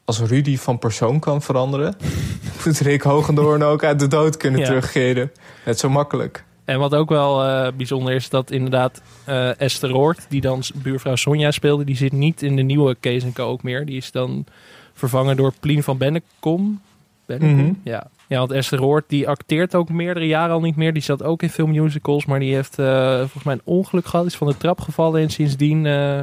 als 0.04 0.20
Rudy 0.20 0.56
van 0.56 0.78
persoon 0.78 1.20
kan 1.20 1.42
veranderen... 1.42 1.96
moet 2.64 2.78
Rick 2.78 3.02
Hogendoorn 3.02 3.62
ook 3.62 3.84
uit 3.84 3.98
de 3.98 4.06
dood 4.06 4.36
kunnen 4.36 4.60
ja. 4.60 4.66
terugkeren. 4.66 5.32
Net 5.64 5.78
zo 5.78 5.88
makkelijk. 5.88 6.44
En 6.64 6.78
wat 6.78 6.94
ook 6.94 7.08
wel 7.08 7.44
uh, 7.44 7.68
bijzonder 7.76 8.14
is, 8.14 8.28
dat 8.28 8.50
inderdaad 8.50 9.02
uh, 9.28 9.60
Esther 9.60 9.90
Roord... 9.90 10.26
die 10.28 10.40
dan 10.40 10.62
buurvrouw 10.74 11.16
Sonja 11.16 11.50
speelde... 11.50 11.84
die 11.84 11.96
zit 11.96 12.12
niet 12.12 12.42
in 12.42 12.56
de 12.56 12.62
nieuwe 12.62 12.96
Kees 13.00 13.24
Co 13.32 13.44
ook 13.44 13.62
meer. 13.62 13.86
Die 13.86 13.96
is 13.96 14.10
dan 14.10 14.44
vervangen 14.92 15.36
door 15.36 15.52
Plien 15.60 15.82
van 15.82 15.98
Bennekom. 15.98 16.80
Bennekom, 17.26 17.54
mm 17.54 17.58
-hmm. 17.58 17.80
ja. 17.84 18.06
Ja, 18.28 18.38
want 18.38 18.52
Esther 18.52 18.78
Roord 18.78 19.04
die 19.06 19.28
acteert 19.28 19.74
ook 19.74 19.88
meerdere 19.88 20.26
jaren 20.26 20.54
al 20.54 20.60
niet 20.60 20.76
meer. 20.76 20.92
Die 20.92 21.02
zat 21.02 21.22
ook 21.22 21.42
in 21.42 21.50
filmmusicals, 21.50 22.26
maar 22.26 22.38
die 22.38 22.54
heeft 22.54 22.78
uh, 22.78 23.16
volgens 23.16 23.42
mij 23.42 23.54
een 23.54 23.60
ongeluk 23.64 24.06
gehad. 24.06 24.26
Is 24.26 24.36
van 24.36 24.46
de 24.46 24.56
trap 24.56 24.80
gevallen 24.80 25.20
en 25.20 25.30
sindsdien 25.30 25.84
uh, 25.84 26.20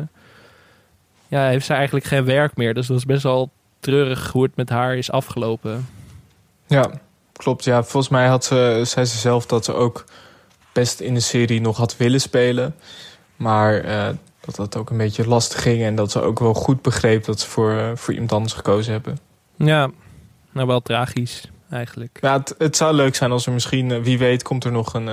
ja, 1.28 1.48
heeft 1.48 1.66
ze 1.66 1.74
eigenlijk 1.74 2.06
geen 2.06 2.26
werk 2.26 2.56
meer. 2.56 2.74
Dus 2.74 2.88
dat 2.88 2.98
is 2.98 3.06
best 3.06 3.24
wel 3.24 3.52
treurig 3.80 4.32
hoe 4.32 4.44
het 4.44 4.56
met 4.56 4.70
haar 4.70 4.98
is 4.98 5.12
afgelopen. 5.12 5.88
Ja, 6.68 6.92
klopt. 7.32 7.64
Ja, 7.64 7.84
volgens 7.84 8.12
mij 8.12 8.28
had 8.28 8.46
ze, 8.46 8.82
zei 8.84 9.06
ze 9.06 9.18
zelf 9.18 9.46
dat 9.46 9.66
ze 9.66 9.74
ook 9.74 10.06
best 10.72 11.00
in 11.00 11.14
de 11.14 11.20
serie 11.20 11.62
nog 11.62 11.78
had 11.78 11.98
willen 11.98 12.22
spelen. 12.22 12.76
Maar 13.36 13.86
uh, 13.86 14.08
dat 14.40 14.56
dat 14.56 14.78
ook 14.78 14.90
een 14.90 14.98
beetje 14.98 15.28
lastig 15.28 15.62
ging. 15.62 15.84
En 15.84 15.96
dat 15.96 16.12
ze 16.12 16.22
ook 16.22 16.40
wel 16.40 16.54
goed 16.54 16.82
begreep 16.82 17.26
dat 17.26 17.40
ze 17.40 17.48
voor, 17.48 17.98
voor 17.98 18.14
iemand 18.14 18.32
anders 18.32 18.54
gekozen 18.54 18.92
hebben. 18.92 19.18
Ja, 19.56 19.90
nou 20.52 20.68
wel 20.68 20.82
tragisch 20.82 21.50
eigenlijk. 21.70 22.18
Ja, 22.22 22.38
het, 22.38 22.56
het, 22.58 22.78
zou 22.78 22.96
leuk 22.96 23.16
zijn 23.16 23.32
als 23.32 23.46
er 23.46 23.52
misschien, 23.52 24.04
wie 24.04 24.18
weet, 24.18 24.44
komt 24.44 24.64
er 24.64 24.72
nog 24.72 24.94
een, 24.94 25.08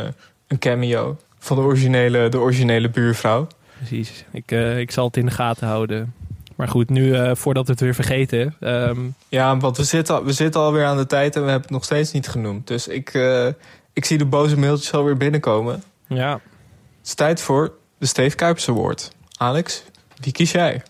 een 0.46 0.59
cameo 0.59 1.16
van 1.38 1.57
de 1.57 1.62
originele, 1.62 2.28
de 2.28 2.38
originele 2.38 2.90
buurvrouw. 2.90 3.46
Precies. 3.76 4.24
Ik, 4.32 4.53
uh, 4.53 4.78
ik 4.78 4.90
zal 4.90 5.07
het 5.07 5.16
in 5.16 5.26
de 5.26 5.32
gaten 5.32 5.66
houden. 5.66 6.14
Maar 6.57 6.68
goed, 6.68 6.90
nu 6.90 7.07
uh, 7.07 7.30
voordat 7.34 7.66
we 7.66 7.72
het 7.72 7.80
weer 7.80 7.94
vergeten. 7.94 8.57
Um... 8.61 9.14
Ja, 9.28 9.57
want 9.57 9.76
we 9.76 9.84
zitten, 9.84 10.24
we 10.24 10.32
zitten 10.32 10.61
alweer 10.61 10.84
aan 10.84 10.96
de 10.96 11.07
tijd 11.07 11.36
en 11.36 11.42
we 11.42 11.50
hebben 11.50 11.68
het 11.68 11.76
nog 11.76 11.84
steeds 11.84 12.12
niet 12.12 12.28
genoemd. 12.28 12.66
Dus 12.66 12.88
ik, 12.88 13.14
uh, 13.14 13.46
ik 13.92 14.05
zie 14.05 14.18
de 14.18 14.24
boze 14.24 14.59
mailtjes 14.59 14.92
alweer 14.92 15.16
binnenkomen. 15.16 15.82
Ja. 16.07 16.32
Het 16.32 17.07
is 17.07 17.14
tijd 17.14 17.40
voor 17.40 17.72
de 17.98 18.07
Steve 18.07 18.36
Kuipers 18.36 18.68
Award. 18.68 19.11
Alex, 19.36 19.84
wie 20.20 20.32
kies 20.32 20.53
jij? 20.53 20.82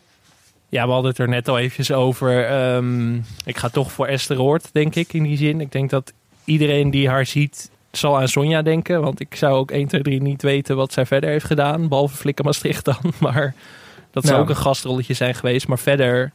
Ja, 0.73 0.87
we 0.87 0.93
hadden 0.93 1.11
het 1.11 1.21
er 1.21 1.29
net 1.29 1.49
al 1.49 1.59
eventjes 1.59 1.93
over. 1.93 2.53
Um, 2.75 3.25
ik 3.45 3.57
ga 3.57 3.69
toch 3.69 3.93
voor 3.93 4.07
Esther 4.07 4.37
Roord, 4.37 4.69
denk 4.73 4.95
ik, 4.95 5.13
in 5.13 5.23
die 5.23 5.37
zin. 5.37 5.61
Ik 5.61 5.73
denk 5.73 5.91
dat 5.91 6.13
iedereen 6.45 6.91
die 6.91 7.09
haar 7.09 7.27
ziet, 7.27 7.71
zal 7.91 8.19
aan 8.19 8.29
Sonja 8.29 8.63
denken. 8.63 9.03
Want 9.03 9.21
ik 9.21 9.35
zou 9.35 9.55
ook 9.55 9.71
1, 9.71 9.89
2, 9.89 10.03
3 10.03 10.23
niet 10.23 10.43
weten 10.43 10.77
wat 10.77 10.93
zij 10.93 11.07
verder 11.07 11.31
heeft 11.31 11.45
gedaan. 11.45 11.89
Behalve 11.89 12.17
Flikker 12.17 12.45
Maastricht 12.45 12.85
dan. 12.85 12.97
Maar 13.21 13.55
dat 14.11 14.25
zou 14.25 14.41
ook 14.41 14.49
een 14.49 14.57
gastrolletje 14.57 15.15
zijn 15.15 15.35
geweest. 15.35 15.69
Maar 15.69 15.79
verder 15.79 16.33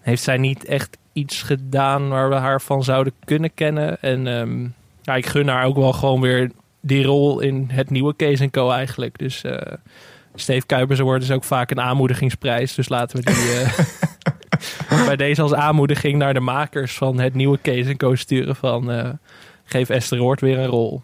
heeft 0.00 0.22
zij 0.22 0.36
niet 0.36 0.64
echt 0.64 0.96
iets 1.12 1.42
gedaan 1.42 2.08
waar 2.08 2.28
we 2.28 2.34
haar 2.34 2.60
van 2.60 2.84
zouden 2.84 3.12
kunnen 3.24 3.54
kennen. 3.54 4.02
En 4.02 4.26
um, 4.26 4.74
ja, 5.02 5.14
ik 5.14 5.26
gun 5.26 5.48
haar 5.48 5.64
ook 5.64 5.76
wel 5.76 5.92
gewoon 5.92 6.20
weer 6.20 6.50
die 6.80 7.04
rol 7.04 7.40
in 7.40 7.68
het 7.72 7.90
nieuwe 7.90 8.14
Kees 8.14 8.50
Co 8.50 8.70
eigenlijk. 8.70 9.18
Dus... 9.18 9.44
Uh, 9.44 9.56
Steve 10.34 10.66
Kuipers 10.66 11.00
Award 11.00 11.22
is 11.22 11.30
ook 11.30 11.44
vaak 11.44 11.70
een 11.70 11.80
aanmoedigingsprijs. 11.80 12.74
Dus 12.74 12.88
laten 12.88 13.16
we 13.16 13.24
die 13.24 13.60
uh, 13.60 15.06
bij 15.06 15.16
deze 15.16 15.42
als 15.42 15.54
aanmoediging 15.54 16.18
naar 16.18 16.34
de 16.34 16.40
makers 16.40 16.94
van 16.94 17.20
het 17.20 17.34
nieuwe 17.34 17.58
Kees 17.58 17.96
Co 17.96 18.14
sturen 18.14 18.56
van 18.56 18.90
uh, 18.92 19.08
geef 19.64 19.88
Esther 19.88 20.18
Roord 20.18 20.40
weer 20.40 20.58
een 20.58 20.66
rol. 20.66 21.02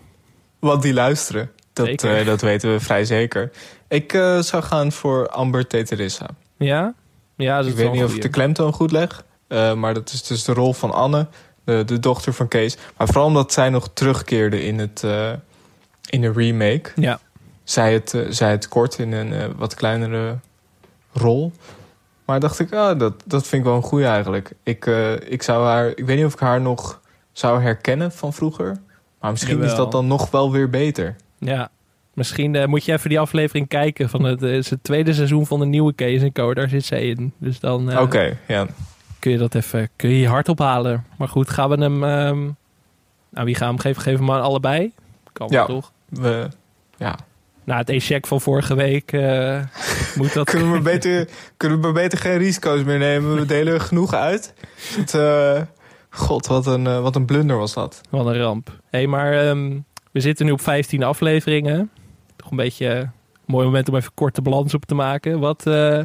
Want 0.59 0.83
die 0.83 0.93
luisteren. 0.93 1.51
Dat, 1.73 2.05
uh, 2.05 2.27
dat 2.27 2.41
weten 2.41 2.73
we 2.73 2.81
vrij 2.81 3.05
zeker. 3.05 3.51
Ik 3.89 4.11
zou 4.41 4.63
gaan 4.63 4.93
voor 4.93 5.29
Amber 5.29 5.67
Teterissa. 5.67 6.27
Ja? 6.57 6.95
ja 7.37 7.57
dat 7.57 7.67
ik 7.67 7.77
weet 7.77 7.93
niet 7.93 8.05
of 8.05 8.15
ik 8.15 8.23
de 8.23 8.29
klemtoon 8.29 8.73
goed 8.73 8.93
leg. 8.93 9.25
maar 9.77 9.95
dat 9.95 10.13
is 10.13 10.23
dus 10.23 10.45
de 10.45 10.53
rol 10.53 10.73
van 10.73 10.93
Anne. 10.93 11.27
de, 11.65 11.83
de 11.87 11.99
dochter 11.99 12.33
van 12.33 12.49
Kees. 12.49 12.77
Maar 12.97 13.07
vooral 13.07 13.27
omdat 13.27 13.53
zij 13.53 13.71
nog 13.71 13.91
terugkeerde 13.93 14.65
in, 14.65 14.79
het, 14.79 15.03
in 16.11 16.21
de 16.21 16.33
remake. 16.33 16.91
Ja. 16.95 17.21
Zij 17.69 17.93
het, 17.93 18.15
uh, 18.15 18.27
zij 18.29 18.51
het 18.51 18.69
kort 18.69 18.99
in 18.99 19.13
een 19.13 19.33
uh, 19.33 19.45
wat 19.57 19.75
kleinere 19.75 20.39
rol. 21.13 21.53
Maar 22.25 22.41
dacht 22.41 22.59
ik, 22.59 22.73
ah, 22.73 22.99
dat, 22.99 23.23
dat 23.25 23.47
vind 23.47 23.63
ik 23.63 23.69
wel 23.69 23.77
een 23.77 23.83
goeie 23.83 24.07
eigenlijk. 24.07 24.53
Ik, 24.63 24.87
ik 25.29 25.43
zou 25.43 25.67
haar, 25.67 25.89
ik 25.89 26.05
weet 26.07 26.17
niet 26.17 26.27
of 26.27 26.33
ik 26.33 26.39
haar 26.39 26.61
nog 26.61 27.01
zou 27.33 27.63
herkennen 27.63 28.13
van 28.13 28.33
vroeger. 28.33 28.77
Maar 29.21 29.31
misschien 29.31 29.55
Jawel. 29.55 29.71
is 29.71 29.77
dat 29.77 29.93
dan 29.93 30.07
nog 30.07 30.31
wel 30.31 30.53
weer 30.53 30.71
beter. 30.71 31.17
Ja, 31.39 31.71
Misschien 32.19 32.55
uh, 32.55 32.67
moet 32.67 32.85
je 32.85 32.93
even 32.93 33.09
die 33.09 33.21
aflevering 33.21 33.69
kijken 33.69 34.09
van 34.09 34.25
het, 34.25 34.41
het, 34.41 34.71
het 34.71 34.85
tweede 34.85 35.13
seizoen 35.13 35.47
van 35.47 35.61
de 35.61 35.67
nieuwe 35.67 35.93
Kees 35.93 36.33
Co. 36.33 36.55
Daar 36.55 36.69
zit 36.69 36.85
ze 36.85 37.01
in. 37.01 37.33
Dus 37.39 37.61
dan 37.61 37.91
uh, 37.91 38.01
Oké, 38.01 38.39
ja. 38.49 38.67
kun 39.19 39.31
je 39.31 39.39
dat 39.39 39.55
even 39.55 39.89
kun 39.97 40.11
je, 40.11 40.21
je 40.21 40.29
hart 40.29 40.49
ophalen. 40.49 41.05
Maar 41.19 41.29
goed, 41.29 41.51
gaan 41.51 41.71
we 41.71 41.77
hem... 41.77 42.03
Um, 42.03 42.57
nou, 43.31 43.47
wie 43.47 43.55
gaan 43.55 43.69
we 43.69 43.75
hem 43.75 43.83
geven? 43.83 44.03
Geven 44.03 44.21
we 44.21 44.25
maar 44.25 44.41
allebei? 44.41 44.93
Kan 45.33 45.49
ja, 45.51 45.65
toch? 45.65 45.93
We, 46.09 46.49
ja. 46.97 47.19
Nou, 47.69 47.81
het 47.81 47.89
e-check 47.89 48.27
van 48.27 48.41
vorige 48.41 48.75
week 48.75 49.13
uh, 49.13 49.61
moet 50.19 50.33
dat... 50.33 50.51
kunnen, 50.51 50.73
we 50.73 50.81
beter, 50.81 51.29
kunnen 51.57 51.81
we 51.81 51.93
beter 51.93 52.19
geen 52.19 52.39
risico's 52.39 52.83
meer 52.83 52.99
nemen? 52.99 53.35
We 53.35 53.47
delen 53.47 53.81
genoeg 53.81 54.15
uit. 54.15 54.55
Het, 54.97 55.17
God, 56.11 56.47
wat 56.47 56.67
een, 56.67 57.03
wat 57.03 57.17
een 57.17 57.25
blunder 57.25 57.57
was 57.57 57.75
dat. 57.75 58.01
Wat 58.11 58.27
een 58.27 58.39
ramp. 58.39 58.69
Hé, 58.69 58.99
hey, 58.99 59.07
maar 59.07 59.49
um, 59.49 59.85
we 60.13 60.21
zitten 60.21 60.47
nu 60.47 60.53
op 60.53 60.61
15 60.61 61.03
afleveringen 61.03 61.91
een 62.51 62.57
beetje 62.57 62.89
een 62.89 63.11
mooi 63.45 63.65
moment 63.65 63.89
om 63.89 63.97
even 63.97 64.15
korte 64.15 64.43
balans 64.43 64.75
op 64.75 64.85
te 64.85 64.95
maken. 64.95 65.39
Wat, 65.39 65.67
uh, 65.67 66.05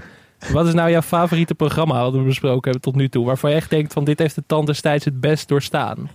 wat 0.51 0.68
is 0.68 0.74
nou 0.74 0.89
jouw 0.89 1.01
favoriete 1.01 1.55
programma 1.55 2.01
dat 2.01 2.14
we 2.14 2.22
besproken 2.22 2.72
hebben 2.72 2.82
tot 2.82 2.95
nu 2.95 3.09
toe? 3.09 3.26
Waarvan 3.26 3.49
je 3.49 3.55
echt 3.55 3.70
denkt 3.70 3.93
van 3.93 4.03
dit 4.03 4.20
heeft 4.20 4.36
de 4.36 4.43
tand 4.47 4.68
destijds 4.68 5.05
het 5.05 5.20
best 5.20 5.47
doorstaan? 5.47 6.09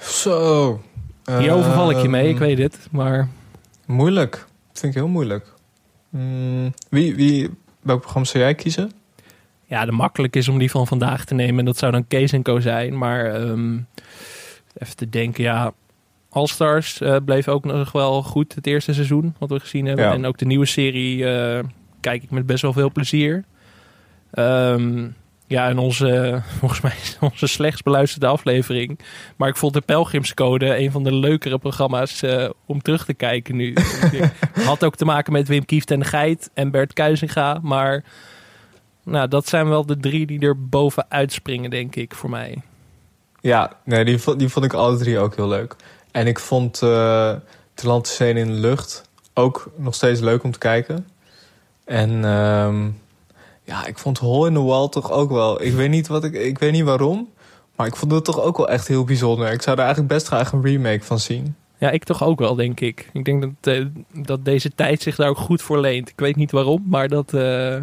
Zo. 0.00 0.80
Hier 1.38 1.52
overval 1.52 1.90
ik 1.90 2.02
je 2.02 2.08
mee, 2.08 2.28
ik 2.28 2.34
ehm, 2.34 2.44
weet 2.44 2.58
het. 2.58 2.88
Maar... 2.90 3.28
Moeilijk. 3.90 4.30
Dat 4.68 4.78
vind 4.80 4.94
ik 4.94 5.00
heel 5.00 5.08
moeilijk. 5.08 5.46
Mm, 6.08 6.74
wie, 6.88 7.14
wie, 7.14 7.50
welk 7.80 8.00
programma 8.00 8.28
zou 8.28 8.44
jij 8.44 8.54
kiezen? 8.54 8.92
Ja, 9.64 9.84
de 9.84 9.92
makkelijk 9.92 10.36
is 10.36 10.48
om 10.48 10.58
die 10.58 10.70
van 10.70 10.86
vandaag 10.86 11.24
te 11.24 11.34
nemen. 11.34 11.58
En 11.58 11.64
dat 11.64 11.78
zou 11.78 11.92
dan 11.92 12.06
Kees 12.06 12.34
Co 12.42 12.60
zijn. 12.60 12.98
Maar 12.98 13.40
um, 13.40 13.86
even 14.74 14.96
te 14.96 15.08
denken, 15.08 15.44
ja, 15.44 15.72
All-Stars 16.28 17.00
uh, 17.00 17.16
bleef 17.24 17.48
ook 17.48 17.64
nog 17.64 17.92
wel 17.92 18.22
goed 18.22 18.54
het 18.54 18.66
eerste 18.66 18.94
seizoen, 18.94 19.34
wat 19.38 19.50
we 19.50 19.60
gezien 19.60 19.86
hebben. 19.86 20.10
En 20.10 20.26
ook 20.26 20.38
de 20.38 20.46
nieuwe 20.46 20.66
serie 20.66 21.16
uh, 21.16 21.58
kijk 22.00 22.22
ik 22.22 22.30
met 22.30 22.46
best 22.46 22.62
wel 22.62 22.72
veel 22.72 22.92
plezier. 22.92 23.44
Um, 24.34 25.14
ja, 25.50 25.68
en 25.68 25.78
onze, 25.78 26.40
volgens 26.58 26.80
mij 26.80 26.92
onze 27.20 27.46
slechts 27.46 27.82
beluisterde 27.82 28.26
aflevering. 28.26 28.98
Maar 29.36 29.48
ik 29.48 29.56
vond 29.56 29.74
de 29.74 29.80
Pelgrimscode 29.80 30.78
een 30.78 30.90
van 30.90 31.02
de 31.02 31.14
leukere 31.14 31.58
programma's 31.58 32.22
uh, 32.22 32.50
om 32.66 32.82
terug 32.82 33.04
te 33.04 33.14
kijken 33.14 33.56
nu. 33.56 33.76
Had 34.64 34.84
ook 34.84 34.96
te 34.96 35.04
maken 35.04 35.32
met 35.32 35.48
Wim 35.48 35.64
Kieft 35.64 35.90
en 35.90 35.98
de 36.00 36.04
Geit 36.04 36.50
en 36.54 36.70
Bert 36.70 36.92
Kuizinga. 36.92 37.58
Maar 37.62 38.04
nou, 39.04 39.28
dat 39.28 39.48
zijn 39.48 39.68
wel 39.68 39.86
de 39.86 39.96
drie 39.96 40.26
die 40.26 40.40
er 40.40 40.68
boven 40.68 41.06
uitspringen, 41.08 41.70
denk 41.70 41.96
ik, 41.96 42.14
voor 42.14 42.30
mij. 42.30 42.62
Ja, 43.40 43.72
nee, 43.84 44.04
die, 44.04 44.36
die 44.36 44.48
vond 44.48 44.64
ik 44.64 44.72
alle 44.72 44.96
drie 44.96 45.18
ook 45.18 45.36
heel 45.36 45.48
leuk. 45.48 45.76
En 46.10 46.26
ik 46.26 46.38
vond 46.38 46.82
uh, 46.82 47.34
Atlantische 47.74 48.28
in 48.28 48.46
de 48.46 48.52
lucht 48.52 49.08
ook 49.34 49.70
nog 49.76 49.94
steeds 49.94 50.20
leuk 50.20 50.42
om 50.42 50.50
te 50.50 50.58
kijken. 50.58 51.06
En 51.84 52.24
um, 52.24 52.98
ja, 53.70 53.86
ik 53.86 53.98
vond 53.98 54.18
Hole 54.18 54.48
in 54.48 54.54
the 54.54 54.62
Wall 54.62 54.88
toch 54.88 55.10
ook 55.10 55.30
wel. 55.30 55.62
Ik 55.62 55.72
weet 55.72 55.90
niet, 55.90 56.06
wat 56.06 56.24
ik, 56.24 56.34
ik 56.34 56.58
weet 56.58 56.72
niet 56.72 56.84
waarom. 56.84 57.28
Maar 57.76 57.86
ik 57.86 57.96
vond 57.96 58.12
het 58.12 58.24
toch 58.24 58.40
ook 58.40 58.56
wel 58.56 58.68
echt 58.68 58.88
heel 58.88 59.04
bijzonder. 59.04 59.52
Ik 59.52 59.62
zou 59.62 59.76
er 59.76 59.82
eigenlijk 59.82 60.12
best 60.12 60.26
graag 60.26 60.52
een 60.52 60.62
remake 60.62 61.04
van 61.04 61.18
zien. 61.18 61.56
Ja, 61.78 61.90
ik 61.90 62.04
toch 62.04 62.22
ook 62.24 62.38
wel, 62.38 62.54
denk 62.54 62.80
ik. 62.80 63.08
Ik 63.12 63.24
denk 63.24 63.42
dat, 63.42 63.74
uh, 63.74 63.86
dat 64.12 64.44
deze 64.44 64.74
tijd 64.74 65.02
zich 65.02 65.16
daar 65.16 65.28
ook 65.28 65.38
goed 65.38 65.62
voor 65.62 65.80
leent. 65.80 66.08
Ik 66.08 66.20
weet 66.20 66.36
niet 66.36 66.50
waarom, 66.50 66.84
maar 66.86 67.08
dat, 67.08 67.32
uh, 67.32 67.76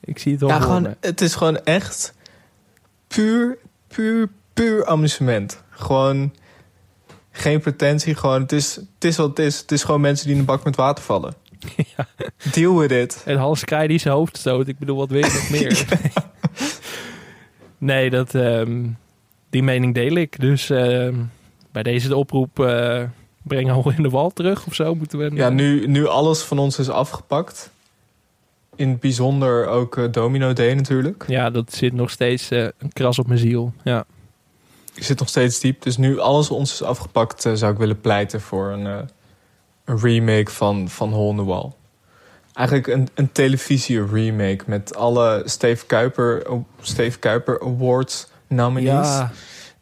ik 0.00 0.18
zie 0.18 0.32
het 0.32 0.40
wel. 0.40 0.50
Ja, 0.50 0.60
gewoon, 0.60 0.94
het 1.00 1.20
is 1.20 1.34
gewoon 1.34 1.58
echt 1.64 2.14
puur, 3.06 3.58
puur, 3.88 4.30
puur 4.52 4.86
amusement. 4.86 5.62
Gewoon 5.70 6.32
geen 7.30 7.60
pretentie, 7.60 8.14
gewoon 8.14 8.40
het 8.40 8.52
is, 8.52 8.74
het 8.74 9.04
is 9.04 9.16
wat 9.16 9.28
het 9.28 9.38
is. 9.38 9.58
Het 9.58 9.72
is 9.72 9.84
gewoon 9.84 10.00
mensen 10.00 10.26
die 10.26 10.34
in 10.34 10.40
een 10.40 10.46
bak 10.46 10.64
met 10.64 10.76
water 10.76 11.04
vallen. 11.04 11.34
Ja. 11.96 12.06
Deal 12.52 12.78
with 12.78 12.90
it. 12.90 13.22
En 13.24 13.36
Hans 13.36 13.64
Krij 13.64 13.86
die 13.86 13.98
zijn 13.98 14.14
hoofd 14.14 14.36
stoot. 14.36 14.68
Ik 14.68 14.78
bedoel, 14.78 14.96
wat 14.96 15.10
weet 15.10 15.26
je 15.26 15.32
nog 15.32 15.50
meer? 15.50 15.86
nee, 17.78 18.10
dat, 18.10 18.34
um, 18.34 18.98
die 19.50 19.62
mening 19.62 19.94
deel 19.94 20.14
ik. 20.14 20.40
Dus 20.40 20.70
uh, 20.70 21.08
bij 21.72 21.82
deze 21.82 22.08
de 22.08 22.16
oproep... 22.16 22.58
Uh, 22.58 23.02
breng 23.42 23.70
al 23.70 23.92
in 23.96 24.02
de 24.02 24.10
wal 24.10 24.30
terug 24.30 24.66
of 24.66 24.74
zo 24.74 24.94
moeten 24.94 25.18
we. 25.18 25.30
Ja, 25.34 25.48
nu, 25.48 25.86
nu 25.86 26.06
alles 26.06 26.42
van 26.42 26.58
ons 26.58 26.78
is 26.78 26.88
afgepakt. 26.88 27.70
In 28.76 28.88
het 28.88 29.00
bijzonder 29.00 29.66
ook 29.66 29.96
uh, 29.96 30.12
Domino 30.12 30.52
Day 30.52 30.74
natuurlijk. 30.74 31.24
Ja, 31.28 31.50
dat 31.50 31.74
zit 31.74 31.92
nog 31.92 32.10
steeds 32.10 32.52
uh, 32.52 32.62
een 32.78 32.92
kras 32.92 33.18
op 33.18 33.26
mijn 33.26 33.38
ziel. 33.38 33.72
Ja 33.84 34.06
ik 34.96 35.04
zit 35.04 35.18
nog 35.18 35.28
steeds 35.28 35.60
diep. 35.60 35.82
Dus 35.82 35.96
nu 35.96 36.18
alles 36.18 36.50
ons 36.50 36.72
is 36.72 36.82
afgepakt, 36.82 37.44
uh, 37.44 37.52
zou 37.54 37.72
ik 37.72 37.78
willen 37.78 38.00
pleiten 38.00 38.40
voor 38.40 38.70
een, 38.70 39.08
een 39.86 39.98
remake 39.98 40.50
van, 40.50 40.88
van 40.88 41.12
Hole 41.12 41.30
in 41.30 41.36
the 41.36 41.44
Wall. 41.44 41.72
Eigenlijk 42.52 42.86
een, 42.86 43.08
een 43.14 43.32
televisie-remake 43.32 44.64
met 44.66 44.94
alle 44.94 45.42
Steve 45.44 45.86
Kuiper, 45.86 46.46
Steve 46.80 47.18
Kuiper 47.18 47.60
Awards 47.60 48.28
nominees. 48.46 49.06
Ja. 49.06 49.30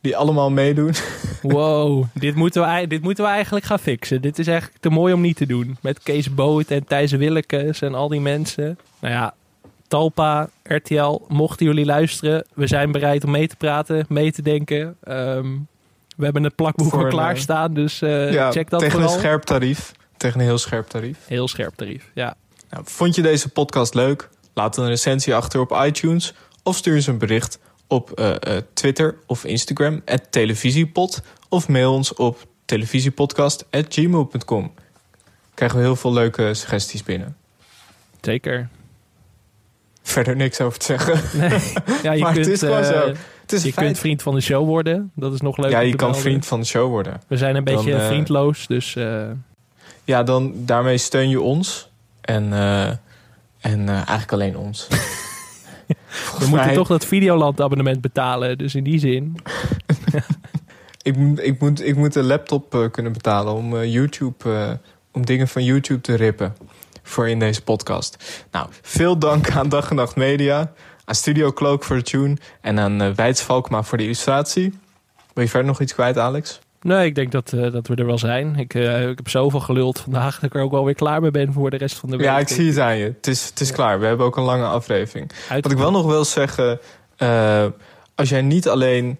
Die 0.00 0.16
allemaal 0.16 0.50
meedoen. 0.50 0.94
Wow, 1.42 2.04
dit 2.14 2.34
moeten, 2.34 2.62
we, 2.62 2.86
dit 2.86 3.02
moeten 3.02 3.24
we 3.24 3.30
eigenlijk 3.30 3.64
gaan 3.64 3.78
fixen. 3.78 4.22
Dit 4.22 4.38
is 4.38 4.46
echt 4.46 4.72
te 4.80 4.88
mooi 4.88 5.14
om 5.14 5.20
niet 5.20 5.36
te 5.36 5.46
doen. 5.46 5.76
Met 5.80 6.02
Kees 6.02 6.34
Boot 6.34 6.70
en 6.70 6.84
Thijs 6.84 7.12
Willekes 7.12 7.80
en 7.82 7.94
al 7.94 8.08
die 8.08 8.20
mensen. 8.20 8.78
Nou 9.00 9.14
ja, 9.14 9.34
Talpa, 9.88 10.48
RTL, 10.62 11.22
mochten 11.28 11.66
jullie 11.66 11.84
luisteren, 11.84 12.44
we 12.54 12.66
zijn 12.66 12.92
bereid 12.92 13.24
om 13.24 13.30
mee 13.30 13.48
te 13.48 13.56
praten, 13.56 14.06
mee 14.08 14.32
te 14.32 14.42
denken. 14.42 14.96
Um, 15.08 15.66
we 16.16 16.24
hebben 16.24 16.42
het 16.42 16.54
plakboek 16.54 16.92
al 16.92 17.06
klaarstaan, 17.06 17.74
dus 17.74 17.98
ja, 17.98 18.50
check 18.50 18.70
dat 18.70 18.80
tegen 18.80 18.98
vooral. 18.98 19.14
een 19.14 19.20
scherp 19.20 19.42
tarief. 19.42 19.92
Tegen 20.16 20.40
een 20.40 20.46
heel 20.46 20.58
scherp 20.58 20.88
tarief. 20.88 21.18
Heel 21.26 21.48
scherp 21.48 21.74
tarief, 21.74 22.10
ja. 22.14 22.34
Nou, 22.70 22.84
vond 22.86 23.14
je 23.14 23.22
deze 23.22 23.48
podcast 23.48 23.94
leuk? 23.94 24.28
Laat 24.54 24.76
een 24.76 24.86
recensie 24.86 25.34
achter 25.34 25.60
op 25.60 25.80
iTunes 25.84 26.34
of 26.62 26.76
stuur 26.76 26.94
eens 26.94 27.06
een 27.06 27.18
bericht 27.18 27.58
op 27.86 28.20
uh, 28.20 28.28
uh, 28.28 28.34
Twitter 28.72 29.16
of 29.26 29.44
Instagram, 29.44 30.02
televisiepod. 30.30 31.22
Of 31.48 31.68
mail 31.68 31.92
ons 31.92 32.14
op 32.14 32.46
televisiepodcast.gmail.com. 32.64 34.72
Krijgen 35.54 35.78
we 35.78 35.84
heel 35.84 35.96
veel 35.96 36.12
leuke 36.12 36.54
suggesties 36.54 37.02
binnen. 37.02 37.36
Zeker 38.20 38.68
verder 40.04 40.36
niks 40.36 40.60
over 40.60 40.78
te 40.78 40.84
zeggen. 40.84 41.38
Nee. 41.38 41.72
Ja, 42.02 42.12
je 42.12 42.24
kunt, 42.32 42.36
het 42.36 42.46
is 42.46 42.60
gewoon 42.60 42.84
zo. 42.84 43.12
Eh, 43.44 43.50
het 43.50 43.52
is 43.52 43.62
je 43.62 43.72
kunt 43.72 43.98
vriend 43.98 44.22
van 44.22 44.34
de 44.34 44.40
show 44.40 44.66
worden. 44.66 45.12
Dat 45.14 45.32
is 45.32 45.40
nog 45.40 45.56
leuk. 45.56 45.70
Ja, 45.70 45.80
je 45.80 45.96
kan 45.96 46.16
vriend 46.16 46.46
van 46.46 46.60
de 46.60 46.66
show 46.66 46.88
worden. 46.88 47.20
We 47.26 47.36
zijn 47.36 47.56
een 47.56 47.64
beetje 47.64 47.90
uh, 47.90 48.06
vriendloos, 48.06 48.66
dus... 48.66 48.94
Uh... 48.94 49.22
Ja, 50.04 50.22
dan 50.22 50.52
daarmee 50.56 50.98
steun 50.98 51.28
je 51.28 51.40
ons. 51.40 51.90
En, 52.20 52.52
en 53.60 53.88
eigenlijk 53.88 54.32
alleen 54.32 54.56
ons. 54.56 54.88
We 56.38 56.46
moeten 56.46 56.72
toch 56.72 56.88
dat 56.88 57.04
Videoland 57.04 57.60
abonnement 57.60 58.00
betalen. 58.00 58.58
Dus 58.58 58.74
in 58.74 58.84
die 58.84 58.98
zin... 58.98 59.36
ik, 61.02 61.16
ik, 61.36 61.60
moet, 61.60 61.86
ik 61.86 61.96
moet 61.96 62.14
een 62.14 62.24
laptop 62.24 62.88
kunnen 62.90 63.12
betalen 63.12 63.54
om 63.54 63.84
YouTube... 63.84 64.78
om 65.12 65.26
dingen 65.26 65.48
van 65.48 65.64
YouTube 65.64 66.00
te 66.00 66.14
rippen 66.14 66.54
voor 67.04 67.28
in 67.28 67.38
deze 67.38 67.62
podcast. 67.62 68.44
Nou, 68.50 68.68
veel 68.82 69.18
dank 69.18 69.50
aan 69.50 69.68
Dag 69.68 69.90
en 69.90 69.96
Nacht 69.96 70.16
Media, 70.16 70.72
aan 71.04 71.14
Studio 71.14 71.52
Cloak 71.52 71.84
voor 71.84 71.96
de 71.96 72.02
tune 72.02 72.36
en 72.60 72.78
aan 72.78 73.02
uh, 73.02 73.10
Weids 73.10 73.42
Valkma 73.42 73.82
voor 73.82 73.98
de 73.98 74.04
illustratie. 74.04 74.78
Wil 75.34 75.44
je 75.44 75.50
verder 75.50 75.68
nog 75.68 75.80
iets 75.80 75.94
kwijt, 75.94 76.18
Alex? 76.18 76.60
Nee, 76.80 77.06
ik 77.06 77.14
denk 77.14 77.32
dat, 77.32 77.52
uh, 77.52 77.72
dat 77.72 77.86
we 77.86 77.94
er 77.94 78.06
wel 78.06 78.18
zijn. 78.18 78.56
Ik, 78.56 78.74
uh, 78.74 79.08
ik 79.08 79.16
heb 79.16 79.28
zoveel 79.28 79.60
geluld 79.60 79.98
vandaag 79.98 80.34
dat 80.34 80.42
ik 80.42 80.54
er 80.54 80.62
ook 80.62 80.70
wel 80.70 80.84
weer 80.84 80.94
klaar 80.94 81.20
mee 81.20 81.30
ben 81.30 81.52
voor 81.52 81.70
de 81.70 81.76
rest 81.76 81.96
van 81.96 82.10
de 82.10 82.16
week. 82.16 82.26
Ja, 82.26 82.38
ik 82.38 82.48
zie 82.48 82.68
het 82.68 82.78
aan 82.78 82.96
je. 82.96 83.04
Het 83.04 83.26
is, 83.26 83.48
het 83.48 83.60
is 83.60 83.72
klaar. 83.72 84.00
We 84.00 84.06
hebben 84.06 84.26
ook 84.26 84.36
een 84.36 84.42
lange 84.42 84.66
aflevering. 84.66 85.30
Wat 85.48 85.70
ik 85.70 85.78
wel 85.78 85.90
nog 85.90 86.06
wil 86.06 86.24
zeggen, 86.24 86.80
uh, 87.18 87.64
als 88.14 88.28
jij 88.28 88.42
niet 88.42 88.68
alleen, 88.68 89.18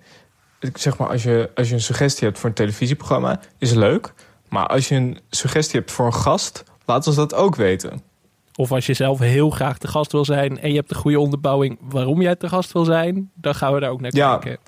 zeg 0.74 0.96
maar, 0.98 1.08
als 1.08 1.22
je, 1.22 1.50
als 1.54 1.68
je 1.68 1.74
een 1.74 1.80
suggestie 1.80 2.26
hebt 2.26 2.38
voor 2.38 2.48
een 2.48 2.54
televisieprogramma, 2.54 3.40
is 3.58 3.72
leuk. 3.72 4.12
Maar 4.48 4.66
als 4.66 4.88
je 4.88 4.94
een 4.94 5.18
suggestie 5.30 5.78
hebt 5.78 5.92
voor 5.92 6.06
een 6.06 6.14
gast 6.14 6.64
Laat 6.84 7.06
ons 7.06 7.16
dat 7.16 7.34
ook 7.34 7.56
weten. 7.56 8.02
Of 8.56 8.72
als 8.72 8.86
je 8.86 8.94
zelf 8.94 9.18
heel 9.18 9.50
graag 9.50 9.78
te 9.78 9.88
gast 9.88 10.12
wil 10.12 10.24
zijn 10.24 10.60
en 10.60 10.68
je 10.68 10.76
hebt 10.76 10.88
de 10.88 10.94
goede 10.94 11.20
onderbouwing 11.20 11.78
waarom 11.80 12.22
jij 12.22 12.36
te 12.36 12.48
gast 12.48 12.72
wil 12.72 12.84
zijn, 12.84 13.30
dan 13.34 13.54
gaan 13.54 13.74
we 13.74 13.80
daar 13.80 13.90
ook 13.90 14.00
naar 14.00 14.14
ja, 14.14 14.38
kijken. 14.38 14.62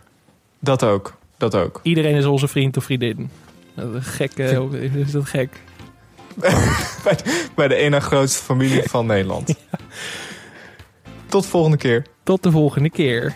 Dat 0.58 0.84
ook. 0.84 1.16
Dat 1.36 1.54
ook. 1.54 1.80
Iedereen 1.82 2.14
is 2.14 2.24
onze 2.24 2.48
vriend 2.48 2.76
of 2.76 2.84
vriendin. 2.84 3.30
Dat 3.74 3.94
is 3.94 4.06
gek, 4.06 4.32
is 4.36 5.12
dat 5.12 5.24
gek? 5.24 5.60
bij, 7.04 7.18
bij 7.54 7.68
de 7.68 7.74
ene 7.74 8.00
grootste 8.00 8.42
familie 8.42 8.82
van 8.82 9.06
Nederland. 9.06 9.54
Tot 11.26 11.42
de 11.42 11.48
volgende 11.48 11.76
keer. 11.76 12.06
Tot 12.22 12.42
de 12.42 12.50
volgende 12.50 12.90
keer. 12.90 13.34